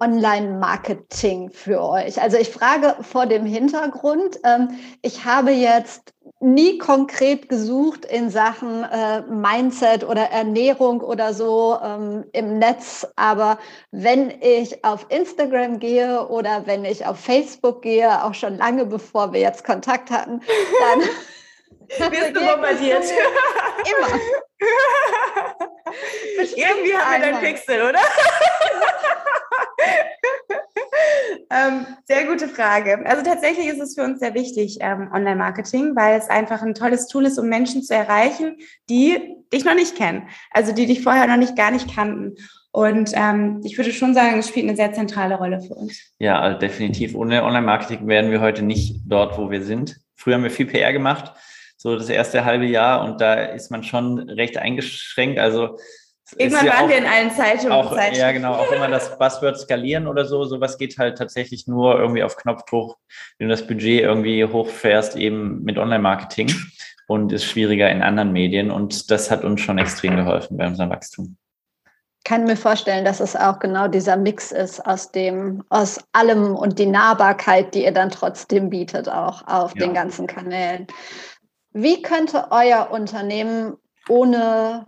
Online-Marketing 0.00 1.50
für 1.50 1.80
euch? 1.80 2.20
Also 2.20 2.36
ich 2.36 2.50
frage 2.50 2.96
vor 3.02 3.26
dem 3.26 3.46
Hintergrund, 3.46 4.40
ähm, 4.42 4.70
ich 5.02 5.24
habe 5.24 5.52
jetzt 5.52 6.12
nie 6.40 6.78
konkret 6.78 7.48
gesucht 7.48 8.04
in 8.04 8.30
Sachen 8.30 8.82
äh, 8.82 9.22
Mindset 9.22 10.02
oder 10.02 10.22
Ernährung 10.30 11.02
oder 11.02 11.34
so 11.34 11.78
ähm, 11.80 12.24
im 12.32 12.58
Netz, 12.58 13.06
aber 13.14 13.58
wenn 13.92 14.32
ich 14.40 14.84
auf 14.84 15.06
Instagram 15.10 15.78
gehe 15.78 16.26
oder 16.28 16.66
wenn 16.66 16.84
ich 16.84 17.06
auf 17.06 17.20
Facebook 17.20 17.82
gehe, 17.82 18.24
auch 18.24 18.34
schon 18.34 18.56
lange 18.56 18.86
bevor 18.86 19.32
wir 19.32 19.40
jetzt 19.40 19.64
Kontakt 19.64 20.10
hatten, 20.10 20.40
dann 20.40 21.08
wirst 21.88 22.36
du 22.36 22.40
bombardiert. 22.40 23.04
Immer. 23.84 24.20
Irgendwie 26.56 26.96
haben 26.96 27.22
wir 27.22 27.32
dein 27.32 27.40
Pixel, 27.40 27.82
oder? 27.82 28.00
ähm, 31.50 31.86
sehr 32.04 32.26
gute 32.26 32.48
Frage. 32.48 33.04
Also 33.06 33.22
tatsächlich 33.22 33.66
ist 33.66 33.80
es 33.80 33.94
für 33.94 34.02
uns 34.02 34.20
sehr 34.20 34.34
wichtig, 34.34 34.78
ähm, 34.80 35.10
Online-Marketing, 35.12 35.96
weil 35.96 36.18
es 36.18 36.28
einfach 36.28 36.62
ein 36.62 36.74
tolles 36.74 37.06
Tool 37.06 37.26
ist, 37.26 37.38
um 37.38 37.48
Menschen 37.48 37.82
zu 37.82 37.94
erreichen, 37.94 38.56
die 38.88 39.36
dich 39.52 39.64
noch 39.64 39.74
nicht 39.74 39.96
kennen, 39.96 40.28
also 40.50 40.72
die 40.72 40.86
dich 40.86 41.02
vorher 41.02 41.26
noch 41.26 41.36
nicht 41.36 41.56
gar 41.56 41.70
nicht 41.70 41.94
kannten. 41.94 42.34
Und 42.72 43.12
ähm, 43.14 43.60
ich 43.62 43.78
würde 43.78 43.92
schon 43.92 44.14
sagen, 44.14 44.38
es 44.38 44.48
spielt 44.48 44.66
eine 44.66 44.76
sehr 44.76 44.92
zentrale 44.92 45.36
Rolle 45.36 45.60
für 45.60 45.74
uns. 45.74 46.12
Ja, 46.18 46.40
also 46.40 46.58
definitiv. 46.58 47.14
Ohne 47.14 47.44
Online-Marketing 47.44 48.08
wären 48.08 48.32
wir 48.32 48.40
heute 48.40 48.62
nicht 48.62 49.02
dort, 49.06 49.38
wo 49.38 49.50
wir 49.50 49.62
sind. 49.62 49.96
Früher 50.16 50.34
haben 50.34 50.42
wir 50.42 50.50
viel 50.50 50.66
PR 50.66 50.92
gemacht, 50.92 51.32
so 51.84 51.96
das 51.96 52.08
erste 52.08 52.46
halbe 52.46 52.64
Jahr, 52.64 53.04
und 53.04 53.20
da 53.20 53.34
ist 53.34 53.70
man 53.70 53.82
schon 53.82 54.18
recht 54.30 54.56
eingeschränkt. 54.56 55.38
Also 55.38 55.78
Irgendwann 56.38 56.66
waren 56.66 56.84
auch, 56.84 56.88
wir 56.88 56.96
in 56.96 57.04
allen 57.04 57.30
Zeitungen. 57.30 57.72
Auch, 57.72 57.94
ja, 58.14 58.32
genau. 58.32 58.54
Auch 58.54 58.72
immer 58.72 58.88
das 58.88 59.18
Buzzword 59.18 59.60
skalieren 59.60 60.06
oder 60.06 60.24
so. 60.24 60.44
Sowas 60.44 60.78
geht 60.78 60.96
halt 60.96 61.18
tatsächlich 61.18 61.66
nur 61.66 62.00
irgendwie 62.00 62.22
auf 62.22 62.36
Knopfdruck, 62.38 62.96
wenn 63.36 63.48
du 63.48 63.54
das 63.54 63.66
Budget 63.66 64.00
irgendwie 64.00 64.46
hochfährst, 64.46 65.16
eben 65.16 65.62
mit 65.62 65.76
Online-Marketing 65.76 66.50
und 67.06 67.30
ist 67.32 67.44
schwieriger 67.44 67.90
in 67.90 68.00
anderen 68.00 68.32
Medien. 68.32 68.70
Und 68.70 69.10
das 69.10 69.30
hat 69.30 69.44
uns 69.44 69.60
schon 69.60 69.76
extrem 69.76 70.16
geholfen 70.16 70.56
bei 70.56 70.66
unserem 70.66 70.88
Wachstum 70.88 71.36
kann 72.24 72.44
mir 72.44 72.56
vorstellen, 72.56 73.04
dass 73.04 73.20
es 73.20 73.36
auch 73.36 73.58
genau 73.58 73.86
dieser 73.86 74.16
Mix 74.16 74.50
ist 74.50 74.84
aus 74.86 75.12
dem, 75.12 75.62
aus 75.68 76.00
allem 76.12 76.56
und 76.56 76.78
die 76.78 76.86
Nahbarkeit, 76.86 77.74
die 77.74 77.84
ihr 77.84 77.92
dann 77.92 78.10
trotzdem 78.10 78.70
bietet, 78.70 79.10
auch 79.10 79.46
auf 79.46 79.76
ja. 79.76 79.84
den 79.84 79.94
ganzen 79.94 80.26
Kanälen. 80.26 80.86
Wie 81.74 82.02
könnte 82.02 82.52
euer 82.52 82.90
Unternehmen 82.92 83.76
ohne 84.08 84.86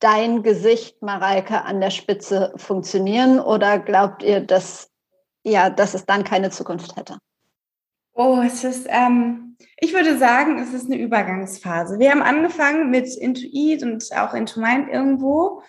dein 0.00 0.42
Gesicht, 0.42 1.00
Mareike, 1.00 1.62
an 1.62 1.80
der 1.80 1.90
Spitze 1.90 2.52
funktionieren? 2.56 3.38
Oder 3.38 3.78
glaubt 3.78 4.24
ihr, 4.24 4.40
dass, 4.40 4.90
ja, 5.44 5.70
dass 5.70 5.94
es 5.94 6.04
dann 6.04 6.24
keine 6.24 6.50
Zukunft 6.50 6.96
hätte? 6.96 7.18
Oh, 8.12 8.42
es 8.44 8.64
ist, 8.64 8.88
ähm, 8.90 9.56
ich 9.78 9.94
würde 9.94 10.18
sagen, 10.18 10.58
es 10.58 10.72
ist 10.72 10.86
eine 10.86 10.98
Übergangsphase. 10.98 12.00
Wir 12.00 12.10
haben 12.10 12.22
angefangen 12.22 12.90
mit 12.90 13.14
Intuit 13.14 13.84
und 13.84 14.04
auch 14.16 14.34
Intumind 14.34 14.88
irgendwo. 14.88 15.62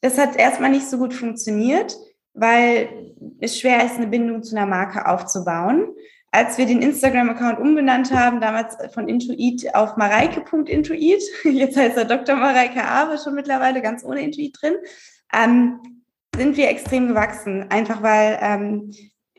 Das 0.00 0.18
hat 0.18 0.34
erstmal 0.34 0.70
nicht 0.70 0.88
so 0.88 0.98
gut 0.98 1.14
funktioniert, 1.14 1.96
weil 2.34 3.14
es 3.38 3.60
schwer 3.60 3.84
ist, 3.84 3.96
eine 3.96 4.08
Bindung 4.08 4.42
zu 4.42 4.56
einer 4.56 4.66
Marke 4.66 5.06
aufzubauen. 5.06 5.94
Als 6.32 6.58
wir 6.58 6.66
den 6.66 6.80
Instagram-Account 6.80 7.58
umbenannt 7.58 8.12
haben, 8.12 8.40
damals 8.40 8.76
von 8.94 9.08
Intuit 9.08 9.74
auf 9.74 9.96
mareike.intuit, 9.96 11.22
jetzt 11.44 11.76
heißt 11.76 11.96
er 11.96 12.04
Dr. 12.04 12.36
Mareike 12.36 12.84
Awe 12.84 13.18
schon 13.18 13.34
mittlerweile 13.34 13.82
ganz 13.82 14.04
ohne 14.04 14.22
Intuit 14.22 14.56
drin, 14.60 14.74
ähm, 15.32 15.80
sind 16.36 16.56
wir 16.56 16.68
extrem 16.68 17.08
gewachsen. 17.08 17.66
Einfach 17.70 18.02
weil 18.02 18.38
ähm, 18.40 18.92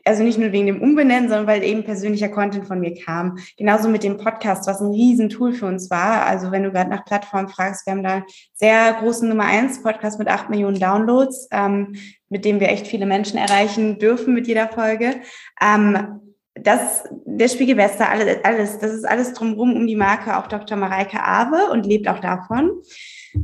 also 0.04 0.22
nicht 0.22 0.38
nur 0.38 0.52
wegen 0.52 0.66
dem 0.66 0.82
Umbenennen, 0.82 1.28
sondern 1.28 1.46
weil 1.46 1.62
eben 1.62 1.84
persönlicher 1.84 2.28
Content 2.28 2.66
von 2.66 2.80
mir 2.80 2.94
kam. 2.94 3.38
Genauso 3.56 3.88
mit 3.88 4.02
dem 4.02 4.18
Podcast, 4.18 4.66
was 4.66 4.80
ein 4.80 4.90
Riesentool 4.90 5.52
für 5.52 5.66
uns 5.66 5.90
war. 5.90 6.26
Also 6.26 6.50
wenn 6.50 6.64
du 6.64 6.72
gerade 6.72 6.90
nach 6.90 7.04
Plattformen 7.04 7.48
fragst, 7.48 7.86
wir 7.86 7.92
haben 7.92 8.02
da 8.02 8.22
sehr 8.54 8.94
großen 8.94 9.28
Nummer 9.28 9.44
eins 9.44 9.82
Podcast 9.82 10.18
mit 10.18 10.28
acht 10.28 10.50
Millionen 10.50 10.80
Downloads, 10.80 11.48
ähm, 11.52 11.94
mit 12.28 12.44
dem 12.44 12.60
wir 12.60 12.68
echt 12.68 12.86
viele 12.86 13.06
Menschen 13.06 13.38
erreichen 13.38 13.98
dürfen 13.98 14.34
mit 14.34 14.46
jeder 14.46 14.68
Folge. 14.68 15.20
Ähm, 15.60 16.31
das, 16.54 17.04
der 17.24 17.48
Spiegel 17.48 17.76
Wester, 17.76 18.08
alles, 18.08 18.38
alles, 18.44 18.78
das 18.78 18.92
ist 18.92 19.04
alles 19.08 19.32
drumherum 19.32 19.74
um 19.74 19.86
die 19.86 19.96
Marke, 19.96 20.36
auch 20.36 20.46
Dr. 20.46 20.76
Mareike 20.76 21.22
Awe 21.22 21.70
und 21.70 21.86
lebt 21.86 22.08
auch 22.08 22.20
davon. 22.20 22.70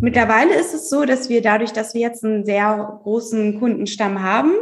Mittlerweile 0.00 0.54
ist 0.54 0.74
es 0.74 0.90
so, 0.90 1.04
dass 1.04 1.28
wir 1.28 1.40
dadurch, 1.40 1.72
dass 1.72 1.94
wir 1.94 2.02
jetzt 2.02 2.24
einen 2.24 2.44
sehr 2.44 2.98
großen 3.02 3.58
Kundenstamm 3.58 4.22
haben, 4.22 4.52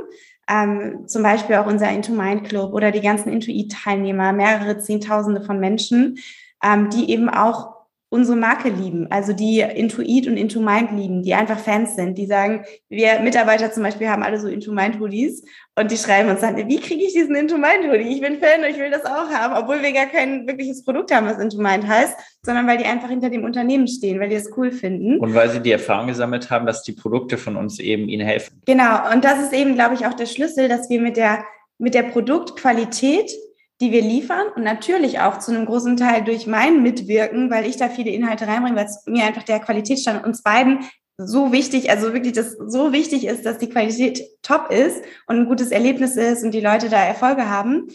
ähm, 0.49 1.09
zum 1.09 1.25
Beispiel 1.25 1.57
auch 1.57 1.67
unser 1.67 1.91
Into 1.91 2.13
Mind 2.13 2.45
Club 2.45 2.73
oder 2.73 2.93
die 2.93 3.01
ganzen 3.01 3.33
Intuit-Teilnehmer, 3.33 4.33
mehrere 4.33 4.79
Zehntausende 4.79 5.43
von 5.43 5.59
Menschen, 5.59 6.19
ähm, 6.63 6.89
die 6.91 7.11
eben 7.11 7.29
auch 7.29 7.76
unsere 8.17 8.37
Marke 8.37 8.71
lieben, 8.71 9.07
also 9.11 9.33
die 9.33 9.61
Intuit 9.61 10.27
und 10.27 10.37
Into 10.37 10.61
Mind 10.61 10.91
lieben, 10.93 11.23
die 11.23 11.35
einfach 11.35 11.59
Fans 11.59 11.95
sind, 11.95 12.17
die 12.17 12.27
sagen, 12.27 12.65
wir 12.89 13.21
Mitarbeiter 13.21 13.71
zum 13.71 13.83
Beispiel 13.83 14.09
haben 14.09 14.23
alle 14.23 14.41
so 14.41 14.49
Into 14.49 14.73
Mind 14.73 14.99
Hoodies 14.99 15.45
und 15.79 15.91
die 15.91 15.99
schreiben 15.99 16.31
uns 16.31 16.41
dann, 16.41 16.57
wie 16.57 16.81
kriege 16.81 17.05
ich 17.05 17.13
diesen 17.13 17.37
Into 17.37 17.59
Mind 17.59 17.85
Hoodie? 17.85 18.09
Ich 18.09 18.23
bin 18.23 18.41
Fan 18.41 18.65
und 18.65 18.71
ich 18.71 18.79
will 18.79 18.91
das 18.91 19.05
auch 19.05 19.29
haben, 19.31 19.55
obwohl 19.55 19.83
wir 19.83 19.93
gar 19.93 20.07
kein 20.07 20.47
wirkliches 20.47 20.83
Produkt 20.83 21.15
haben, 21.15 21.27
was 21.27 21.39
Into 21.39 21.59
Mind 21.59 21.87
heißt, 21.87 22.17
sondern 22.43 22.67
weil 22.67 22.79
die 22.79 22.87
einfach 22.87 23.11
hinter 23.11 23.29
dem 23.29 23.45
Unternehmen 23.45 23.87
stehen, 23.87 24.19
weil 24.19 24.31
die 24.31 24.37
es 24.37 24.51
cool 24.57 24.73
finden. 24.73 25.19
Und 25.19 25.35
weil 25.35 25.51
sie 25.51 25.61
die 25.61 25.73
Erfahrung 25.73 26.07
gesammelt 26.07 26.51
haben, 26.51 26.65
dass 26.65 26.83
die 26.83 26.93
Produkte 26.93 27.37
von 27.37 27.57
uns 27.57 27.79
eben 27.79 28.09
ihnen 28.09 28.27
helfen. 28.27 28.63
Genau. 28.65 29.13
Und 29.13 29.25
das 29.25 29.43
ist 29.43 29.53
eben, 29.53 29.75
glaube 29.75 29.95
ich, 29.95 30.07
auch 30.07 30.15
der 30.15 30.27
Schlüssel, 30.27 30.69
dass 30.69 30.89
wir 30.89 31.01
mit 31.01 31.19
der, 31.19 31.45
mit 31.79 31.93
der 31.93 32.05
Produktqualität 32.05 33.31
die 33.81 33.93
wir 33.93 34.03
liefern 34.03 34.47
und 34.55 34.63
natürlich 34.63 35.21
auch 35.21 35.39
zu 35.39 35.53
einem 35.53 35.67
großen 35.67 35.97
Teil 35.97 36.25
durch 36.25 36.47
mein 36.47 36.83
Mitwirken, 36.83 37.51
weil 37.51 37.67
ich 37.67 37.77
da 37.77 37.89
viele 37.89 38.11
Inhalte 38.11 38.47
reinbringe, 38.47 38.77
weil 38.77 38.87
es 38.87 39.03
mir 39.07 39.25
einfach 39.25 39.43
der 39.43 39.61
Qualitätsstand 39.61 40.25
uns 40.25 40.43
beiden 40.43 40.81
so 41.19 41.53
wichtig, 41.53 41.91
also 41.91 42.13
wirklich 42.13 42.35
das 42.35 42.57
so 42.67 42.93
wichtig 42.93 43.27
ist, 43.27 43.47
dass 43.47 43.59
die 43.59 43.69
Qualität 43.69 44.23
top 44.43 44.71
ist 44.71 45.03
und 45.27 45.37
ein 45.37 45.47
gutes 45.47 45.71
Erlebnis 45.71 46.17
ist 46.17 46.45
und 46.45 46.53
die 46.53 46.61
Leute 46.61 46.89
da 46.89 47.03
Erfolge 47.03 47.49
haben. 47.49 47.89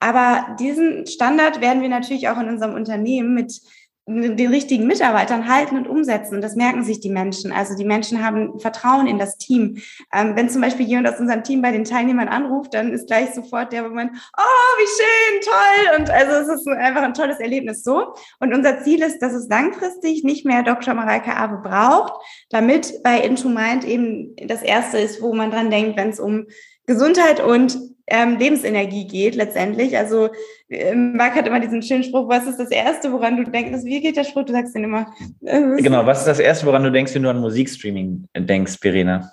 Aber 0.00 0.56
diesen 0.60 1.06
Standard 1.06 1.60
werden 1.60 1.82
wir 1.82 1.88
natürlich 1.88 2.28
auch 2.28 2.38
in 2.38 2.48
unserem 2.48 2.74
Unternehmen 2.74 3.34
mit 3.34 3.60
den 4.08 4.50
richtigen 4.50 4.86
Mitarbeitern 4.86 5.48
halten 5.48 5.76
und 5.76 5.86
umsetzen. 5.86 6.36
Und 6.36 6.40
das 6.40 6.56
merken 6.56 6.82
sich 6.82 7.00
die 7.00 7.10
Menschen. 7.10 7.52
Also 7.52 7.76
die 7.76 7.84
Menschen 7.84 8.24
haben 8.24 8.58
Vertrauen 8.58 9.06
in 9.06 9.18
das 9.18 9.36
Team. 9.36 9.82
Ähm, 10.14 10.34
wenn 10.34 10.48
zum 10.48 10.62
Beispiel 10.62 10.86
jemand 10.86 11.08
aus 11.08 11.20
unserem 11.20 11.44
Team 11.44 11.60
bei 11.60 11.72
den 11.72 11.84
Teilnehmern 11.84 12.28
anruft, 12.28 12.72
dann 12.72 12.92
ist 12.92 13.06
gleich 13.06 13.34
sofort 13.34 13.72
der 13.72 13.82
Moment, 13.82 14.12
oh, 14.36 14.78
wie 14.78 14.86
schön, 14.96 15.40
toll. 15.42 15.98
Und 15.98 16.10
also 16.10 16.52
es 16.52 16.60
ist 16.60 16.68
einfach 16.68 17.02
ein 17.02 17.14
tolles 17.14 17.38
Erlebnis 17.38 17.84
so. 17.84 18.14
Und 18.40 18.54
unser 18.54 18.82
Ziel 18.82 19.02
ist, 19.02 19.20
dass 19.20 19.34
es 19.34 19.48
langfristig 19.48 20.24
nicht 20.24 20.46
mehr 20.46 20.62
Dr. 20.62 20.94
Mareike 20.94 21.36
Abe 21.36 21.58
braucht, 21.58 22.14
damit 22.48 23.02
bei 23.02 23.20
Into 23.20 23.50
Mind 23.50 23.84
eben 23.84 24.34
das 24.46 24.62
erste 24.62 24.98
ist, 24.98 25.20
wo 25.20 25.34
man 25.34 25.50
dran 25.50 25.70
denkt, 25.70 25.98
wenn 25.98 26.08
es 26.08 26.18
um 26.18 26.46
Gesundheit 26.86 27.40
und 27.44 27.78
ähm, 28.10 28.38
Lebensenergie 28.38 29.06
geht 29.06 29.34
letztendlich. 29.34 29.96
Also 29.96 30.30
äh, 30.68 30.94
Marc 30.94 31.34
hat 31.34 31.46
immer 31.46 31.60
diesen 31.60 31.82
schönen 31.82 32.04
Spruch, 32.04 32.28
was 32.28 32.46
ist 32.46 32.58
das 32.58 32.70
Erste, 32.70 33.12
woran 33.12 33.36
du 33.36 33.50
denkst? 33.50 33.84
Wie 33.84 34.00
geht 34.00 34.16
der 34.16 34.24
Spruch? 34.24 34.44
Du 34.44 34.52
sagst 34.52 34.74
den 34.74 34.84
immer. 34.84 35.12
Äh, 35.42 35.76
genau, 35.82 36.04
was 36.06 36.20
ist 36.20 36.28
das 36.28 36.38
Erste, 36.38 36.66
woran 36.66 36.82
du 36.82 36.92
denkst, 36.92 37.14
wenn 37.14 37.22
du 37.22 37.30
an 37.30 37.40
Musikstreaming 37.40 38.26
denkst, 38.36 38.78
Verena? 38.80 39.32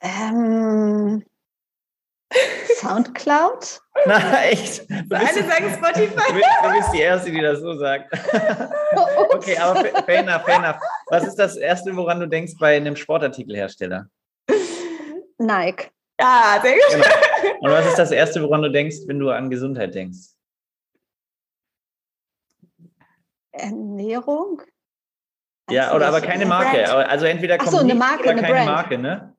Ähm, 0.00 1.24
Soundcloud? 2.80 3.80
Na, 4.06 4.44
echt? 4.44 4.88
Du 4.88 5.08
bist, 5.08 5.12
alle 5.12 5.48
sagen 5.48 5.74
Spotify. 5.76 6.32
Du 6.62 6.72
bist, 6.72 6.92
die 6.94 7.00
Erste, 7.00 7.30
die 7.30 7.40
das 7.40 7.60
so 7.60 7.76
sagt. 7.76 8.12
okay, 9.30 9.56
aber 9.58 9.84
fair 10.04 10.20
enough, 10.20 10.44
fair 10.44 10.56
enough. 10.56 10.76
Was 11.08 11.26
ist 11.26 11.36
das 11.36 11.56
Erste, 11.56 11.96
woran 11.96 12.20
du 12.20 12.26
denkst 12.26 12.54
bei 12.58 12.76
einem 12.76 12.94
Sportartikelhersteller? 12.94 14.08
Nike. 15.38 15.90
Ja, 16.20 16.58
sehr 16.62 16.74
gut. 16.74 16.82
Genau. 16.90 17.58
Und 17.60 17.70
was 17.70 17.86
ist 17.86 17.98
das 17.98 18.10
Erste, 18.10 18.42
woran 18.42 18.62
du 18.62 18.70
denkst, 18.70 18.96
wenn 19.06 19.18
du 19.18 19.30
an 19.30 19.50
Gesundheit 19.50 19.94
denkst? 19.94 20.18
Ernährung? 23.52 24.62
Ja, 25.70 25.94
oder 25.94 26.08
aber 26.08 26.20
keine 26.20 26.46
Marke. 26.46 26.82
Brand. 26.82 27.08
Also 27.08 27.26
entweder 27.26 27.58
kommt 27.58 27.70
so, 27.70 27.78
eine 27.78 27.94
Marke, 27.94 28.22
oder 28.22 28.30
eine 28.30 28.40
keine 28.40 28.54
Brand. 28.54 28.66
Marke, 28.66 28.98
ne? 28.98 29.36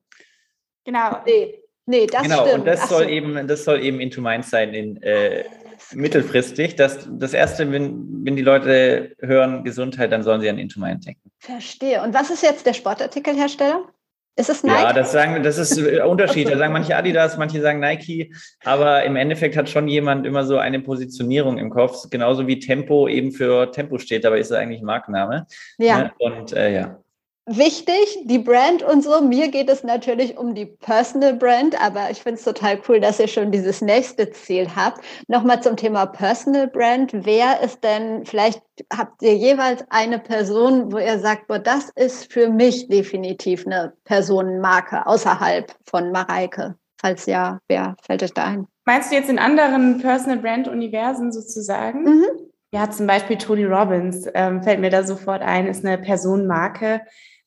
Genau. 0.84 1.22
Nee, 1.26 1.60
nee 1.86 2.06
das 2.06 2.22
genau, 2.22 2.46
stimmt. 2.46 2.60
und 2.60 2.66
das 2.66 2.88
soll 2.88 3.04
so. 3.04 3.08
eben, 3.08 3.48
das 3.48 3.64
soll 3.64 3.80
eben 3.82 4.00
into 4.00 4.20
mind 4.20 4.44
sein 4.44 4.72
in 4.72 5.02
äh, 5.02 5.44
mittelfristig. 5.92 6.76
Das, 6.76 7.08
das 7.10 7.34
erste, 7.34 7.70
wenn, 7.72 8.24
wenn 8.24 8.36
die 8.36 8.42
Leute 8.42 9.16
hören 9.20 9.64
Gesundheit, 9.64 10.12
dann 10.12 10.22
sollen 10.22 10.40
sie 10.40 10.48
an 10.48 10.58
into 10.58 10.78
mind 10.78 11.06
denken. 11.06 11.30
Verstehe. 11.38 12.02
Und 12.02 12.14
was 12.14 12.30
ist 12.30 12.42
jetzt 12.42 12.64
der 12.66 12.74
Sportartikelhersteller? 12.74 13.92
Ist 14.40 14.48
es 14.48 14.62
Nike? 14.62 14.80
Ja, 14.80 14.92
das 14.94 15.12
sagen, 15.12 15.42
das 15.42 15.58
ist 15.58 15.78
ein 15.78 16.00
Unterschied. 16.00 16.48
Da 16.50 16.56
sagen 16.56 16.72
manche 16.72 16.96
Adidas, 16.96 17.36
manche 17.36 17.60
sagen 17.60 17.78
Nike, 17.78 18.34
aber 18.64 19.04
im 19.04 19.16
Endeffekt 19.16 19.54
hat 19.54 19.68
schon 19.68 19.86
jemand 19.86 20.26
immer 20.26 20.44
so 20.44 20.56
eine 20.56 20.80
Positionierung 20.80 21.58
im 21.58 21.68
Kopf, 21.68 22.08
genauso 22.08 22.46
wie 22.46 22.58
Tempo 22.58 23.06
eben 23.06 23.32
für 23.32 23.70
Tempo 23.70 23.98
steht, 23.98 24.24
dabei 24.24 24.38
ist 24.38 24.50
es 24.50 24.56
eigentlich 24.56 24.80
Markenname. 24.80 25.46
Ja. 25.76 26.04
Ne? 26.04 26.12
Und 26.18 26.52
äh, 26.54 26.72
ja 26.72 27.00
wichtig, 27.46 28.18
die 28.24 28.38
Brand 28.38 28.82
und 28.82 29.02
so. 29.02 29.20
Mir 29.20 29.48
geht 29.48 29.68
es 29.68 29.82
natürlich 29.82 30.36
um 30.38 30.54
die 30.54 30.66
Personal 30.66 31.34
Brand, 31.34 31.80
aber 31.82 32.10
ich 32.10 32.22
finde 32.22 32.38
es 32.38 32.44
total 32.44 32.80
cool, 32.88 33.00
dass 33.00 33.20
ihr 33.20 33.28
schon 33.28 33.50
dieses 33.50 33.80
nächste 33.80 34.30
Ziel 34.30 34.68
habt. 34.74 35.04
Nochmal 35.28 35.62
zum 35.62 35.76
Thema 35.76 36.06
Personal 36.06 36.68
Brand. 36.68 37.12
Wer 37.12 37.60
ist 37.62 37.82
denn, 37.82 38.24
vielleicht 38.24 38.62
habt 38.96 39.22
ihr 39.22 39.36
jeweils 39.36 39.84
eine 39.90 40.18
Person, 40.18 40.92
wo 40.92 40.98
ihr 40.98 41.18
sagt, 41.18 41.48
boah, 41.48 41.58
das 41.58 41.90
ist 41.96 42.32
für 42.32 42.48
mich 42.48 42.88
definitiv 42.88 43.66
eine 43.66 43.92
Personenmarke 44.04 45.06
außerhalb 45.06 45.74
von 45.86 46.12
Mareike? 46.12 46.76
Falls 47.00 47.26
ja, 47.26 47.58
wer 47.68 47.96
fällt 48.02 48.22
euch 48.22 48.34
da 48.34 48.44
ein? 48.44 48.66
Meinst 48.84 49.10
du 49.10 49.16
jetzt 49.16 49.30
in 49.30 49.38
anderen 49.38 50.00
Personal 50.00 50.38
Brand 50.38 50.68
Universen 50.68 51.32
sozusagen? 51.32 52.04
Mhm. 52.04 52.50
Ja, 52.72 52.88
zum 52.88 53.06
Beispiel 53.06 53.36
Tony 53.36 53.64
Robbins 53.64 54.28
ähm, 54.34 54.62
fällt 54.62 54.78
mir 54.78 54.90
da 54.90 55.02
sofort 55.02 55.42
ein, 55.42 55.66
ist 55.66 55.84
eine 55.84 55.98
Personenmarke. 55.98 57.00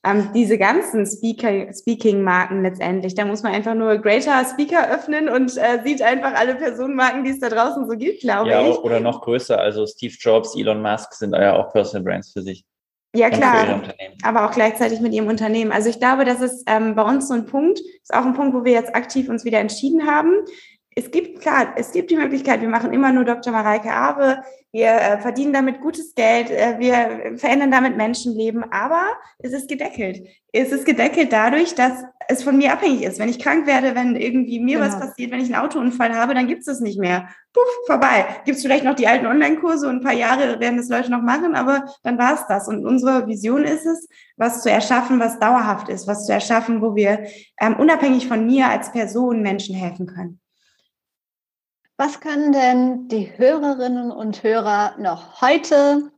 Ähm, 0.05 0.29
diese 0.33 0.57
ganzen 0.57 1.05
Speaker, 1.05 1.71
Speaking-Marken 1.73 2.61
letztendlich, 2.61 3.15
da 3.15 3.23
muss 3.23 3.41
man 3.41 3.53
einfach 3.53 3.73
nur 3.73 3.97
Greater 3.99 4.43
Speaker 4.43 4.93
öffnen 4.93 5.29
und 5.29 5.55
äh, 5.55 5.81
sieht 5.85 6.01
einfach 6.01 6.33
alle 6.33 6.55
Personenmarken, 6.55 7.23
die 7.23 7.31
es 7.31 7.39
da 7.39 7.47
draußen 7.47 7.87
so 7.89 7.95
gibt, 7.95 8.19
glaube 8.19 8.49
ja, 8.49 8.67
ich. 8.67 8.77
Oder 8.79 8.99
noch 8.99 9.21
größer, 9.21 9.57
also 9.57 9.87
Steve 9.87 10.13
Jobs, 10.19 10.57
Elon 10.57 10.81
Musk 10.81 11.13
sind 11.13 11.33
ja 11.33 11.55
auch 11.55 11.71
Personal 11.71 12.03
Brands 12.03 12.33
für 12.33 12.41
sich. 12.41 12.65
Ja, 13.15 13.29
klar. 13.29 13.83
Aber 14.23 14.45
auch 14.45 14.51
gleichzeitig 14.51 14.99
mit 14.99 15.13
ihrem 15.13 15.27
Unternehmen. 15.27 15.71
Also 15.71 15.87
ich 15.87 15.99
glaube, 15.99 16.25
das 16.25 16.41
ist 16.41 16.63
ähm, 16.65 16.95
bei 16.95 17.03
uns 17.03 17.27
so 17.27 17.35
ein 17.35 17.45
Punkt, 17.45 17.79
ist 17.79 18.13
auch 18.13 18.25
ein 18.25 18.33
Punkt, 18.33 18.55
wo 18.55 18.65
wir 18.65 18.71
jetzt 18.71 18.95
aktiv 18.95 19.29
uns 19.29 19.45
wieder 19.45 19.59
entschieden 19.59 20.07
haben. 20.07 20.31
Es 20.95 21.11
gibt, 21.11 21.41
klar, 21.41 21.73
es 21.75 21.91
gibt 21.91 22.11
die 22.11 22.15
Möglichkeit, 22.15 22.61
wir 22.61 22.69
machen 22.69 22.93
immer 22.93 23.11
nur 23.11 23.25
Dr. 23.25 23.51
Mareike 23.51 23.91
Abe, 23.91 24.43
wir 24.71 24.89
äh, 24.89 25.19
verdienen 25.19 25.53
damit 25.53 25.81
gutes 25.81 26.15
Geld, 26.15 26.49
äh, 26.49 26.75
wir 26.79 27.37
verändern 27.37 27.71
damit 27.71 27.95
Menschenleben, 27.95 28.63
aber 28.71 29.03
es 29.39 29.53
ist 29.53 29.69
gedeckelt. 29.69 30.27
Es 30.51 30.71
ist 30.71 30.85
gedeckelt 30.85 31.31
dadurch, 31.31 31.75
dass 31.75 32.03
es 32.27 32.43
von 32.43 32.57
mir 32.57 32.73
abhängig 32.73 33.03
ist. 33.03 33.19
Wenn 33.19 33.29
ich 33.29 33.39
krank 33.39 33.67
werde, 33.67 33.95
wenn 33.95 34.15
irgendwie 34.15 34.59
mir 34.59 34.79
genau. 34.79 34.87
was 34.87 34.99
passiert, 34.99 35.31
wenn 35.31 35.41
ich 35.41 35.53
einen 35.53 35.63
Autounfall 35.63 36.15
habe, 36.15 36.33
dann 36.33 36.47
gibt 36.47 36.61
es 36.61 36.65
das 36.65 36.79
nicht 36.79 36.99
mehr. 36.99 37.27
Puff, 37.53 37.63
vorbei. 37.85 38.25
Gibt 38.45 38.57
es 38.57 38.63
vielleicht 38.63 38.83
noch 38.83 38.95
die 38.95 39.07
alten 39.07 39.25
Online-Kurse 39.25 39.87
und 39.87 39.97
ein 39.97 40.03
paar 40.03 40.13
Jahre 40.13 40.59
werden 40.59 40.77
das 40.77 40.89
Leute 40.89 41.11
noch 41.11 41.21
machen, 41.21 41.55
aber 41.55 41.85
dann 42.03 42.17
war 42.17 42.33
es 42.33 42.45
das. 42.47 42.67
Und 42.67 42.85
unsere 42.85 43.27
Vision 43.27 43.63
ist 43.63 43.85
es, 43.85 44.07
was 44.37 44.63
zu 44.63 44.71
erschaffen, 44.71 45.19
was 45.19 45.39
dauerhaft 45.39 45.89
ist, 45.89 46.07
was 46.07 46.25
zu 46.25 46.33
erschaffen, 46.33 46.81
wo 46.81 46.95
wir 46.95 47.25
ähm, 47.59 47.75
unabhängig 47.77 48.27
von 48.27 48.45
mir 48.45 48.69
als 48.69 48.91
Person 48.91 49.41
Menschen 49.41 49.75
helfen 49.75 50.07
können. 50.07 50.39
Was 51.97 52.19
können 52.19 52.51
denn 52.51 53.07
die 53.07 53.37
Hörerinnen 53.37 54.11
und 54.11 54.41
Hörer 54.41 54.95
noch 54.97 55.41
heute, 55.41 56.11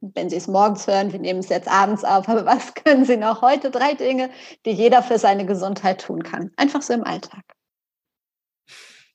wenn 0.00 0.28
sie 0.28 0.36
es 0.36 0.48
morgens 0.48 0.88
hören, 0.88 1.12
wir 1.12 1.20
nehmen 1.20 1.38
es 1.38 1.48
jetzt 1.48 1.68
abends 1.68 2.02
auf, 2.02 2.28
aber 2.28 2.44
was 2.44 2.74
können 2.84 3.04
sie 3.04 3.16
noch 3.16 3.40
heute? 3.40 3.70
Drei 3.70 3.94
Dinge, 3.94 4.30
die 4.66 4.72
jeder 4.72 5.02
für 5.02 5.18
seine 5.18 5.46
Gesundheit 5.46 6.00
tun 6.00 6.24
kann. 6.24 6.50
Einfach 6.56 6.82
so 6.82 6.92
im 6.92 7.04
Alltag. 7.04 7.42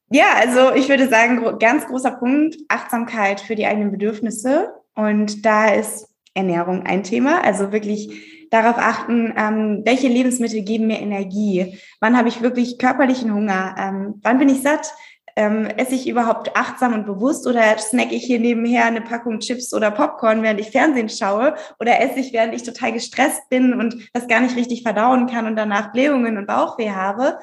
Ja, 0.09 0.35
also 0.35 0.73
ich 0.73 0.87
würde 0.87 1.09
sagen, 1.09 1.59
ganz 1.59 1.85
großer 1.85 2.11
Punkt, 2.11 2.55
Achtsamkeit 2.69 3.41
für 3.41 3.55
die 3.55 3.65
eigenen 3.65 3.91
Bedürfnisse. 3.91 4.73
Und 4.95 5.45
da 5.45 5.73
ist 5.73 6.07
Ernährung 6.33 6.85
ein 6.85 7.03
Thema. 7.03 7.43
Also 7.43 7.73
wirklich 7.73 8.47
darauf 8.49 8.77
achten, 8.77 9.33
ähm, 9.35 9.81
welche 9.83 10.07
Lebensmittel 10.07 10.61
geben 10.61 10.87
mir 10.87 11.01
Energie? 11.01 11.77
Wann 11.99 12.17
habe 12.17 12.29
ich 12.29 12.41
wirklich 12.41 12.77
körperlichen 12.77 13.33
Hunger? 13.33 13.75
Ähm, 13.77 14.21
wann 14.23 14.39
bin 14.39 14.47
ich 14.47 14.61
satt? 14.61 14.93
Ähm, 15.37 15.67
esse 15.77 15.93
ich 15.93 16.09
überhaupt 16.09 16.57
achtsam 16.57 16.93
und 16.93 17.05
bewusst 17.05 17.45
oder 17.45 17.77
snacke 17.77 18.15
ich 18.15 18.25
hier 18.25 18.39
nebenher 18.39 18.85
eine 18.85 19.01
Packung 19.01 19.39
Chips 19.39 19.71
oder 19.71 19.91
Popcorn, 19.91 20.41
während 20.41 20.59
ich 20.59 20.71
Fernsehen 20.71 21.09
schaue 21.09 21.53
oder 21.79 22.01
esse 22.01 22.19
ich, 22.19 22.33
während 22.33 22.55
ich 22.55 22.63
total 22.63 22.91
gestresst 22.91 23.47
bin 23.47 23.75
und 23.75 24.09
das 24.13 24.27
gar 24.27 24.41
nicht 24.41 24.55
richtig 24.55 24.81
verdauen 24.81 25.27
kann 25.27 25.45
und 25.45 25.55
danach 25.55 25.91
Blähungen 25.91 26.37
und 26.37 26.47
Bauchweh 26.47 26.89
habe. 26.89 27.37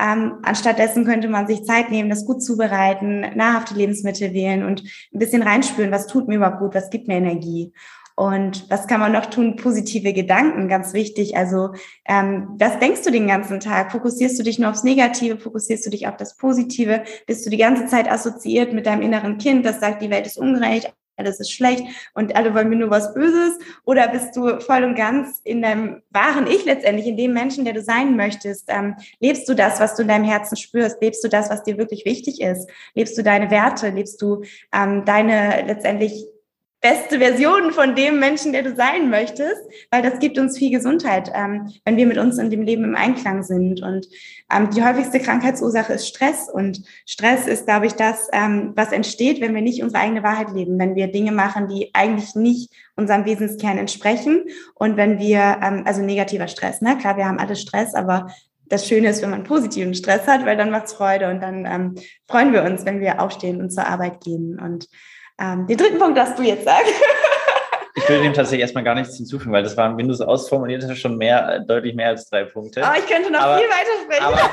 Ähm, 0.00 0.38
anstattdessen 0.44 1.04
könnte 1.04 1.28
man 1.28 1.48
sich 1.48 1.64
Zeit 1.64 1.90
nehmen, 1.90 2.08
das 2.08 2.24
gut 2.24 2.40
zubereiten, 2.40 3.26
nahrhafte 3.34 3.74
Lebensmittel 3.74 4.32
wählen 4.32 4.64
und 4.64 4.84
ein 5.12 5.18
bisschen 5.18 5.42
reinspüren, 5.42 5.90
was 5.90 6.06
tut 6.06 6.28
mir 6.28 6.36
überhaupt 6.36 6.60
gut, 6.60 6.74
was 6.76 6.88
gibt 6.88 7.08
mir 7.08 7.16
Energie. 7.16 7.72
Und 8.20 8.68
was 8.68 8.86
kann 8.86 9.00
man 9.00 9.12
noch 9.12 9.24
tun? 9.24 9.56
Positive 9.56 10.12
Gedanken, 10.12 10.68
ganz 10.68 10.92
wichtig. 10.92 11.38
Also 11.38 11.70
ähm, 12.06 12.48
was 12.58 12.78
denkst 12.78 13.00
du 13.02 13.10
den 13.10 13.26
ganzen 13.26 13.60
Tag? 13.60 13.92
Fokussierst 13.92 14.38
du 14.38 14.42
dich 14.42 14.58
nur 14.58 14.68
aufs 14.68 14.84
Negative? 14.84 15.38
Fokussierst 15.38 15.86
du 15.86 15.90
dich 15.90 16.06
auf 16.06 16.18
das 16.18 16.36
Positive? 16.36 17.02
Bist 17.26 17.46
du 17.46 17.50
die 17.50 17.56
ganze 17.56 17.86
Zeit 17.86 18.12
assoziiert 18.12 18.74
mit 18.74 18.84
deinem 18.84 19.00
inneren 19.00 19.38
Kind, 19.38 19.64
das 19.64 19.80
sagt, 19.80 20.02
die 20.02 20.10
Welt 20.10 20.26
ist 20.26 20.36
ungerecht, 20.36 20.92
alles 21.16 21.40
ist 21.40 21.50
schlecht 21.50 21.82
und 22.12 22.36
alle 22.36 22.54
wollen 22.54 22.68
mir 22.68 22.76
nur 22.76 22.90
was 22.90 23.14
Böses? 23.14 23.58
Oder 23.86 24.08
bist 24.08 24.36
du 24.36 24.60
voll 24.60 24.84
und 24.84 24.96
ganz 24.96 25.40
in 25.44 25.62
deinem 25.62 26.02
wahren 26.10 26.46
Ich 26.46 26.66
letztendlich, 26.66 27.06
in 27.06 27.16
dem 27.16 27.32
Menschen, 27.32 27.64
der 27.64 27.72
du 27.72 27.80
sein 27.80 28.16
möchtest? 28.16 28.64
Ähm, 28.68 28.96
lebst 29.20 29.48
du 29.48 29.54
das, 29.54 29.80
was 29.80 29.96
du 29.96 30.02
in 30.02 30.08
deinem 30.08 30.26
Herzen 30.26 30.56
spürst? 30.56 31.00
Lebst 31.00 31.24
du 31.24 31.28
das, 31.28 31.48
was 31.48 31.62
dir 31.62 31.78
wirklich 31.78 32.04
wichtig 32.04 32.42
ist? 32.42 32.68
Lebst 32.92 33.16
du 33.16 33.22
deine 33.22 33.50
Werte? 33.50 33.88
Lebst 33.88 34.20
du 34.20 34.42
ähm, 34.74 35.06
deine 35.06 35.64
letztendlich 35.66 36.26
beste 36.80 37.18
Version 37.18 37.72
von 37.72 37.94
dem 37.94 38.18
Menschen, 38.20 38.52
der 38.52 38.62
du 38.62 38.74
sein 38.74 39.10
möchtest, 39.10 39.60
weil 39.90 40.02
das 40.02 40.18
gibt 40.18 40.38
uns 40.38 40.56
viel 40.56 40.70
Gesundheit, 40.70 41.30
ähm, 41.34 41.70
wenn 41.84 41.96
wir 41.96 42.06
mit 42.06 42.16
uns 42.16 42.38
in 42.38 42.50
dem 42.50 42.62
Leben 42.62 42.84
im 42.84 42.96
Einklang 42.96 43.42
sind. 43.42 43.82
Und 43.82 44.08
ähm, 44.50 44.70
die 44.70 44.82
häufigste 44.82 45.20
Krankheitsursache 45.20 45.92
ist 45.92 46.08
Stress. 46.08 46.48
Und 46.48 46.82
Stress 47.06 47.46
ist, 47.46 47.66
glaube 47.66 47.86
ich, 47.86 47.92
das, 47.92 48.28
ähm, 48.32 48.72
was 48.76 48.92
entsteht, 48.92 49.40
wenn 49.40 49.54
wir 49.54 49.62
nicht 49.62 49.82
unsere 49.82 50.02
eigene 50.02 50.22
Wahrheit 50.22 50.52
leben, 50.52 50.78
wenn 50.78 50.94
wir 50.94 51.08
Dinge 51.08 51.32
machen, 51.32 51.68
die 51.68 51.90
eigentlich 51.92 52.34
nicht 52.34 52.70
unserem 52.96 53.26
Wesenskern 53.26 53.76
entsprechen. 53.76 54.44
Und 54.74 54.96
wenn 54.96 55.18
wir, 55.18 55.58
ähm, 55.62 55.82
also 55.84 56.00
negativer 56.00 56.48
Stress, 56.48 56.80
ne? 56.80 56.96
Klar, 56.96 57.18
wir 57.18 57.26
haben 57.26 57.38
alle 57.38 57.56
Stress, 57.56 57.94
aber 57.94 58.28
das 58.70 58.86
Schöne 58.86 59.08
ist, 59.10 59.20
wenn 59.20 59.30
man 59.30 59.44
positiven 59.44 59.94
Stress 59.94 60.26
hat, 60.26 60.46
weil 60.46 60.56
dann 60.56 60.70
macht's 60.70 60.94
Freude 60.94 61.28
und 61.28 61.42
dann 61.42 61.66
ähm, 61.66 61.94
freuen 62.26 62.52
wir 62.52 62.62
uns, 62.62 62.86
wenn 62.86 63.00
wir 63.00 63.20
aufstehen 63.20 63.60
und 63.60 63.70
zur 63.70 63.86
Arbeit 63.86 64.20
gehen. 64.22 64.58
Und 64.58 64.88
ähm, 65.40 65.66
den 65.66 65.76
dritten 65.76 65.98
Punkt 65.98 66.16
darfst 66.16 66.38
du 66.38 66.42
jetzt 66.42 66.64
sagen. 66.64 66.86
Ich 67.96 68.08
will 68.08 68.22
dem 68.22 68.32
tatsächlich 68.32 68.62
erstmal 68.62 68.84
gar 68.84 68.94
nichts 68.94 69.16
hinzufügen, 69.16 69.52
weil 69.52 69.62
das 69.62 69.76
waren, 69.76 69.98
wenn 69.98 70.06
du 70.06 70.14
es 70.14 70.20
ausformuliert 70.20 70.82
hast, 70.84 70.98
schon 70.98 71.16
mehr, 71.16 71.60
deutlich 71.60 71.94
mehr 71.94 72.08
als 72.08 72.28
drei 72.28 72.44
Punkte. 72.44 72.84
Aber 72.84 72.96
ich 72.96 73.06
könnte 73.06 73.30
noch 73.30 73.40
aber, 73.40 73.58
viel 73.58 73.68
weiter 73.68 73.90
sprechen. 74.04 74.48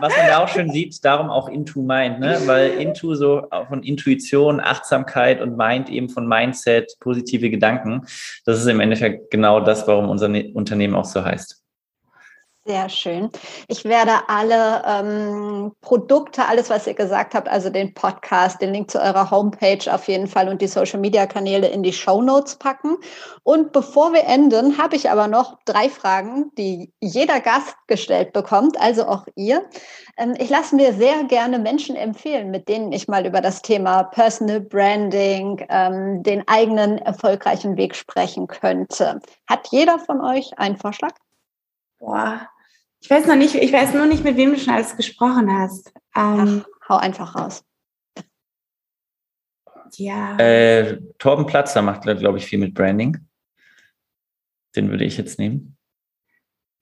Was 0.00 0.16
man 0.16 0.26
da 0.26 0.44
auch 0.44 0.48
schön 0.48 0.70
sieht, 0.70 1.04
darum 1.04 1.30
auch 1.30 1.48
Into 1.48 1.80
Mind, 1.80 2.20
ne? 2.20 2.38
weil 2.44 2.70
Into 2.72 3.14
so 3.14 3.46
von 3.68 3.82
Intuition, 3.82 4.60
Achtsamkeit 4.60 5.40
und 5.40 5.56
Mind 5.56 5.88
eben 5.88 6.08
von 6.08 6.26
Mindset, 6.26 6.92
positive 7.00 7.50
Gedanken, 7.50 8.06
das 8.44 8.60
ist 8.60 8.66
im 8.66 8.80
Endeffekt 8.80 9.30
genau 9.30 9.60
das, 9.60 9.86
warum 9.88 10.10
unser 10.10 10.28
ne-, 10.28 10.52
Unternehmen 10.52 10.94
auch 10.94 11.06
so 11.06 11.24
heißt. 11.24 11.62
Sehr 12.66 12.88
schön. 12.88 13.30
Ich 13.68 13.84
werde 13.84 14.10
alle 14.26 14.82
ähm, 14.84 15.72
Produkte, 15.82 16.44
alles, 16.46 16.68
was 16.68 16.88
ihr 16.88 16.94
gesagt 16.94 17.36
habt, 17.36 17.48
also 17.48 17.70
den 17.70 17.94
Podcast, 17.94 18.60
den 18.60 18.72
Link 18.72 18.90
zu 18.90 19.00
eurer 19.00 19.30
Homepage 19.30 19.78
auf 19.94 20.08
jeden 20.08 20.26
Fall 20.26 20.48
und 20.48 20.60
die 20.60 20.66
Social-Media-Kanäle 20.66 21.68
in 21.68 21.84
die 21.84 21.92
Show 21.92 22.22
Notes 22.22 22.56
packen. 22.56 22.96
Und 23.44 23.70
bevor 23.70 24.12
wir 24.12 24.24
enden, 24.24 24.78
habe 24.78 24.96
ich 24.96 25.08
aber 25.08 25.28
noch 25.28 25.60
drei 25.64 25.88
Fragen, 25.88 26.50
die 26.58 26.92
jeder 27.00 27.38
Gast 27.38 27.76
gestellt 27.86 28.32
bekommt, 28.32 28.80
also 28.80 29.06
auch 29.06 29.28
ihr. 29.36 29.62
Ähm, 30.16 30.34
ich 30.36 30.50
lasse 30.50 30.74
mir 30.74 30.92
sehr 30.92 31.22
gerne 31.22 31.60
Menschen 31.60 31.94
empfehlen, 31.94 32.50
mit 32.50 32.68
denen 32.68 32.90
ich 32.90 33.06
mal 33.06 33.26
über 33.26 33.40
das 33.40 33.62
Thema 33.62 34.02
Personal 34.02 34.60
Branding, 34.60 35.64
ähm, 35.68 36.24
den 36.24 36.42
eigenen 36.48 36.98
erfolgreichen 36.98 37.76
Weg 37.76 37.94
sprechen 37.94 38.48
könnte. 38.48 39.20
Hat 39.46 39.68
jeder 39.70 40.00
von 40.00 40.20
euch 40.20 40.58
einen 40.58 40.76
Vorschlag? 40.76 41.12
Boah, 41.98 42.48
ich 43.06 43.10
weiß 43.10 43.26
noch 43.26 43.36
nicht, 43.36 43.54
ich 43.54 43.72
weiß 43.72 43.94
nur 43.94 44.06
nicht, 44.06 44.24
mit 44.24 44.36
wem 44.36 44.52
du 44.52 44.58
schon 44.58 44.74
alles 44.74 44.96
gesprochen 44.96 45.48
hast. 45.48 45.92
Ähm, 46.16 46.64
Ach, 46.64 46.88
hau 46.88 46.96
einfach 46.96 47.36
raus. 47.36 47.62
Ja. 49.94 50.36
Äh, 50.38 51.00
Torben 51.16 51.46
Platzer 51.46 51.82
macht, 51.82 52.02
glaube 52.02 52.38
ich, 52.38 52.46
viel 52.46 52.58
mit 52.58 52.74
Branding. 52.74 53.18
Den 54.74 54.90
würde 54.90 55.04
ich 55.04 55.16
jetzt 55.18 55.38
nehmen. 55.38 55.76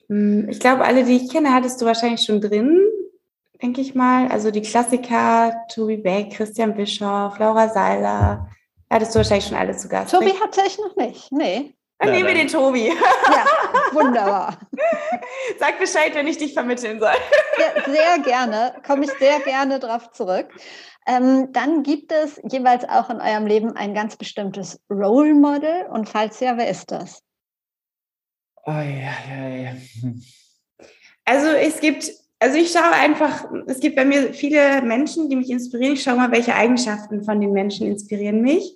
Hm, 0.09 0.49
ich 0.49 0.61
glaube, 0.61 0.87
alle, 0.87 1.05
die 1.05 1.16
ich 1.16 1.31
kenne, 1.31 1.53
hattest 1.53 1.83
du 1.83 1.85
wahrscheinlich 1.85 2.22
schon 2.22 2.41
drin, 2.41 2.81
denke 3.61 3.83
ich 3.83 3.95
mal. 3.95 4.29
Also 4.29 4.51
die 4.51 4.62
Klassiker, 4.62 5.55
Tobi 5.75 5.99
Beck, 5.99 6.31
Christian 6.31 6.75
Bischoff, 6.75 7.39
Laura 7.39 7.68
Seiler, 7.68 8.49
hattest 8.89 9.14
du 9.14 9.18
wahrscheinlich 9.18 9.49
schon 9.49 9.59
alle 9.59 9.77
zu 9.77 9.89
Gast. 9.89 10.11
Tobi 10.11 10.33
hatte 10.43 10.62
ich 10.66 10.79
noch 10.79 10.97
nicht, 10.97 11.31
nee. 11.33 11.75
Dann 11.99 12.11
nehmen 12.11 12.27
wir 12.27 12.35
den 12.35 12.49
Tobi. 12.49 12.89
Ja, 12.89 13.45
wunderbar. 13.93 14.59
Sag 15.59 15.79
Bescheid, 15.79 16.15
wenn 16.15 16.27
ich 16.27 16.39
dich 16.39 16.53
vermitteln 16.53 16.99
soll. 16.99 17.15
Ja, 17.59 17.93
sehr 17.93 18.19
gerne, 18.19 18.75
komme 18.85 19.05
ich 19.05 19.13
sehr 19.13 19.41
gerne 19.41 19.79
drauf 19.79 20.11
zurück. 20.13 20.49
Ähm, 21.07 21.53
dann 21.53 21.83
gibt 21.83 22.13
es 22.13 22.41
jeweils 22.51 22.89
auch 22.89 23.11
in 23.11 23.21
eurem 23.21 23.47
Leben 23.47 23.77
ein 23.77 23.95
ganz 23.95 24.17
bestimmtes 24.17 24.81
Role 24.91 25.35
Model 25.35 25.87
und 25.91 26.09
falls 26.09 26.41
ja, 26.41 26.57
wer 26.57 26.69
ist 26.69 26.91
das? 26.91 27.23
Oh, 28.67 28.73
ja, 28.73 29.13
ja, 29.29 29.49
ja. 29.49 29.73
Also 31.27 31.49
es 31.49 31.81
gibt, 31.81 32.11
also 32.39 32.57
ich 32.57 32.73
schaue 32.73 32.93
einfach, 32.93 33.45
es 33.67 33.81
gibt 33.81 33.97
bei 33.97 34.05
mir 34.05 34.33
viele 34.33 34.81
Menschen, 34.83 35.29
die 35.29 35.37
mich 35.37 35.51
inspirieren. 35.51 35.95
Ich 35.95 36.03
schaue 36.03 36.17
mal, 36.17 36.33
welche 36.33 36.55
Eigenschaften 36.55 37.23
von 37.23 37.41
den 37.41 37.53
Menschen 37.53 37.87
inspirieren 37.87 38.41
mich. 38.41 38.75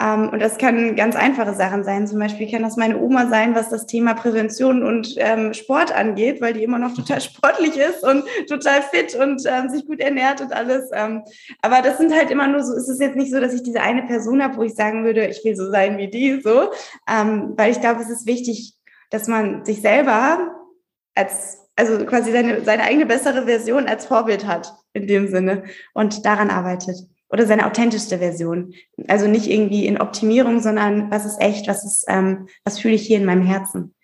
Ähm, 0.00 0.28
und 0.30 0.40
das 0.40 0.58
können 0.58 0.94
ganz 0.94 1.16
einfache 1.16 1.54
Sachen 1.54 1.82
sein. 1.82 2.06
Zum 2.06 2.18
Beispiel 2.18 2.50
kann 2.50 2.62
das 2.62 2.76
meine 2.76 2.98
Oma 2.98 3.28
sein, 3.28 3.54
was 3.54 3.68
das 3.68 3.86
Thema 3.86 4.14
Prävention 4.14 4.84
und 4.84 5.14
ähm, 5.18 5.52
Sport 5.54 5.94
angeht, 5.94 6.40
weil 6.40 6.52
die 6.52 6.62
immer 6.62 6.78
noch 6.78 6.94
total 6.96 7.20
sportlich 7.20 7.76
ist 7.76 8.04
und 8.04 8.24
total 8.48 8.82
fit 8.82 9.14
und 9.16 9.42
ähm, 9.46 9.68
sich 9.68 9.86
gut 9.86 10.00
ernährt 10.00 10.40
und 10.40 10.52
alles. 10.52 10.90
Ähm, 10.92 11.22
aber 11.62 11.82
das 11.82 11.98
sind 11.98 12.14
halt 12.14 12.30
immer 12.30 12.46
nur 12.46 12.62
so, 12.62 12.74
es 12.74 12.88
ist 12.88 13.00
jetzt 13.00 13.16
nicht 13.16 13.32
so, 13.32 13.40
dass 13.40 13.54
ich 13.54 13.62
diese 13.62 13.80
eine 13.80 14.02
Person 14.04 14.42
habe, 14.42 14.56
wo 14.56 14.62
ich 14.62 14.74
sagen 14.74 15.04
würde, 15.04 15.26
ich 15.26 15.44
will 15.44 15.56
so 15.56 15.70
sein 15.70 15.98
wie 15.98 16.08
die, 16.08 16.40
so. 16.40 16.70
Ähm, 17.10 17.54
weil 17.56 17.72
ich 17.72 17.80
glaube, 17.80 18.00
es 18.00 18.10
ist 18.10 18.26
wichtig, 18.26 18.74
dass 19.10 19.26
man 19.26 19.64
sich 19.64 19.80
selber 19.80 20.54
als, 21.14 21.66
also 21.74 22.04
quasi 22.06 22.30
seine, 22.30 22.62
seine 22.62 22.84
eigene 22.84 23.06
bessere 23.06 23.46
Version 23.46 23.88
als 23.88 24.06
Vorbild 24.06 24.46
hat, 24.46 24.72
in 24.92 25.08
dem 25.08 25.28
Sinne, 25.28 25.64
und 25.92 26.24
daran 26.24 26.50
arbeitet. 26.50 26.98
Oder 27.30 27.46
seine 27.46 27.66
authentischste 27.66 28.18
Version. 28.18 28.74
Also 29.06 29.26
nicht 29.26 29.48
irgendwie 29.48 29.86
in 29.86 30.00
Optimierung, 30.00 30.60
sondern 30.60 31.10
was 31.10 31.26
ist 31.26 31.40
echt, 31.40 31.68
was 31.68 31.84
ist, 31.84 32.04
ähm, 32.08 32.48
was 32.64 32.78
fühle 32.78 32.94
ich 32.94 33.06
hier 33.06 33.18
in 33.18 33.24
meinem 33.24 33.44
Herzen. 33.44 33.94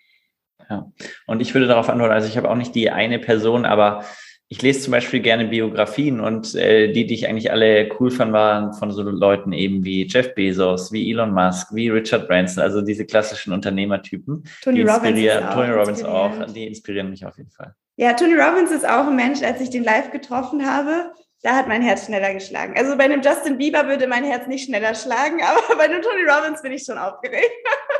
Ja, 0.68 0.90
und 1.26 1.40
ich 1.40 1.54
würde 1.54 1.66
darauf 1.66 1.88
antworten, 1.88 2.14
also 2.14 2.28
ich 2.28 2.36
habe 2.36 2.50
auch 2.50 2.56
nicht 2.56 2.74
die 2.74 2.90
eine 2.90 3.18
Person, 3.18 3.64
aber 3.64 4.04
ich 4.48 4.62
lese 4.62 4.80
zum 4.80 4.92
Beispiel 4.92 5.20
gerne 5.20 5.46
Biografien 5.46 6.20
und 6.20 6.54
äh, 6.54 6.92
die, 6.92 7.06
die 7.06 7.14
ich 7.14 7.28
eigentlich 7.28 7.50
alle 7.50 7.88
cool 7.98 8.10
fand, 8.10 8.32
waren 8.32 8.72
von 8.74 8.90
so 8.92 9.02
Leuten 9.02 9.52
eben 9.52 9.84
wie 9.84 10.06
Jeff 10.06 10.34
Bezos, 10.34 10.92
wie 10.92 11.10
Elon 11.10 11.32
Musk, 11.32 11.74
wie 11.74 11.88
Richard 11.88 12.28
Branson, 12.28 12.62
also 12.62 12.82
diese 12.82 13.04
klassischen 13.04 13.52
Unternehmertypen. 13.52 14.44
Tony 14.62 14.82
Robbins, 14.82 15.28
auch 15.30 15.54
Tony 15.54 15.70
Robbins 15.70 16.04
auch, 16.04 16.46
die 16.54 16.66
inspirieren 16.66 17.10
mich 17.10 17.24
auf 17.26 17.36
jeden 17.36 17.50
Fall. 17.50 17.74
Ja, 17.96 18.12
Tony 18.12 18.34
Robbins 18.34 18.70
ist 18.70 18.86
auch 18.86 19.06
ein 19.06 19.16
Mensch, 19.16 19.42
als 19.42 19.60
ich 19.60 19.70
den 19.70 19.84
live 19.84 20.10
getroffen 20.10 20.66
habe, 20.66 21.12
da 21.44 21.54
hat 21.54 21.68
mein 21.68 21.82
Herz 21.82 22.06
schneller 22.06 22.32
geschlagen. 22.32 22.74
Also 22.76 22.96
bei 22.96 23.04
einem 23.04 23.20
Justin 23.20 23.58
Bieber 23.58 23.86
würde 23.86 24.06
mein 24.06 24.24
Herz 24.24 24.46
nicht 24.46 24.64
schneller 24.64 24.94
schlagen, 24.94 25.42
aber 25.68 25.76
bei 25.76 25.84
einem 25.84 26.02
Tony 26.02 26.22
Robbins 26.26 26.62
bin 26.62 26.72
ich 26.72 26.84
schon 26.84 26.98
aufgeregt. 26.98 27.52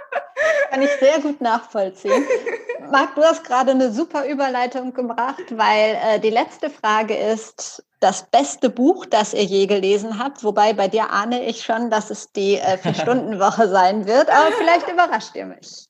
Kann 0.70 0.82
ich 0.82 0.90
sehr 0.99 1.20
gut 1.20 1.40
nachvollziehen. 1.40 2.24
Marc, 2.90 3.14
du 3.14 3.22
hast 3.22 3.45
gerade 3.45 3.70
eine 3.70 3.92
super 3.92 4.26
Überleitung 4.26 4.95
gebracht, 4.95 5.45
weil 5.51 5.97
äh, 6.03 6.20
die 6.20 6.30
letzte 6.30 6.70
Frage 6.70 7.14
ist 7.14 7.84
das 8.01 8.28
beste 8.30 8.70
Buch, 8.70 9.07
das 9.07 9.34
ihr 9.34 9.45
je 9.45 9.66
gelesen 9.66 10.18
habt. 10.18 10.42
Wobei 10.42 10.72
bei 10.72 10.88
dir 10.88 11.11
ahne 11.11 11.45
ich 11.45 11.62
schon, 11.62 11.90
dass 11.90 12.11
es 12.11 12.32
die 12.32 12.57
äh, 12.57 12.78
Vier-Stunden-Woche 12.78 13.68
sein 13.68 14.07
wird, 14.07 14.30
aber 14.30 14.53
vielleicht 14.53 14.90
überrascht 14.90 15.36
ihr 15.36 15.47
mich. 15.47 15.86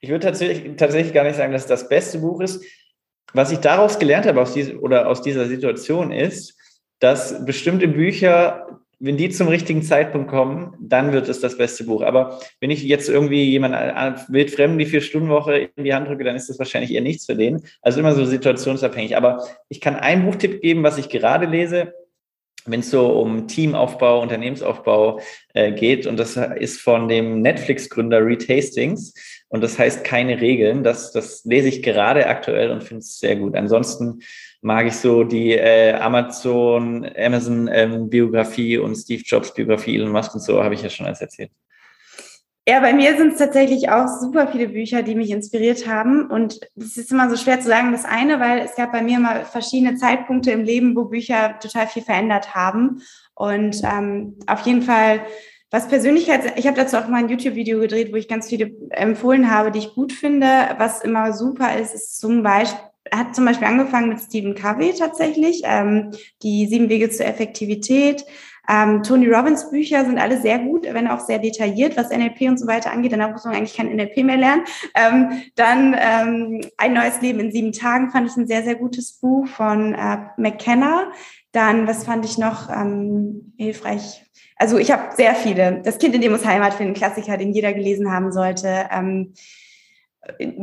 Ich 0.00 0.08
würde 0.08 0.26
tatsächlich, 0.26 0.76
tatsächlich 0.76 1.12
gar 1.12 1.24
nicht 1.24 1.36
sagen, 1.36 1.52
dass 1.52 1.62
es 1.62 1.68
das 1.68 1.88
beste 1.88 2.18
Buch 2.18 2.40
ist. 2.40 2.64
Was 3.34 3.52
ich 3.52 3.58
daraus 3.58 3.98
gelernt 3.98 4.26
habe 4.26 4.40
aus, 4.40 4.54
diese, 4.54 4.78
oder 4.78 5.06
aus 5.06 5.20
dieser 5.20 5.46
Situation 5.46 6.12
ist, 6.12 6.57
dass 7.00 7.44
bestimmte 7.44 7.88
Bücher, 7.88 8.80
wenn 8.98 9.16
die 9.16 9.30
zum 9.30 9.48
richtigen 9.48 9.82
Zeitpunkt 9.82 10.28
kommen, 10.28 10.74
dann 10.80 11.12
wird 11.12 11.28
es 11.28 11.40
das 11.40 11.56
beste 11.56 11.84
Buch. 11.84 12.02
Aber 12.02 12.40
wenn 12.60 12.70
ich 12.70 12.82
jetzt 12.82 13.08
irgendwie 13.08 13.44
jemand 13.44 13.74
wildfremden 14.28 14.78
die 14.78 14.86
Vier-Stunden-Woche 14.86 15.70
in 15.76 15.84
die 15.84 15.94
Hand 15.94 16.08
drücke, 16.08 16.24
dann 16.24 16.36
ist 16.36 16.48
das 16.48 16.58
wahrscheinlich 16.58 16.92
eher 16.92 17.02
nichts 17.02 17.26
für 17.26 17.36
den. 17.36 17.62
Also 17.80 18.00
immer 18.00 18.14
so 18.14 18.24
situationsabhängig. 18.24 19.16
Aber 19.16 19.44
ich 19.68 19.80
kann 19.80 19.94
einen 19.94 20.24
Buchtipp 20.24 20.60
geben, 20.60 20.82
was 20.82 20.98
ich 20.98 21.08
gerade 21.08 21.46
lese, 21.46 21.92
wenn 22.66 22.80
es 22.80 22.90
so 22.90 23.06
um 23.12 23.46
Teamaufbau, 23.46 24.20
Unternehmensaufbau 24.20 25.20
äh, 25.54 25.72
geht. 25.72 26.06
Und 26.06 26.18
das 26.18 26.36
ist 26.36 26.80
von 26.80 27.08
dem 27.08 27.40
Netflix-Gründer 27.40 28.24
Reed 28.24 28.48
Hastings. 28.48 29.14
Und 29.48 29.62
das 29.62 29.78
heißt 29.78 30.04
keine 30.04 30.40
Regeln. 30.40 30.82
Das, 30.82 31.12
das 31.12 31.44
lese 31.44 31.68
ich 31.68 31.82
gerade 31.82 32.26
aktuell 32.26 32.70
und 32.70 32.82
finde 32.82 33.00
es 33.00 33.18
sehr 33.18 33.36
gut. 33.36 33.56
Ansonsten 33.56 34.20
mag 34.60 34.86
ich 34.86 34.96
so 34.96 35.24
die 35.24 35.52
äh, 35.52 35.94
Amazon, 35.94 37.08
Amazon 37.16 37.68
ähm, 37.72 38.08
Biografie 38.08 38.78
und 38.78 38.96
Steve 38.96 39.22
Jobs 39.24 39.54
Biografie, 39.54 39.96
Elon 39.96 40.12
Musk 40.12 40.34
und 40.34 40.40
so, 40.40 40.62
habe 40.62 40.74
ich 40.74 40.82
ja 40.82 40.90
schon 40.90 41.06
alles 41.06 41.20
erzählt. 41.20 41.50
Ja, 42.68 42.80
bei 42.80 42.92
mir 42.92 43.16
sind 43.16 43.32
es 43.32 43.38
tatsächlich 43.38 43.88
auch 43.88 44.06
super 44.20 44.46
viele 44.48 44.68
Bücher, 44.68 45.02
die 45.02 45.14
mich 45.14 45.30
inspiriert 45.30 45.86
haben. 45.86 46.30
Und 46.30 46.60
es 46.76 46.98
ist 46.98 47.10
immer 47.10 47.30
so 47.30 47.36
schwer 47.36 47.58
zu 47.60 47.66
sagen, 47.66 47.92
das 47.92 48.04
eine, 48.04 48.40
weil 48.40 48.58
es 48.58 48.74
gab 48.76 48.92
bei 48.92 49.00
mir 49.00 49.18
mal 49.18 49.46
verschiedene 49.46 49.96
Zeitpunkte 49.96 50.50
im 50.50 50.64
Leben, 50.64 50.94
wo 50.94 51.06
Bücher 51.06 51.58
total 51.60 51.86
viel 51.86 52.02
verändert 52.02 52.54
haben. 52.54 53.00
Und 53.34 53.80
ähm, 53.84 54.36
auf 54.46 54.66
jeden 54.66 54.82
Fall, 54.82 55.22
was 55.70 55.88
Persönlichkeit, 55.88 56.58
ich 56.58 56.66
habe 56.66 56.76
dazu 56.76 56.98
auch 56.98 57.08
mal 57.08 57.24
ein 57.24 57.30
YouTube-Video 57.30 57.80
gedreht, 57.80 58.12
wo 58.12 58.16
ich 58.16 58.28
ganz 58.28 58.50
viele 58.50 58.70
empfohlen 58.90 59.50
habe, 59.50 59.70
die 59.70 59.78
ich 59.78 59.94
gut 59.94 60.12
finde. 60.12 60.46
Was 60.76 61.00
immer 61.00 61.32
super 61.32 61.74
ist, 61.78 61.94
ist 61.94 62.20
zum 62.20 62.42
Beispiel 62.42 62.87
hat 63.14 63.34
zum 63.34 63.44
Beispiel 63.44 63.66
angefangen 63.66 64.08
mit 64.08 64.20
Stephen 64.20 64.54
Covey 64.54 64.92
tatsächlich, 64.98 65.62
ähm, 65.64 66.12
die 66.42 66.66
sieben 66.66 66.88
Wege 66.88 67.10
zur 67.10 67.26
Effektivität. 67.26 68.24
Ähm, 68.68 69.02
Tony 69.02 69.28
Robbins 69.28 69.70
Bücher 69.70 70.04
sind 70.04 70.18
alle 70.18 70.40
sehr 70.40 70.58
gut, 70.58 70.84
wenn 70.84 71.08
auch 71.08 71.20
sehr 71.20 71.38
detailliert, 71.38 71.96
was 71.96 72.10
NLP 72.10 72.42
und 72.42 72.58
so 72.58 72.66
weiter 72.66 72.92
angeht. 72.92 73.12
Danach 73.12 73.30
muss 73.30 73.44
man 73.44 73.54
eigentlich 73.54 73.74
kein 73.74 73.88
NLP 73.88 74.18
mehr 74.24 74.36
lernen. 74.36 74.64
Ähm, 74.94 75.42
dann 75.54 75.96
ähm, 75.98 76.60
Ein 76.76 76.92
neues 76.92 77.20
Leben 77.22 77.40
in 77.40 77.50
sieben 77.50 77.72
Tagen 77.72 78.10
fand 78.10 78.28
ich 78.30 78.36
ein 78.36 78.46
sehr, 78.46 78.62
sehr 78.62 78.74
gutes 78.74 79.14
Buch 79.20 79.46
von 79.48 79.94
äh, 79.94 80.18
McKenna. 80.36 81.10
Dann, 81.52 81.86
was 81.86 82.04
fand 82.04 82.26
ich 82.26 82.36
noch 82.36 82.68
ähm, 82.68 83.54
hilfreich? 83.56 84.22
Also 84.56 84.76
ich 84.76 84.90
habe 84.90 85.14
sehr 85.16 85.34
viele. 85.34 85.80
Das 85.82 85.98
Kind 85.98 86.14
in 86.14 86.20
dem 86.20 86.32
muss 86.32 86.44
Heimat 86.44 86.74
finden, 86.74 86.92
Klassiker, 86.92 87.38
den 87.38 87.54
jeder 87.54 87.72
gelesen 87.72 88.12
haben 88.12 88.32
sollte. 88.32 88.88
Ähm, 88.90 89.32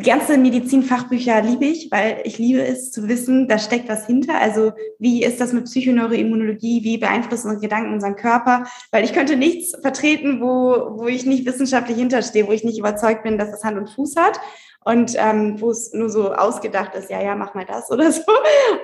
ganze 0.03 0.37
Medizinfachbücher 0.37 1.41
liebe 1.41 1.65
ich, 1.65 1.89
weil 1.91 2.21
ich 2.23 2.37
liebe 2.37 2.61
es 2.61 2.91
zu 2.91 3.07
wissen, 3.07 3.47
da 3.47 3.57
steckt 3.57 3.89
was 3.89 4.05
hinter. 4.05 4.39
Also 4.39 4.73
wie 4.99 5.23
ist 5.23 5.41
das 5.41 5.53
mit 5.53 5.65
Psychoneuroimmunologie? 5.65 6.83
Wie 6.83 6.97
beeinflussen 6.97 7.47
unsere 7.47 7.61
Gedanken 7.61 7.93
unseren 7.93 8.15
Körper? 8.15 8.65
Weil 8.91 9.03
ich 9.03 9.13
könnte 9.13 9.35
nichts 9.35 9.73
vertreten, 9.81 10.41
wo, 10.41 10.99
wo 10.99 11.07
ich 11.07 11.25
nicht 11.25 11.45
wissenschaftlich 11.45 11.97
hinterstehe, 11.97 12.47
wo 12.47 12.51
ich 12.51 12.63
nicht 12.63 12.77
überzeugt 12.77 13.23
bin, 13.23 13.37
dass 13.37 13.53
es 13.53 13.63
Hand 13.63 13.77
und 13.77 13.89
Fuß 13.89 14.15
hat 14.17 14.39
und 14.83 15.15
ähm, 15.17 15.59
wo 15.59 15.71
es 15.71 15.93
nur 15.93 16.09
so 16.09 16.33
ausgedacht 16.33 16.93
ist, 16.93 17.09
ja, 17.09 17.21
ja, 17.21 17.35
mach 17.35 17.55
mal 17.55 17.65
das 17.65 17.89
oder 17.91 18.11
so. 18.11 18.21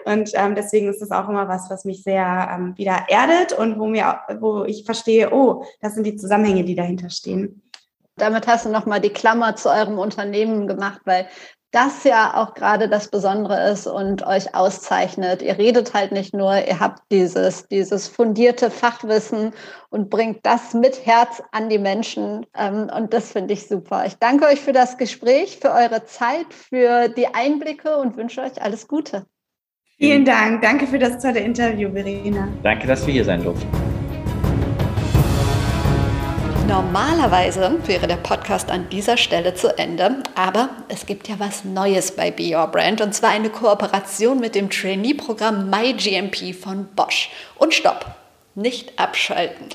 Und 0.06 0.32
ähm, 0.34 0.56
deswegen 0.56 0.90
ist 0.90 1.02
das 1.02 1.12
auch 1.12 1.30
immer 1.30 1.48
was, 1.48 1.70
was 1.70 1.86
mich 1.86 2.02
sehr 2.02 2.50
ähm, 2.52 2.78
wieder 2.78 3.06
erdet 3.08 3.54
und 3.54 3.78
wo 3.78 3.88
mir, 3.88 4.22
wo 4.40 4.64
ich 4.64 4.84
verstehe, 4.84 5.32
oh, 5.32 5.64
das 5.80 5.94
sind 5.94 6.06
die 6.06 6.16
Zusammenhänge, 6.16 6.64
die 6.64 6.76
dahinter 6.76 7.10
stehen 7.10 7.61
damit 8.22 8.48
hast 8.48 8.66
du 8.66 8.70
nochmal 8.70 9.02
die 9.02 9.10
Klammer 9.10 9.56
zu 9.56 9.70
eurem 9.70 9.98
Unternehmen 9.98 10.68
gemacht, 10.68 11.02
weil 11.06 11.28
das 11.72 12.04
ja 12.04 12.36
auch 12.36 12.54
gerade 12.54 12.90
das 12.90 13.08
Besondere 13.08 13.70
ist 13.70 13.88
und 13.88 14.28
euch 14.28 14.54
auszeichnet. 14.54 15.42
Ihr 15.42 15.58
redet 15.58 15.94
halt 15.94 16.12
nicht 16.12 16.34
nur, 16.34 16.68
ihr 16.68 16.80
habt 16.80 17.02
dieses, 17.12 17.68
dieses 17.70 18.10
fundierte 18.10 18.70
Fachwissen 18.70 19.54
und 19.90 20.10
bringt 20.10 20.46
das 20.46 20.74
mit 20.74 21.06
Herz 21.06 21.42
an 21.52 21.70
die 21.70 21.80
Menschen. 21.80 22.46
Ähm, 22.58 22.90
und 22.96 23.14
das 23.14 23.32
finde 23.32 23.54
ich 23.54 23.68
super. 23.68 24.04
Ich 24.06 24.16
danke 24.18 24.48
euch 24.48 24.60
für 24.60 24.74
das 24.74 24.98
Gespräch, 24.98 25.60
für 25.62 25.72
eure 25.72 26.06
Zeit, 26.06 26.54
für 26.54 27.08
die 27.08 27.34
Einblicke 27.34 27.96
und 27.98 28.18
wünsche 28.18 28.42
euch 28.42 28.62
alles 28.62 28.88
Gute. 28.88 29.26
Vielen 29.98 30.26
Dank. 30.26 30.62
Danke 30.62 30.88
für 30.88 31.00
das 31.00 31.22
tolle 31.22 31.40
Interview, 31.40 31.90
Verena. 31.92 32.50
Danke, 32.64 32.88
dass 32.88 33.06
wir 33.06 33.14
hier 33.14 33.26
sein 33.26 33.44
durften. 33.44 34.01
Normalerweise 36.72 37.80
wäre 37.86 38.08
der 38.08 38.16
Podcast 38.16 38.72
an 38.72 38.88
dieser 38.88 39.18
Stelle 39.18 39.54
zu 39.56 39.78
Ende, 39.78 40.24
aber 40.36 40.70
es 40.88 41.06
gibt 41.06 41.28
ja 41.28 41.36
was 41.38 41.66
Neues 41.66 42.16
bei 42.16 42.32
Be 42.32 42.56
Your 42.56 42.68
Brand 42.68 43.02
und 43.02 43.14
zwar 43.14 43.32
eine 43.32 43.50
Kooperation 43.50 44.40
mit 44.40 44.56
dem 44.56 44.70
Trainee-Programm 44.70 45.70
MyGMP 45.70 46.56
von 46.56 46.86
Bosch. 46.96 47.30
Und 47.58 47.74
stopp! 47.74 48.21
Nicht 48.54 49.00
abschalten. 49.00 49.70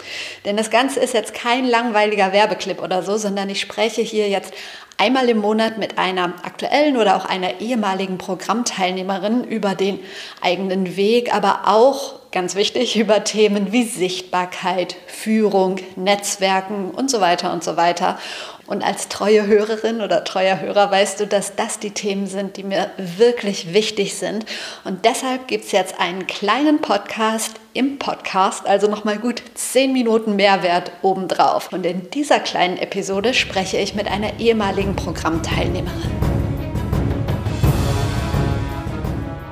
Denn 0.45 0.57
das 0.57 0.71
Ganze 0.71 1.01
ist 1.01 1.15
jetzt 1.15 1.33
kein 1.33 1.65
langweiliger 1.65 2.33
Werbeclip 2.33 2.83
oder 2.83 3.03
so, 3.03 3.17
sondern 3.17 3.49
ich 3.49 3.61
spreche 3.61 4.03
hier 4.03 4.29
jetzt 4.29 4.53
einmal 4.99 5.29
im 5.29 5.39
Monat 5.39 5.79
mit 5.79 5.99
einer 5.99 6.35
aktuellen 6.43 6.97
oder 6.97 7.17
auch 7.17 7.25
einer 7.25 7.61
ehemaligen 7.61 8.19
Programmteilnehmerin 8.19 9.45
über 9.45 9.75
den 9.75 10.01
eigenen 10.43 10.97
Weg, 10.97 11.35
aber 11.35 11.63
auch 11.67 12.17
ganz 12.33 12.55
wichtig, 12.55 12.97
über 12.99 13.25
Themen 13.25 13.73
wie 13.73 13.85
Sichtbarkeit, 13.85 14.97
Führung, 15.07 15.77
Netzwerken 15.97 16.91
und 16.91 17.11
so 17.11 17.21
weiter 17.21 17.53
und 17.53 17.65
so 17.65 17.77
weiter. 17.77 18.19
Und 18.67 18.83
als 18.83 19.09
treue 19.09 19.47
Hörerin 19.47 20.01
oder 20.01 20.25
treuer 20.25 20.61
Hörer 20.61 20.91
weißt 20.91 21.21
du, 21.21 21.27
dass 21.27 21.55
das 21.55 21.79
die 21.79 21.93
Themen 21.93 22.27
sind, 22.27 22.57
die 22.57 22.65
mir 22.65 22.91
wirklich 22.97 23.73
wichtig 23.73 24.15
sind. 24.15 24.45
Und 24.83 25.05
deshalb 25.05 25.47
gibt 25.47 25.67
es 25.67 25.73
jetzt 25.73 26.01
einen 26.01 26.27
kleinen 26.27 26.81
Podcast 26.81 27.61
im 27.75 27.99
Podcast, 27.99 28.67
also 28.67 28.89
nochmal 28.89 29.19
gut 29.19 29.41
10 29.55 29.93
Minuten 29.93 30.35
Mehrwert 30.35 30.91
obendrauf. 31.03 31.73
Und 31.73 31.87
in 31.87 32.11
dieser 32.11 32.41
kleinen 32.41 32.77
Episode 32.77 33.35
spreche 33.35 33.77
ich 33.77 33.95
mit 33.95 34.11
einer 34.11 34.41
ehemaligen 34.41 34.97
Programmteilnehmerin. 34.97 36.11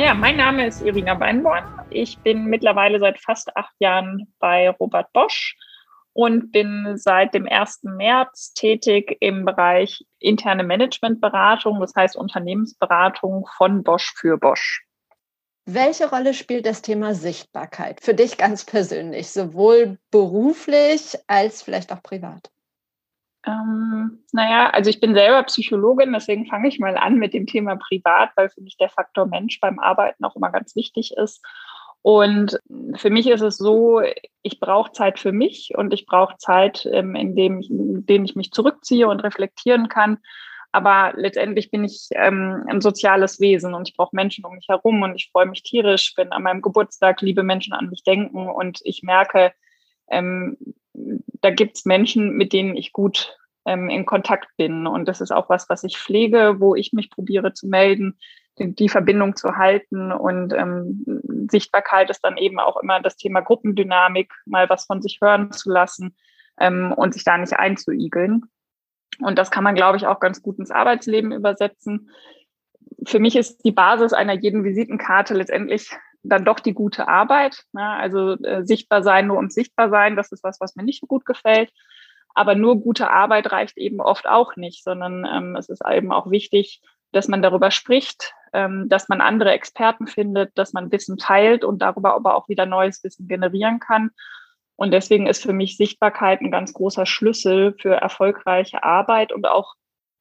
Ja, 0.01 0.13
mein 0.13 0.37
Name 0.37 0.67
ist 0.67 0.83
Irina 0.83 1.21
Weinborn. 1.21 1.63
Ich 1.91 2.19
bin 2.19 2.47
mittlerweile 2.47 2.99
seit 2.99 3.21
fast 3.21 3.57
acht 3.57 3.75
Jahren 3.79 4.27
bei 4.41 4.71
Robert 4.71 5.13
Bosch 5.13 5.55
und 6.15 6.53
bin 6.53 6.97
seit 6.97 7.35
dem 7.35 7.47
1. 7.47 7.81
März 7.83 8.55
tätig 8.55 9.19
im 9.21 9.45
Bereich 9.45 10.07
interne 10.21 10.63
Managementberatung, 10.63 11.81
das 11.81 11.95
heißt 11.95 12.17
Unternehmensberatung 12.17 13.47
von 13.57 13.83
Bosch 13.83 14.15
für 14.17 14.39
Bosch. 14.39 14.87
Welche 15.67 16.09
Rolle 16.09 16.35
spielt 16.35 16.67
das 16.67 16.83
Thema 16.83 17.15
Sichtbarkeit 17.15 18.01
für 18.01 18.15
dich 18.15 18.37
ganz 18.37 18.65
persönlich, 18.65 19.31
sowohl 19.31 19.99
beruflich 20.11 21.17
als 21.27 21.63
vielleicht 21.63 21.93
auch 21.93 22.03
privat? 22.03 22.51
Ähm, 23.47 24.25
naja, 24.33 24.71
also 24.71 24.91
ich 24.91 25.01
bin 25.01 25.15
selber 25.15 25.43
Psychologin, 25.45 26.13
deswegen 26.13 26.47
fange 26.47 26.69
ich 26.69 26.79
mal 26.79 26.97
an 26.97 27.17
mit 27.17 27.35
dem 27.35 27.47
Thema 27.47 27.77
privat, 27.77 28.31
weil 28.37 28.51
für 28.51 28.61
mich 28.61 28.77
der 28.77 28.89
Faktor 28.89 29.27
Mensch 29.27 29.61
beim 29.61 29.79
Arbeiten 29.79 30.25
auch 30.25 30.37
immer 30.37 30.51
ganz 30.51 30.77
wichtig 30.77 31.17
ist. 31.17 31.43
Und 32.05 32.61
für 32.97 33.09
mich 33.09 33.27
ist 33.29 33.41
es 33.41 33.57
so, 33.57 34.03
ich 34.43 34.61
brauche 34.61 34.93
Zeit 34.93 35.19
für 35.19 35.33
mich 35.33 35.73
und 35.75 35.95
ich 35.95 36.05
brauche 36.05 36.37
Zeit, 36.37 36.87
ähm, 36.93 37.15
in 37.15 37.35
dem 37.35 37.61
ich, 37.61 37.71
in 37.71 38.05
dem 38.05 38.27
ich 38.27 38.37
mich 38.37 38.53
zurückziehe 38.53 39.09
und 39.09 39.21
reflektieren 39.21 39.89
kann. 39.89 40.19
Aber 40.71 41.15
letztendlich 41.17 41.71
bin 41.71 41.83
ich 41.83 42.09
ähm, 42.11 42.63
ein 42.69 42.83
soziales 42.83 43.41
Wesen 43.41 43.73
und 43.73 43.89
ich 43.89 43.97
brauche 43.97 44.15
Menschen 44.15 44.45
um 44.45 44.53
mich 44.53 44.69
herum 44.69 45.01
und 45.01 45.15
ich 45.15 45.31
freue 45.33 45.47
mich 45.47 45.63
tierisch, 45.63 46.13
wenn 46.17 46.31
an 46.33 46.43
meinem 46.43 46.61
Geburtstag 46.61 47.23
liebe 47.23 47.43
Menschen 47.43 47.73
an 47.73 47.89
mich 47.89 48.03
denken 48.05 48.51
und 48.51 48.83
ich 48.85 49.03
merke, 49.03 49.55
ähm, 50.11 50.59
da 50.93 51.49
gibt 51.49 51.79
es 51.79 51.87
Menschen, 51.87 52.33
mit 52.33 52.53
denen 52.53 52.77
ich 52.77 52.93
gut 52.93 53.35
ähm, 53.65 53.89
in 53.89 54.05
Kontakt 54.05 54.49
bin. 54.59 54.87
Und 54.87 55.09
das 55.09 55.23
ist 55.23 55.31
auch 55.31 55.49
was, 55.49 55.71
was 55.71 55.85
ich 55.85 55.97
pflege, 55.97 56.57
wo 56.59 56.75
ich 56.75 56.93
mich 56.93 57.09
probiere 57.09 57.55
zu 57.55 57.67
melden, 57.67 58.19
die, 58.59 58.75
die 58.75 58.89
Verbindung 58.89 59.37
zu 59.37 59.57
halten. 59.57 60.13
Und 60.13 60.53
ähm, 60.53 61.05
Sichtbarkeit 61.51 62.11
ist 62.11 62.21
dann 62.21 62.37
eben 62.37 62.59
auch 62.59 62.77
immer 62.83 63.01
das 63.01 63.17
Thema 63.17 63.41
Gruppendynamik, 63.41 64.33
mal 64.47 64.69
was 64.69 64.87
von 64.87 65.03
sich 65.03 65.19
hören 65.21 65.53
zu 65.53 65.71
lassen 65.71 66.17
ähm, 66.59 66.93
und 66.93 67.15
sich 67.15 67.25
da 67.25 67.39
nicht 67.39 67.55
einzuigeln. 67.55 68.45
Und 69.21 69.39
das 69.39 69.51
kann 69.51 69.65
man, 69.65 69.75
glaube 69.75 69.97
ich, 69.97 70.07
auch 70.07 70.21
ganz 70.21 70.43
gut 70.43 70.59
ins 70.59 70.71
Arbeitsleben 70.71 71.33
übersetzen. 71.33 72.11
Für 73.07 73.21
mich 73.21 73.37
ist 73.37 73.65
die 73.65 73.73
Basis 73.73 74.13
einer 74.13 74.35
jeden 74.35 74.65
Visitenkarte 74.65 75.35
letztendlich 75.35 75.91
dann 76.23 76.45
doch 76.45 76.59
die 76.59 76.73
gute 76.73 77.07
Arbeit. 77.07 77.65
Ne? 77.73 77.87
Also 77.87 78.33
äh, 78.43 78.65
sichtbar 78.65 79.03
sein, 79.03 79.27
nur 79.27 79.39
um 79.39 79.51
sichtbar 79.51 79.91
sein, 79.91 80.17
das 80.17 80.33
ist 80.33 80.43
was, 80.43 80.61
was 80.61 80.75
mir 80.75 80.83
nicht 80.83 81.01
so 81.01 81.07
gut 81.07 81.25
gefällt. 81.25 81.71
Aber 82.35 82.57
nur 82.57 82.81
gute 82.81 83.11
Arbeit 83.11 83.53
reicht 83.53 83.77
eben 83.79 84.01
oft 84.01 84.27
auch 84.27 84.57
nicht, 84.57 84.83
sondern 84.83 85.25
ähm, 85.25 85.57
es 85.57 85.69
ist 85.69 85.83
eben 85.89 86.11
auch 86.11 86.31
wichtig, 86.31 86.83
dass 87.15 87.29
man 87.29 87.43
darüber 87.43 87.71
spricht, 87.71 88.35
ähm, 88.53 88.89
dass 88.89 89.09
man 89.09 89.21
andere 89.21 89.53
Experten 89.53 90.07
findet, 90.07 90.57
dass 90.59 90.73
man 90.73 90.91
Wissen 90.93 91.17
teilt 91.17 91.65
und 91.65 91.81
darüber 91.81 92.15
aber 92.15 92.35
auch 92.37 92.49
wieder 92.49 92.67
neues 92.67 93.03
Wissen 93.05 93.29
generieren 93.29 93.81
kann. 93.81 94.11
Und 94.77 94.91
deswegen 94.91 95.27
ist 95.27 95.43
für 95.43 95.53
mich 95.53 95.77
Sichtbarkeit 95.77 96.41
ein 96.41 96.51
ganz 96.51 96.73
großer 96.73 97.07
Schlüssel 97.07 97.75
für 97.81 97.95
erfolgreiche 97.95 98.83
Arbeit 98.83 99.33
und 99.33 99.47
auch 99.47 99.75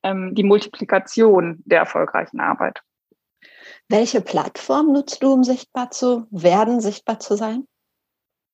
ähm, 0.04 0.36
die 0.36 0.44
Multiplikation 0.44 1.64
der 1.66 1.80
erfolgreichen 1.80 2.40
Arbeit. 2.40 2.82
Welche 3.90 4.22
Plattform 4.22 4.94
nutzt 4.94 5.24
du, 5.24 5.34
um 5.34 5.44
sichtbar 5.44 5.92
zu 5.92 6.28
werden, 6.30 6.80
sichtbar 6.80 7.20
zu 7.20 7.36
sein? 7.36 7.68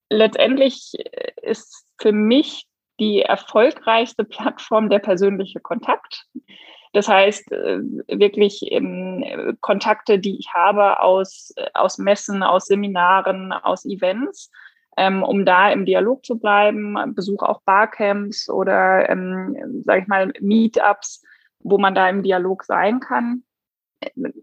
Letztendlich 0.09 0.93
ist 1.41 1.85
für 1.99 2.11
mich 2.11 2.65
die 2.99 3.21
erfolgreichste 3.21 4.23
Plattform 4.23 4.89
der 4.89 4.99
persönliche 4.99 5.59
Kontakt. 5.59 6.25
Das 6.91 7.07
heißt, 7.07 7.51
äh, 7.51 7.79
wirklich 8.07 8.61
ähm, 8.71 9.57
Kontakte, 9.61 10.19
die 10.19 10.39
ich 10.39 10.53
habe 10.53 11.01
aus, 11.01 11.53
aus 11.73 11.97
Messen, 11.97 12.41
aus 12.41 12.65
Seminaren, 12.65 13.53
aus 13.53 13.85
Events, 13.85 14.51
ähm, 14.97 15.23
um 15.23 15.45
da 15.45 15.71
im 15.71 15.85
Dialog 15.85 16.25
zu 16.25 16.39
bleiben. 16.39 16.97
Besuche 17.13 17.47
auch 17.47 17.61
Barcamps 17.61 18.49
oder, 18.49 19.07
ähm, 19.09 19.83
sage 19.85 20.01
ich 20.01 20.07
mal, 20.07 20.33
Meetups, 20.39 21.23
wo 21.59 21.77
man 21.77 21.93
da 21.93 22.09
im 22.09 22.23
Dialog 22.23 22.63
sein 22.63 22.99
kann. 22.99 23.43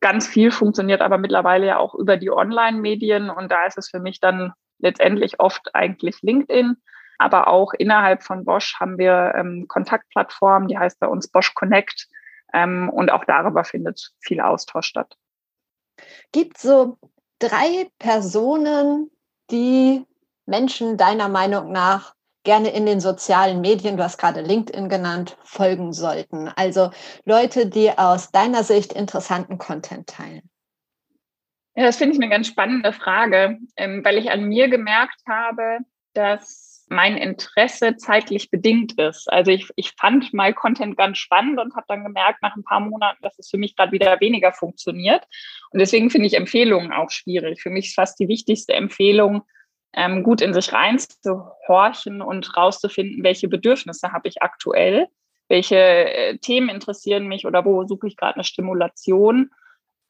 Ganz 0.00 0.28
viel 0.28 0.50
funktioniert 0.50 1.00
aber 1.00 1.18
mittlerweile 1.18 1.66
ja 1.66 1.78
auch 1.78 1.94
über 1.94 2.16
die 2.16 2.30
Online-Medien 2.30 3.30
und 3.30 3.50
da 3.50 3.64
ist 3.64 3.78
es 3.78 3.88
für 3.88 4.00
mich 4.00 4.20
dann 4.20 4.52
letztendlich 4.78 5.40
oft 5.40 5.74
eigentlich 5.74 6.20
LinkedIn 6.20 6.76
aber 7.18 7.48
auch 7.48 7.72
innerhalb 7.72 8.22
von 8.22 8.44
Bosch 8.44 8.78
haben 8.78 8.98
wir 8.98 9.32
ähm, 9.36 9.66
Kontaktplattformen, 9.68 10.68
die 10.68 10.78
heißt 10.78 11.00
bei 11.00 11.06
uns 11.06 11.28
Bosch 11.28 11.54
Connect. 11.54 12.08
Ähm, 12.52 12.88
und 12.88 13.10
auch 13.10 13.24
darüber 13.24 13.64
findet 13.64 14.12
viel 14.20 14.40
Austausch 14.40 14.86
statt. 14.86 15.16
Gibt 16.32 16.58
so 16.58 16.98
drei 17.38 17.90
Personen, 17.98 19.10
die 19.50 20.04
Menschen 20.46 20.96
deiner 20.96 21.28
Meinung 21.28 21.72
nach 21.72 22.14
gerne 22.44 22.70
in 22.70 22.86
den 22.86 23.00
sozialen 23.00 23.60
Medien, 23.60 23.96
du 23.96 24.04
hast 24.04 24.18
gerade 24.18 24.40
LinkedIn 24.40 24.88
genannt, 24.88 25.36
folgen 25.42 25.92
sollten? 25.92 26.48
Also 26.48 26.90
Leute, 27.24 27.66
die 27.66 27.90
aus 27.90 28.30
deiner 28.30 28.62
Sicht 28.62 28.92
interessanten 28.92 29.58
Content 29.58 30.06
teilen. 30.06 30.48
Ja, 31.74 31.84
das 31.84 31.96
finde 31.96 32.14
ich 32.14 32.22
eine 32.22 32.30
ganz 32.30 32.46
spannende 32.46 32.92
Frage, 32.92 33.58
ähm, 33.76 34.02
weil 34.02 34.16
ich 34.16 34.30
an 34.30 34.44
mir 34.44 34.68
gemerkt 34.68 35.20
habe, 35.28 35.80
dass 36.14 36.65
mein 36.88 37.16
Interesse 37.16 37.96
zeitlich 37.96 38.50
bedingt 38.50 38.98
ist. 38.98 39.30
Also 39.30 39.50
ich, 39.50 39.68
ich 39.76 39.92
fand 39.98 40.32
mal 40.32 40.54
Content 40.54 40.96
ganz 40.96 41.18
spannend 41.18 41.58
und 41.58 41.74
habe 41.74 41.86
dann 41.88 42.04
gemerkt 42.04 42.42
nach 42.42 42.54
ein 42.56 42.62
paar 42.62 42.80
Monaten, 42.80 43.18
dass 43.22 43.38
es 43.38 43.50
für 43.50 43.58
mich 43.58 43.74
gerade 43.74 43.92
wieder 43.92 44.20
weniger 44.20 44.52
funktioniert. 44.52 45.24
Und 45.70 45.80
deswegen 45.80 46.10
finde 46.10 46.28
ich 46.28 46.34
Empfehlungen 46.34 46.92
auch 46.92 47.10
schwierig. 47.10 47.60
Für 47.60 47.70
mich 47.70 47.86
ist 47.86 47.94
fast 47.94 48.20
die 48.20 48.28
wichtigste 48.28 48.74
Empfehlung, 48.74 49.42
ähm, 49.94 50.22
gut 50.22 50.40
in 50.40 50.54
sich 50.54 50.72
reinzuhorchen 50.72 52.22
und 52.22 52.56
rauszufinden, 52.56 53.24
welche 53.24 53.48
Bedürfnisse 53.48 54.12
habe 54.12 54.28
ich 54.28 54.42
aktuell, 54.42 55.08
welche 55.48 55.76
äh, 55.76 56.38
Themen 56.38 56.68
interessieren 56.68 57.26
mich 57.26 57.46
oder 57.46 57.64
wo 57.64 57.84
suche 57.86 58.06
ich 58.06 58.16
gerade 58.16 58.34
eine 58.34 58.44
Stimulation 58.44 59.50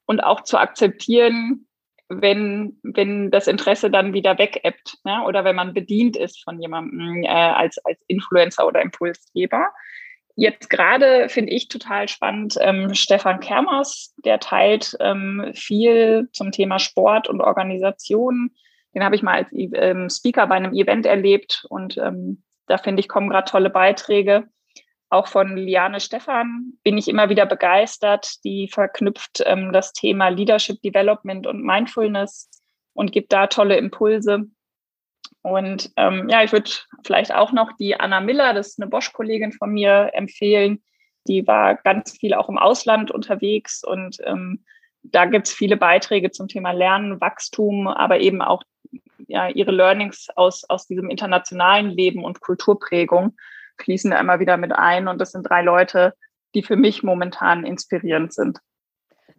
und 0.05 0.23
auch 0.23 0.43
zu 0.43 0.59
akzeptieren, 0.59 1.69
wenn, 2.09 2.79
wenn 2.83 3.31
das 3.31 3.47
Interesse 3.47 3.91
dann 3.91 4.13
wieder 4.13 4.39
wegebbt 4.39 4.99
ne? 5.05 5.23
oder 5.27 5.45
wenn 5.45 5.57
man 5.57 5.75
bedient 5.75 6.17
ist 6.17 6.43
von 6.45 6.61
jemandem 6.61 7.25
äh, 7.25 7.29
als, 7.29 7.79
als 7.85 8.01
Influencer 8.07 8.67
oder 8.67 8.83
Impulsgeber. 8.83 9.69
Jetzt 10.37 10.69
gerade 10.69 11.29
finde 11.31 11.53
ich 11.53 11.69
total 11.69 12.09
spannend, 12.09 12.57
ähm, 12.61 12.95
Stefan 12.95 13.41
Kermers, 13.41 14.15
der 14.25 14.39
teilt 14.39 14.95
ähm, 15.01 15.51
viel 15.55 16.29
zum 16.33 16.53
Thema 16.53 16.79
Sport 16.79 17.29
und 17.29 17.41
Organisation. 17.41 18.51
Den 18.95 19.03
habe 19.03 19.17
ich 19.17 19.23
mal 19.23 19.37
als 19.37 19.49
ähm, 19.53 20.11
Speaker 20.11 20.47
bei 20.47 20.57
einem 20.57 20.75
Event 20.75 21.07
erlebt 21.07 21.65
und 21.71 21.97
ähm, 21.97 22.43
da 22.67 22.79
finde 22.79 23.01
ich, 23.01 23.09
kommen 23.09 23.31
gerade 23.31 23.51
tolle 23.51 23.71
Beiträge. 23.71 24.45
Auch 25.09 25.29
von 25.29 25.57
Liane 25.57 26.01
Stephan 26.01 26.73
bin 26.83 26.99
ich 26.99 27.09
immer 27.09 27.29
wieder 27.29 27.47
begeistert. 27.47 28.45
Die 28.45 28.69
verknüpft 28.69 29.43
ähm, 29.45 29.73
das 29.73 29.93
Thema 29.93 30.29
Leadership 30.29 30.83
Development 30.83 31.47
und 31.47 31.63
Mindfulness 31.63 32.51
und 32.93 33.13
gibt 33.13 33.33
da 33.33 33.47
tolle 33.47 33.77
Impulse. 33.77 34.47
Und 35.43 35.93
ähm, 35.97 36.29
ja, 36.29 36.43
ich 36.43 36.51
würde 36.51 36.71
vielleicht 37.05 37.33
auch 37.33 37.53
noch 37.53 37.71
die 37.79 37.99
Anna 37.99 38.21
Miller, 38.21 38.53
das 38.53 38.69
ist 38.69 38.81
eine 38.81 38.91
Bosch-Kollegin 38.91 39.53
von 39.53 39.71
mir, 39.73 40.11
empfehlen. 40.13 40.83
Die 41.29 41.47
war 41.47 41.77
ganz 41.77 42.19
viel 42.19 42.35
auch 42.35 42.49
im 42.49 42.59
Ausland 42.59 43.13
unterwegs 43.13 43.85
und 43.85 44.19
ähm, 44.25 44.65
da 45.05 45.25
gibt 45.27 45.47
es 45.47 45.53
viele 45.53 45.77
Beiträge 45.77 46.33
zum 46.33 46.49
Thema 46.49 46.73
Lernen, 46.73 47.21
Wachstum, 47.21 47.87
aber 47.87 48.19
eben 48.19 48.43
auch 48.43 48.65
ja, 49.29 49.49
ihre 49.49 49.71
Learnings 49.71 50.29
aus, 50.35 50.65
aus 50.69 50.89
diesem 50.89 51.11
internationalen 51.11 51.91
Leben 51.91 52.25
und 52.25 52.41
Kulturprägung 52.41 53.37
fließen 53.83 54.11
da 54.11 54.21
immer 54.21 54.41
wieder 54.41 54.57
mit 54.57 54.73
ein. 54.73 55.09
Und 55.09 55.21
das 55.21 55.33
sind 55.33 55.49
drei 55.49 55.63
Leute, 55.63 56.15
die 56.55 56.63
für 56.63 56.77
mich 56.77 57.03
momentan 57.03 57.65
inspirierend 57.65 58.33
sind. 58.33 58.59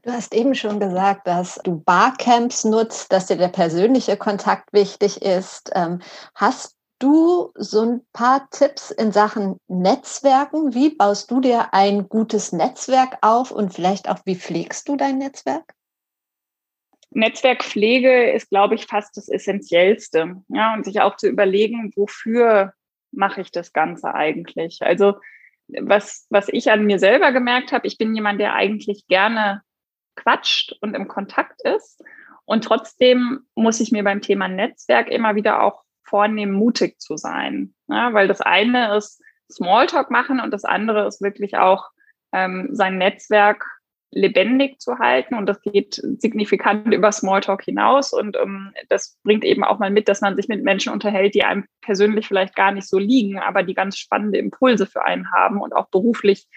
Du 0.03 0.11
hast 0.11 0.33
eben 0.33 0.55
schon 0.55 0.79
gesagt, 0.79 1.27
dass 1.27 1.59
du 1.63 1.81
Barcamps 1.81 2.63
nutzt, 2.63 3.11
dass 3.11 3.25
dir 3.25 3.37
der 3.37 3.49
persönliche 3.49 4.15
Kontakt 4.15 4.71
wichtig 4.71 5.21
ist. 5.21 5.71
Ähm, 5.75 5.99
hast 6.33 6.77
du 6.99 7.51
so 7.55 7.81
ein 7.81 8.01
paar 8.13 8.49
Tipps 8.49 8.91
in 8.91 9.11
Sachen 9.11 9.59
Netzwerken? 9.67 10.73
Wie 10.73 10.89
baust 10.95 11.29
du 11.29 11.41
dir 11.41 11.73
ein 11.73 12.07
gutes 12.07 12.51
Netzwerk 12.51 13.17
auf 13.21 13.51
und 13.51 13.73
vielleicht 13.73 14.09
auch, 14.09 14.19
wie 14.25 14.35
pflegst 14.35 14.87
du 14.87 14.95
dein 14.95 15.17
Netzwerk? 15.17 15.73
Netzwerkpflege 17.11 18.31
ist, 18.31 18.49
glaube 18.49 18.75
ich, 18.75 18.85
fast 18.85 19.15
das 19.17 19.29
Essentiellste. 19.29 20.41
Ja, 20.49 20.73
und 20.73 20.85
sich 20.85 21.01
auch 21.01 21.17
zu 21.17 21.27
überlegen, 21.27 21.91
wofür 21.95 22.73
mache 23.17 23.41
ich 23.41 23.51
das 23.51 23.73
Ganze 23.73 24.13
eigentlich? 24.13 24.81
Also 24.81 25.15
was, 25.67 26.27
was 26.29 26.47
ich 26.49 26.71
an 26.71 26.85
mir 26.85 26.99
selber 26.99 27.31
gemerkt 27.31 27.71
habe, 27.71 27.87
ich 27.87 27.97
bin 27.97 28.15
jemand, 28.15 28.39
der 28.39 28.53
eigentlich 28.53 29.07
gerne 29.07 29.61
quatscht 30.15 30.75
und 30.81 30.95
im 30.95 31.07
Kontakt 31.07 31.61
ist. 31.61 32.03
Und 32.45 32.63
trotzdem 32.63 33.41
muss 33.55 33.81
ich 33.81 33.91
mir 33.91 34.03
beim 34.03 34.21
Thema 34.21 34.47
Netzwerk 34.47 35.09
immer 35.09 35.35
wieder 35.35 35.61
auch 35.61 35.83
vornehmen, 36.03 36.53
mutig 36.53 36.99
zu 37.01 37.17
sein. 37.17 37.73
Ja, 37.87 38.13
weil 38.13 38.29
das 38.29 38.39
eine 38.39 38.95
ist 38.95 39.21
Smalltalk 39.51 40.09
machen 40.09 40.39
und 40.39 40.51
das 40.51 40.63
andere 40.63 41.05
ist 41.07 41.21
wirklich 41.21 41.57
auch 41.57 41.89
ähm, 42.31 42.69
sein 42.71 42.97
Netzwerk 42.97 43.65
lebendig 44.11 44.79
zu 44.79 44.99
halten 44.99 45.35
und 45.35 45.47
das 45.47 45.61
geht 45.61 46.01
signifikant 46.17 46.93
über 46.93 47.11
Smalltalk 47.11 47.63
hinaus 47.63 48.13
und 48.13 48.37
ähm, 48.37 48.73
das 48.89 49.17
bringt 49.23 49.43
eben 49.43 49.63
auch 49.63 49.79
mal 49.79 49.91
mit, 49.91 50.07
dass 50.07 50.21
man 50.21 50.35
sich 50.35 50.47
mit 50.47 50.63
Menschen 50.63 50.93
unterhält, 50.93 51.35
die 51.35 51.43
einem 51.43 51.65
persönlich 51.81 52.27
vielleicht 52.27 52.55
gar 52.55 52.71
nicht 52.71 52.87
so 52.87 52.97
liegen, 52.97 53.37
aber 53.39 53.63
die 53.63 53.73
ganz 53.73 53.97
spannende 53.97 54.37
Impulse 54.39 54.85
für 54.85 55.03
einen 55.03 55.31
haben 55.31 55.61
und 55.61 55.75
auch 55.75 55.89
beruflich 55.89 56.47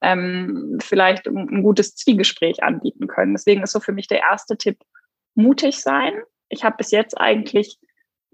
ähm, 0.00 0.78
vielleicht 0.82 1.28
ein, 1.28 1.36
ein 1.36 1.62
gutes 1.62 1.94
Zwiegespräch 1.94 2.62
anbieten 2.62 3.06
können. 3.06 3.34
Deswegen 3.34 3.62
ist 3.62 3.72
so 3.72 3.80
für 3.80 3.92
mich 3.92 4.08
der 4.08 4.20
erste 4.20 4.56
Tipp, 4.56 4.78
mutig 5.34 5.80
sein. 5.80 6.12
Ich 6.48 6.64
habe 6.64 6.76
bis 6.78 6.90
jetzt 6.90 7.18
eigentlich 7.18 7.78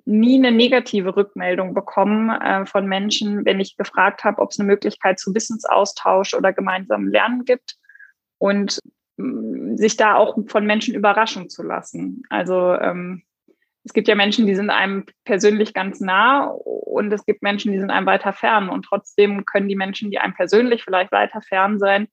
nie 0.04 0.38
eine 0.38 0.52
negative 0.52 1.16
Rückmeldung 1.16 1.74
bekommen 1.74 2.30
äh, 2.30 2.66
von 2.66 2.86
Menschen, 2.86 3.44
wenn 3.44 3.60
ich 3.60 3.76
gefragt 3.76 4.22
habe, 4.24 4.40
ob 4.40 4.50
es 4.50 4.60
eine 4.60 4.66
Möglichkeit 4.66 5.18
zu 5.18 5.34
Wissensaustausch 5.34 6.34
oder 6.34 6.52
gemeinsamen 6.52 7.10
Lernen 7.10 7.44
gibt 7.44 7.79
und 8.40 8.80
mm, 9.18 9.76
sich 9.76 9.96
da 9.96 10.16
auch 10.16 10.36
von 10.48 10.66
Menschen 10.66 10.94
überraschen 10.94 11.48
zu 11.48 11.62
lassen. 11.62 12.22
Also 12.30 12.74
ähm, 12.74 13.22
es 13.84 13.92
gibt 13.92 14.08
ja 14.08 14.14
Menschen, 14.14 14.46
die 14.46 14.54
sind 14.54 14.70
einem 14.70 15.04
persönlich 15.24 15.72
ganz 15.72 16.00
nah 16.00 16.44
und 16.44 17.12
es 17.12 17.24
gibt 17.24 17.42
Menschen, 17.42 17.72
die 17.72 17.78
sind 17.78 17.90
einem 17.90 18.06
weiter 18.06 18.32
fern. 18.32 18.68
Und 18.68 18.84
trotzdem 18.84 19.44
können 19.44 19.68
die 19.68 19.76
Menschen, 19.76 20.10
die 20.10 20.18
einem 20.18 20.34
persönlich 20.34 20.82
vielleicht 20.82 21.12
weiter 21.12 21.40
fern 21.40 21.78
sein, 21.78 22.08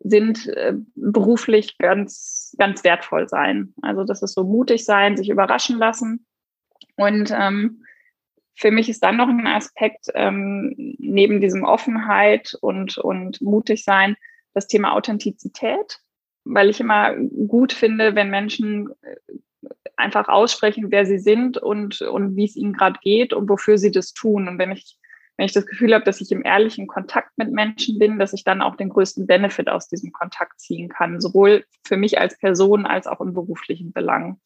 sind 0.00 0.48
äh, 0.48 0.74
beruflich 0.94 1.78
ganz, 1.78 2.54
ganz 2.58 2.82
wertvoll 2.84 3.28
sein. 3.28 3.74
Also 3.82 4.04
das 4.04 4.22
ist 4.22 4.34
so 4.34 4.44
mutig 4.44 4.84
sein, 4.84 5.16
sich 5.16 5.30
überraschen 5.30 5.78
lassen. 5.78 6.26
Und 6.96 7.32
ähm, 7.32 7.84
für 8.56 8.70
mich 8.70 8.88
ist 8.88 9.02
dann 9.02 9.16
noch 9.16 9.28
ein 9.28 9.46
Aspekt 9.46 10.06
ähm, 10.14 10.74
neben 10.98 11.40
diesem 11.40 11.64
Offenheit 11.64 12.56
und, 12.60 12.98
und 12.98 13.40
mutig 13.40 13.84
sein 13.84 14.16
das 14.54 14.66
Thema 14.66 14.94
Authentizität, 14.94 16.00
weil 16.44 16.70
ich 16.70 16.80
immer 16.80 17.14
gut 17.14 17.72
finde, 17.72 18.14
wenn 18.14 18.30
Menschen 18.30 18.90
äh, 19.02 19.16
einfach 19.96 20.28
aussprechen, 20.28 20.90
wer 20.90 21.06
sie 21.06 21.18
sind 21.18 21.58
und, 21.58 22.00
und 22.02 22.36
wie 22.36 22.44
es 22.44 22.56
ihnen 22.56 22.72
gerade 22.72 22.98
geht 23.02 23.32
und 23.32 23.48
wofür 23.48 23.78
sie 23.78 23.90
das 23.90 24.12
tun. 24.12 24.48
Und 24.48 24.58
wenn 24.58 24.72
ich, 24.72 24.98
wenn 25.36 25.46
ich 25.46 25.52
das 25.52 25.66
Gefühl 25.66 25.94
habe, 25.94 26.04
dass 26.04 26.20
ich 26.20 26.32
im 26.32 26.44
ehrlichen 26.44 26.86
Kontakt 26.86 27.30
mit 27.36 27.52
Menschen 27.52 27.98
bin, 27.98 28.18
dass 28.18 28.32
ich 28.32 28.44
dann 28.44 28.62
auch 28.62 28.76
den 28.76 28.88
größten 28.88 29.26
Benefit 29.26 29.68
aus 29.68 29.88
diesem 29.88 30.12
Kontakt 30.12 30.60
ziehen 30.60 30.88
kann, 30.88 31.20
sowohl 31.20 31.64
für 31.86 31.96
mich 31.96 32.18
als 32.18 32.38
Person 32.38 32.86
als 32.86 33.06
auch 33.06 33.20
im 33.20 33.34
beruflichen 33.34 33.92
Belang. 33.92 34.40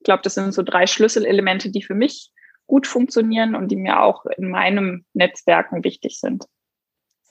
Ich 0.00 0.04
glaube, 0.04 0.22
das 0.22 0.34
sind 0.34 0.52
so 0.52 0.62
drei 0.62 0.86
Schlüsselelemente, 0.86 1.70
die 1.70 1.82
für 1.82 1.94
mich 1.94 2.30
gut 2.66 2.86
funktionieren 2.86 3.54
und 3.54 3.68
die 3.68 3.76
mir 3.76 4.00
auch 4.00 4.26
in 4.36 4.50
meinem 4.50 5.04
Netzwerken 5.14 5.82
wichtig 5.84 6.20
sind. 6.20 6.44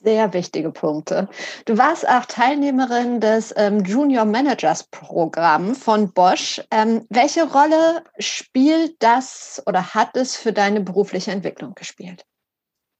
Sehr 0.00 0.32
wichtige 0.32 0.70
Punkte. 0.70 1.28
Du 1.64 1.76
warst 1.76 2.08
auch 2.08 2.24
Teilnehmerin 2.24 3.20
des 3.20 3.52
ähm, 3.56 3.80
Junior 3.80 4.24
Managers 4.24 4.88
Programm 4.90 5.74
von 5.74 6.12
Bosch. 6.12 6.60
Ähm, 6.70 7.04
welche 7.10 7.42
Rolle 7.50 8.04
spielt 8.20 8.94
das 9.00 9.60
oder 9.66 9.94
hat 9.94 10.16
es 10.16 10.36
für 10.36 10.52
deine 10.52 10.82
berufliche 10.82 11.32
Entwicklung 11.32 11.74
gespielt? 11.74 12.24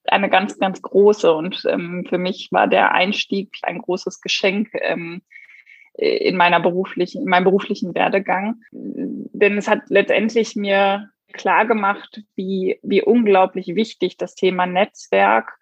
Eine 0.07 0.29
ganz, 0.29 0.59
ganz 0.59 0.83
große 0.83 1.33
und 1.33 1.63
ähm, 1.69 2.05
für 2.09 2.19
mich 2.19 2.49
war 2.51 2.67
der 2.67 2.91
Einstieg 2.91 3.57
ein 3.63 3.79
großes 3.79 4.21
Geschenk 4.21 4.71
ähm, 4.73 5.23
in 5.95 6.37
meiner 6.37 6.59
beruflichen, 6.59 7.23
in 7.23 7.29
meinem 7.29 7.45
beruflichen 7.45 7.95
Werdegang. 7.95 8.57
Denn 8.73 9.57
es 9.57 9.69
hat 9.69 9.83
letztendlich 9.89 10.57
mir 10.57 11.11
klar 11.33 11.65
gemacht, 11.65 12.23
wie, 12.35 12.81
wie 12.83 13.03
unglaublich 13.03 13.69
wichtig 13.77 14.17
das 14.17 14.35
Thema 14.35 14.67
Netzwerk 14.67 15.59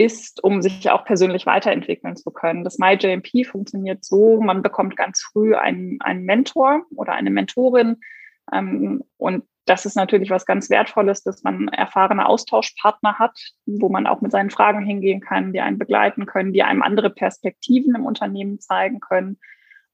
ist, 0.00 0.42
um 0.42 0.62
sich 0.62 0.90
auch 0.90 1.04
persönlich 1.04 1.44
weiterentwickeln 1.44 2.16
zu 2.16 2.30
können. 2.30 2.64
Das 2.64 2.78
MyJMP 2.78 3.46
funktioniert 3.46 4.02
so, 4.02 4.40
man 4.40 4.62
bekommt 4.62 4.96
ganz 4.96 5.20
früh 5.20 5.54
einen, 5.54 6.00
einen 6.00 6.24
Mentor 6.24 6.86
oder 6.96 7.12
eine 7.12 7.28
Mentorin. 7.28 7.98
Ähm, 8.50 9.04
und 9.18 9.44
das 9.66 9.84
ist 9.84 9.96
natürlich 9.96 10.30
was 10.30 10.46
ganz 10.46 10.70
Wertvolles, 10.70 11.22
dass 11.22 11.42
man 11.42 11.68
erfahrene 11.68 12.24
Austauschpartner 12.24 13.18
hat, 13.18 13.38
wo 13.66 13.90
man 13.90 14.06
auch 14.06 14.22
mit 14.22 14.32
seinen 14.32 14.48
Fragen 14.48 14.82
hingehen 14.82 15.20
kann, 15.20 15.52
die 15.52 15.60
einen 15.60 15.78
begleiten 15.78 16.24
können, 16.24 16.54
die 16.54 16.62
einem 16.62 16.82
andere 16.82 17.10
Perspektiven 17.10 17.94
im 17.94 18.06
Unternehmen 18.06 18.58
zeigen 18.58 19.00
können, 19.00 19.38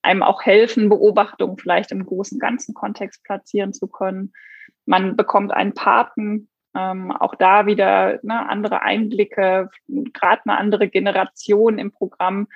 einem 0.02 0.22
auch 0.22 0.44
helfen, 0.44 0.88
Beobachtungen 0.88 1.59
vielleicht 1.59 1.90
im 1.90 2.07
großen 2.07 2.38
ganzen 2.38 2.74
Kontext 2.74 3.24
platzieren 3.24 3.72
zu 3.72 3.88
können. 3.88 4.32
Man 4.84 5.16
bekommt 5.16 5.52
einen 5.52 5.74
Paten, 5.74 6.48
ähm, 6.77 7.12
auch 7.12 7.35
da 7.35 7.66
wieder 7.66 8.18
ne, 8.22 8.49
andere 8.49 8.83
Einblicke, 8.83 9.70
gerade 9.89 10.43
eine 10.45 10.59
andere 10.59 10.89
Generation 10.89 11.79
im 11.79 11.93
Programm, 11.93 12.49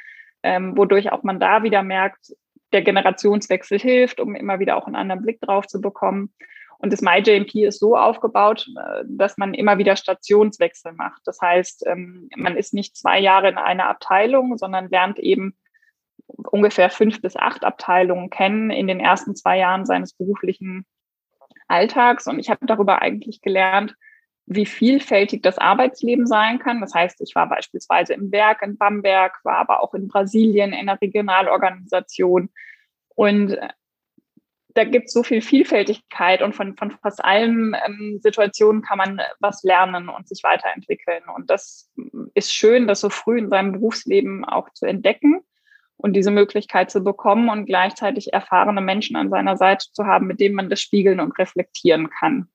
ähm, 0.42 0.76
wodurch 0.76 1.12
auch 1.12 1.22
man 1.22 1.40
da 1.40 1.62
wieder 1.62 1.82
merkt, 1.82 2.34
der 2.72 2.82
Generationswechsel 2.82 3.78
hilft, 3.78 4.20
um 4.20 4.34
immer 4.34 4.58
wieder 4.58 4.76
auch 4.76 4.86
einen 4.86 4.96
anderen 4.96 5.22
Blick 5.22 5.40
drauf 5.40 5.66
zu 5.66 5.80
bekommen. 5.80 6.32
Und 6.78 6.92
das 6.92 7.02
MyJMP 7.02 7.66
ist 7.66 7.78
so 7.78 7.96
aufgebaut, 7.96 8.66
äh, 8.76 9.04
dass 9.06 9.36
man 9.36 9.54
immer 9.54 9.78
wieder 9.78 9.96
Stationswechsel 9.96 10.92
macht. 10.92 11.22
Das 11.24 11.40
heißt, 11.40 11.86
ähm, 11.86 12.28
man 12.36 12.56
ist 12.56 12.72
nicht 12.72 12.96
zwei 12.96 13.18
Jahre 13.20 13.48
in 13.48 13.58
einer 13.58 13.88
Abteilung, 13.88 14.56
sondern 14.56 14.88
lernt 14.88 15.18
eben 15.18 15.56
ungefähr 16.26 16.90
fünf 16.90 17.20
bis 17.20 17.36
acht 17.36 17.64
Abteilungen 17.64 18.30
kennen 18.30 18.70
in 18.70 18.86
den 18.86 19.00
ersten 19.00 19.34
zwei 19.34 19.58
Jahren 19.58 19.84
seines 19.84 20.14
beruflichen 20.14 20.86
Alltags. 21.68 22.26
Und 22.26 22.38
ich 22.38 22.50
habe 22.50 22.66
darüber 22.66 23.02
eigentlich 23.02 23.42
gelernt, 23.42 23.94
wie 24.46 24.66
vielfältig 24.66 25.42
das 25.42 25.58
Arbeitsleben 25.58 26.26
sein 26.26 26.58
kann. 26.58 26.80
Das 26.80 26.94
heißt, 26.94 27.20
ich 27.20 27.34
war 27.34 27.48
beispielsweise 27.48 28.14
im 28.14 28.32
Werk 28.32 28.62
in 28.62 28.76
Bamberg, 28.76 29.38
war 29.44 29.58
aber 29.58 29.82
auch 29.82 29.94
in 29.94 30.08
Brasilien 30.08 30.72
in 30.72 30.88
einer 30.88 31.00
Regionalorganisation. 31.00 32.50
Und 33.14 33.52
äh, 33.52 33.68
da 34.74 34.84
gibt 34.84 35.06
es 35.06 35.12
so 35.12 35.22
viel 35.22 35.40
Vielfältigkeit 35.40 36.42
und 36.42 36.54
von, 36.54 36.76
von 36.76 36.90
fast 36.90 37.24
allen 37.24 37.76
ähm, 37.86 38.18
Situationen 38.22 38.82
kann 38.82 38.98
man 38.98 39.20
was 39.40 39.62
lernen 39.62 40.08
und 40.08 40.28
sich 40.28 40.42
weiterentwickeln. 40.42 41.22
Und 41.34 41.50
das 41.50 41.90
ist 42.34 42.52
schön, 42.52 42.86
das 42.86 43.00
so 43.00 43.10
früh 43.10 43.38
in 43.38 43.50
seinem 43.50 43.72
Berufsleben 43.72 44.44
auch 44.44 44.70
zu 44.70 44.86
entdecken 44.86 45.40
und 45.96 46.14
diese 46.14 46.30
Möglichkeit 46.30 46.90
zu 46.90 47.02
bekommen 47.02 47.48
und 47.48 47.66
gleichzeitig 47.66 48.32
erfahrene 48.32 48.80
Menschen 48.80 49.16
an 49.16 49.30
seiner 49.30 49.56
Seite 49.56 49.86
zu 49.92 50.06
haben, 50.06 50.26
mit 50.26 50.40
denen 50.40 50.54
man 50.54 50.70
das 50.70 50.80
spiegeln 50.80 51.20
und 51.20 51.38
reflektieren 51.38 52.10
kann. 52.10 52.48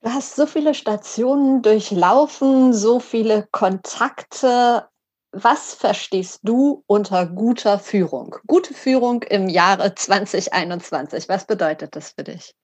Du 0.00 0.10
hast 0.10 0.36
so 0.36 0.46
viele 0.46 0.74
Stationen 0.74 1.60
durchlaufen, 1.60 2.72
so 2.72 3.00
viele 3.00 3.48
Kontakte. 3.50 4.86
Was 5.32 5.74
verstehst 5.74 6.40
du 6.44 6.84
unter 6.86 7.26
guter 7.26 7.80
Führung? 7.80 8.36
Gute 8.46 8.74
Führung 8.74 9.24
im 9.24 9.48
Jahre 9.48 9.94
2021. 9.94 11.28
Was 11.28 11.46
bedeutet 11.46 11.96
das 11.96 12.12
für 12.12 12.22
dich? 12.22 12.54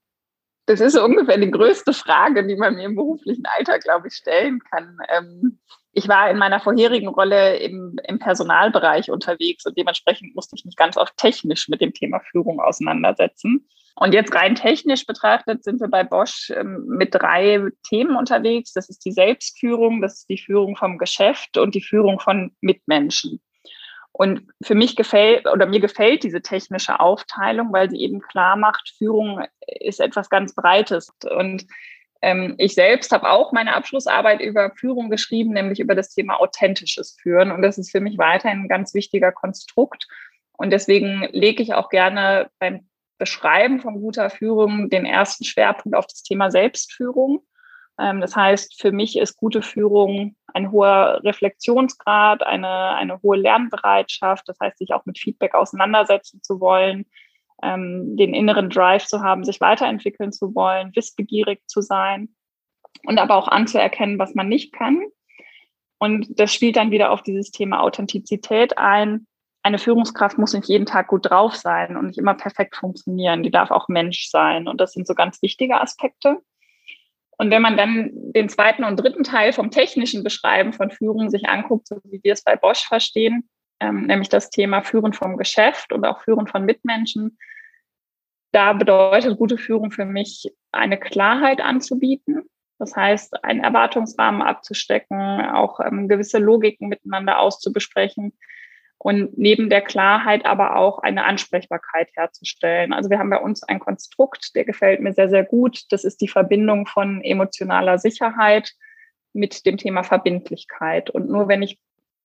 Das 0.67 0.81
ist 0.81 0.97
ungefähr 0.97 1.37
die 1.37 1.51
größte 1.51 1.93
Frage, 1.93 2.47
die 2.47 2.57
man 2.57 2.77
mir 2.77 2.85
im 2.85 2.95
beruflichen 2.95 3.45
Alter, 3.47 3.81
glaube 3.81 4.09
ich, 4.09 4.15
stellen 4.15 4.61
kann. 4.71 4.97
Ähm, 5.09 5.59
ich 5.93 6.09
war 6.09 6.31
in 6.31 6.39
meiner 6.39 6.61
vorherigen 6.61 7.09
Rolle 7.09 7.57
im, 7.57 7.99
im 8.07 8.19
Personalbereich 8.19 9.11
unterwegs 9.11 9.67
und 9.67 9.77
dementsprechend 9.77 10.35
musste 10.35 10.57
ich 10.57 10.65
mich 10.65 10.77
ganz 10.77 10.97
oft 10.97 11.17
technisch 11.17 11.69
mit 11.69 11.81
dem 11.81 11.93
Thema 11.93 12.21
Führung 12.21 12.61
auseinandersetzen. 12.61 13.69
Und 13.97 14.13
jetzt 14.13 14.35
rein 14.35 14.57
technisch 14.57 15.07
betrachtet 15.07 15.63
sind 15.63 15.81
wir 15.81 15.89
bei 15.89 16.03
Bosch 16.03 16.51
ähm, 16.51 16.85
mit 16.87 17.15
drei 17.15 17.69
Themen 17.89 18.17
unterwegs. 18.17 18.73
Das 18.73 18.89
ist 18.89 19.05
die 19.05 19.13
Selbstführung, 19.13 20.03
das 20.03 20.15
ist 20.21 20.29
die 20.29 20.39
Führung 20.39 20.77
vom 20.77 20.99
Geschäft 20.99 21.57
und 21.59 21.75
die 21.75 21.83
Führung 21.83 22.19
von 22.19 22.53
Mitmenschen. 22.61 23.41
Und 24.11 24.43
für 24.63 24.75
mich 24.75 24.97
gefällt 24.97 25.47
oder 25.47 25.67
mir 25.67 25.81
gefällt 25.81 26.23
diese 26.23 26.41
technische 26.41 27.01
Aufteilung, 27.01 27.73
weil 27.73 27.91
sie 27.91 28.01
eben 28.01 28.21
klar 28.21 28.57
macht, 28.57 28.95
Führung 28.97 29.45
ist 29.67 30.01
etwas 30.01 30.29
ganz 30.29 30.55
Breites. 30.55 31.13
Und 31.37 31.65
ähm, 32.23 32.55
ich 32.59 32.75
selbst 32.75 33.13
habe 33.13 33.29
auch 33.29 33.53
meine 33.53 33.75
Abschlussarbeit 33.75 34.41
über 34.41 34.71
Führung 34.71 35.11
geschrieben, 35.11 35.53
nämlich 35.53 35.81
über 35.81 35.95
das 35.95 36.15
Thema 36.15 36.41
authentisches 36.41 37.17
Führen. 37.21 37.51
Und 37.51 37.63
das 37.63 37.77
ist 37.77 37.91
für 37.91 38.01
mich 38.01 38.19
weiterhin 38.19 38.63
ein 38.63 38.69
ganz 38.69 38.95
wichtiger 38.95 39.33
Konstrukt. 39.33 40.07
Und 40.53 40.71
deswegen 40.71 41.29
lege 41.33 41.63
ich 41.63 41.75
auch 41.75 41.89
gerne 41.89 42.51
beim 42.59 42.89
Beschreiben 43.19 43.81
von 43.81 44.01
guter 44.01 44.31
Führung 44.31 44.91
den 44.91 45.07
ersten 45.07 45.45
Schwerpunkt 45.45 45.97
auf 45.97 46.07
das 46.07 46.23
Thema 46.23 46.51
Selbstführung. 46.51 47.45
Ähm, 47.99 48.21
das 48.21 48.35
heißt, 48.35 48.81
für 48.81 48.93
mich 48.93 49.17
ist 49.17 49.37
gute 49.37 49.63
Führung 49.63 50.37
ein 50.53 50.71
hoher 50.71 51.21
Reflexionsgrad, 51.25 52.45
eine, 52.45 52.95
eine 52.95 53.21
hohe 53.23 53.37
Lernbereitschaft, 53.37 54.49
das 54.49 54.59
heißt, 54.61 54.79
sich 54.79 54.93
auch 54.93 55.05
mit 55.07 55.19
Feedback 55.19 55.55
auseinandersetzen 55.55 56.43
zu 56.43 56.61
wollen, 56.61 57.07
ähm, 57.63 58.17
den 58.17 58.35
inneren 58.35 58.71
Drive 58.71 59.07
zu 59.07 59.23
haben, 59.23 59.45
sich 59.45 59.61
weiterentwickeln 59.61 60.33
zu 60.33 60.55
wollen, 60.55 60.95
wissbegierig 60.95 61.61
zu 61.67 61.81
sein 61.81 62.35
und 63.07 63.19
aber 63.19 63.37
auch 63.37 63.49
anzuerkennen, 63.49 64.19
was 64.19 64.35
man 64.35 64.49
nicht 64.49 64.73
kann. 64.73 65.03
Und 65.99 66.39
das 66.39 66.53
spielt 66.53 66.77
dann 66.77 66.91
wieder 66.91 67.11
auf 67.11 67.23
dieses 67.23 67.51
Thema 67.51 67.81
Authentizität 67.81 68.77
ein, 68.77 69.27
eine 69.65 69.79
Führungskraft 69.79 70.37
muss 70.37 70.53
nicht 70.53 70.69
jeden 70.69 70.85
Tag 70.85 71.09
gut 71.09 71.31
drauf 71.31 71.57
sein 71.57 71.97
und 71.97 72.09
nicht 72.09 72.19
immer 72.19 72.35
perfekt 72.35 72.77
funktionieren. 72.77 73.43
Die 73.43 73.51
darf 73.51 73.71
auch 73.71 73.89
Mensch 73.89 74.29
sein. 74.29 74.69
Und 74.69 74.79
das 74.79 74.93
sind 74.93 75.07
so 75.07 75.15
ganz 75.15 75.41
wichtige 75.41 75.81
Aspekte. 75.81 76.39
Und 77.39 77.51
wenn 77.51 77.63
man 77.63 77.79
dann 77.79 78.11
den 78.13 78.51
zweiten 78.51 78.85
und 78.85 78.97
dritten 78.97 79.25
Teil 79.25 79.55
vom 79.55 79.71
technischen 79.71 80.23
Beschreiben 80.23 80.75
von 80.75 80.91
Führung 80.91 81.31
sich 81.31 81.49
anguckt, 81.49 81.89
so 81.89 81.97
wie 82.05 82.21
wir 82.23 82.35
es 82.35 82.45
bei 82.45 82.57
Bosch 82.57 82.87
verstehen, 82.87 83.49
ähm, 83.81 84.03
nämlich 84.03 84.29
das 84.29 84.51
Thema 84.51 84.83
Führen 84.83 85.15
vom 85.15 85.39
Geschäft 85.39 85.95
und 85.95 86.05
auch 86.05 86.21
Führen 86.21 86.47
von 86.47 86.67
Mitmenschen, 86.67 87.39
da 88.53 88.75
bedeutet 88.75 89.39
gute 89.39 89.57
Führung 89.57 89.91
für 89.91 90.05
mich, 90.05 90.53
eine 90.73 91.01
Klarheit 91.01 91.63
anzubieten. 91.63 92.43
Das 92.79 92.95
heißt, 92.95 93.43
einen 93.43 93.65
Erwartungsrahmen 93.65 94.43
abzustecken, 94.43 95.19
auch 95.19 95.81
ähm, 95.81 96.07
gewisse 96.07 96.39
Logiken 96.39 96.89
miteinander 96.89 97.41
auszubesprechen, 97.41 98.35
und 99.05 99.37
neben 99.37 99.69
der 99.69 99.83
Klarheit 99.83 100.47
aber 100.47 100.77
auch 100.77 101.01
eine 101.01 101.27
Ansprechbarkeit 101.27 102.09
herzustellen. 102.15 102.95
Also 102.95 103.11
wir 103.11 103.19
haben 103.19 103.29
bei 103.29 103.39
uns 103.39 103.63
ein 103.63 103.79
Konstrukt, 103.79 104.57
der 104.57 104.65
gefällt 104.65 105.01
mir 105.01 105.13
sehr, 105.13 105.29
sehr 105.29 105.45
gut. 105.45 105.83
Das 105.91 106.05
ist 106.05 106.23
die 106.23 106.29
Verbindung 106.29 106.87
von 106.87 107.21
emotionaler 107.21 107.99
Sicherheit 107.99 108.73
mit 109.35 109.67
dem 109.67 109.77
Thema 109.77 110.05
Verbindlichkeit. 110.05 111.11
Und 111.11 111.29
nur 111.29 111.49
wenn 111.49 111.61
ich 111.61 111.79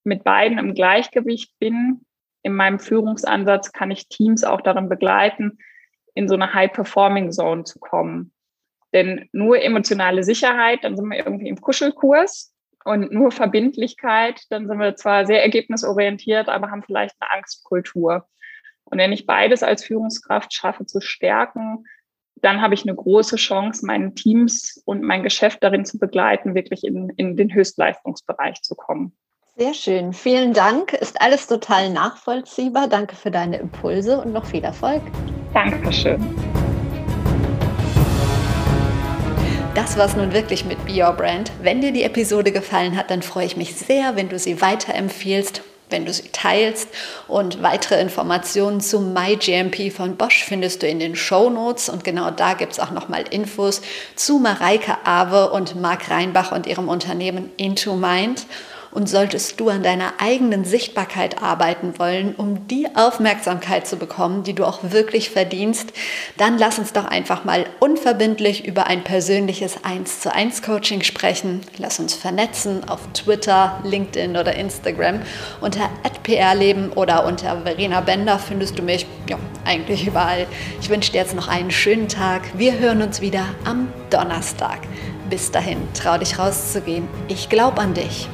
mit 0.04 0.24
beiden 0.24 0.56
im 0.56 0.72
Gleichgewicht 0.72 1.52
bin, 1.58 2.00
in 2.42 2.54
meinem 2.54 2.78
Führungsansatz 2.78 3.72
kann 3.72 3.90
ich 3.90 4.08
Teams 4.08 4.42
auch 4.42 4.62
darin 4.62 4.88
begleiten, 4.88 5.58
in 6.14 6.28
so 6.28 6.34
eine 6.34 6.54
High-Performing-Zone 6.54 7.64
zu 7.64 7.78
kommen. 7.78 8.32
Denn 8.94 9.28
nur 9.32 9.62
emotionale 9.62 10.24
Sicherheit, 10.24 10.82
dann 10.82 10.96
sind 10.96 11.10
wir 11.10 11.18
irgendwie 11.18 11.50
im 11.50 11.60
Kuschelkurs 11.60 12.49
und 12.84 13.12
nur 13.12 13.30
Verbindlichkeit, 13.30 14.42
dann 14.50 14.66
sind 14.66 14.78
wir 14.78 14.96
zwar 14.96 15.26
sehr 15.26 15.42
ergebnisorientiert, 15.42 16.48
aber 16.48 16.70
haben 16.70 16.82
vielleicht 16.82 17.14
eine 17.20 17.30
Angstkultur. 17.32 18.26
Und 18.84 18.98
wenn 18.98 19.12
ich 19.12 19.26
beides 19.26 19.62
als 19.62 19.84
Führungskraft 19.84 20.52
schaffe 20.52 20.86
zu 20.86 21.00
stärken, 21.00 21.84
dann 22.42 22.62
habe 22.62 22.74
ich 22.74 22.82
eine 22.82 22.94
große 22.94 23.36
Chance, 23.36 23.84
meine 23.84 24.14
Teams 24.14 24.80
und 24.84 25.02
mein 25.02 25.22
Geschäft 25.22 25.62
darin 25.62 25.84
zu 25.84 25.98
begleiten, 25.98 26.54
wirklich 26.54 26.84
in, 26.84 27.10
in 27.16 27.36
den 27.36 27.52
Höchstleistungsbereich 27.52 28.62
zu 28.62 28.74
kommen. 28.74 29.12
Sehr 29.56 29.74
schön. 29.74 30.12
Vielen 30.12 30.54
Dank. 30.54 30.94
Ist 30.94 31.20
alles 31.20 31.46
total 31.46 31.90
nachvollziehbar. 31.90 32.88
Danke 32.88 33.14
für 33.14 33.30
deine 33.30 33.58
Impulse 33.58 34.18
und 34.20 34.32
noch 34.32 34.46
viel 34.46 34.64
Erfolg. 34.64 35.02
Dankeschön. 35.52 36.20
Das 39.74 39.96
war's 39.96 40.16
nun 40.16 40.32
wirklich 40.32 40.64
mit 40.64 40.84
Be 40.84 41.02
Your 41.02 41.12
Brand. 41.12 41.52
Wenn 41.62 41.80
dir 41.80 41.92
die 41.92 42.02
Episode 42.02 42.50
gefallen 42.50 42.96
hat, 42.96 43.10
dann 43.10 43.22
freue 43.22 43.46
ich 43.46 43.56
mich 43.56 43.76
sehr, 43.76 44.16
wenn 44.16 44.28
du 44.28 44.38
sie 44.38 44.60
weiterempfiehlst 44.60 45.62
wenn 45.90 46.06
du 46.06 46.12
sie 46.12 46.28
teilst. 46.32 46.88
Und 47.28 47.62
weitere 47.62 48.00
Informationen 48.00 48.80
zu 48.80 49.00
MyGMP 49.00 49.92
von 49.92 50.16
Bosch 50.16 50.44
findest 50.44 50.82
du 50.82 50.86
in 50.86 51.00
den 51.00 51.16
Show 51.16 51.50
Notes. 51.50 51.88
Und 51.88 52.04
genau 52.04 52.30
da 52.30 52.54
gibt 52.54 52.72
es 52.72 52.80
auch 52.80 52.90
nochmal 52.90 53.24
Infos 53.30 53.82
zu 54.14 54.38
Mareike 54.38 54.98
Awe 55.04 55.50
und 55.50 55.80
Marc 55.80 56.10
Reinbach 56.10 56.52
und 56.52 56.66
ihrem 56.66 56.88
Unternehmen 56.88 57.50
Into 57.56 57.96
Mind. 57.96 58.46
Und 58.92 59.08
solltest 59.08 59.60
du 59.60 59.68
an 59.68 59.82
deiner 59.82 60.14
eigenen 60.18 60.64
Sichtbarkeit 60.64 61.42
arbeiten 61.42 61.98
wollen, 61.98 62.34
um 62.34 62.66
die 62.66 62.88
Aufmerksamkeit 62.94 63.86
zu 63.86 63.96
bekommen, 63.96 64.42
die 64.42 64.54
du 64.54 64.64
auch 64.64 64.80
wirklich 64.82 65.30
verdienst, 65.30 65.92
dann 66.36 66.58
lass 66.58 66.78
uns 66.78 66.92
doch 66.92 67.04
einfach 67.04 67.44
mal 67.44 67.66
unverbindlich 67.78 68.66
über 68.66 68.88
ein 68.88 69.04
persönliches 69.04 69.84
1 69.84 70.20
zu 70.20 70.34
1 70.34 70.62
Coaching 70.62 71.02
sprechen. 71.02 71.60
Lass 71.78 72.00
uns 72.00 72.14
vernetzen 72.14 72.88
auf 72.88 73.00
Twitter, 73.14 73.78
LinkedIn 73.84 74.36
oder 74.36 74.54
Instagram. 74.56 75.20
Unter 75.60 75.88
@prleben 76.24 76.92
oder 76.92 77.24
unter 77.26 77.62
Verena 77.62 78.00
Bender 78.00 78.38
findest 78.38 78.78
du 78.78 78.82
mich 78.82 79.06
ja, 79.28 79.38
eigentlich 79.64 80.06
überall. 80.06 80.46
Ich 80.80 80.88
wünsche 80.88 81.12
dir 81.12 81.18
jetzt 81.18 81.36
noch 81.36 81.48
einen 81.48 81.70
schönen 81.70 82.08
Tag. 82.08 82.42
Wir 82.58 82.78
hören 82.78 83.02
uns 83.02 83.20
wieder 83.20 83.44
am 83.64 83.92
Donnerstag. 84.10 84.80
Bis 85.28 85.52
dahin, 85.52 85.78
trau 85.94 86.18
dich 86.18 86.40
rauszugehen. 86.40 87.06
Ich 87.28 87.48
glaube 87.48 87.80
an 87.80 87.94
dich. 87.94 88.28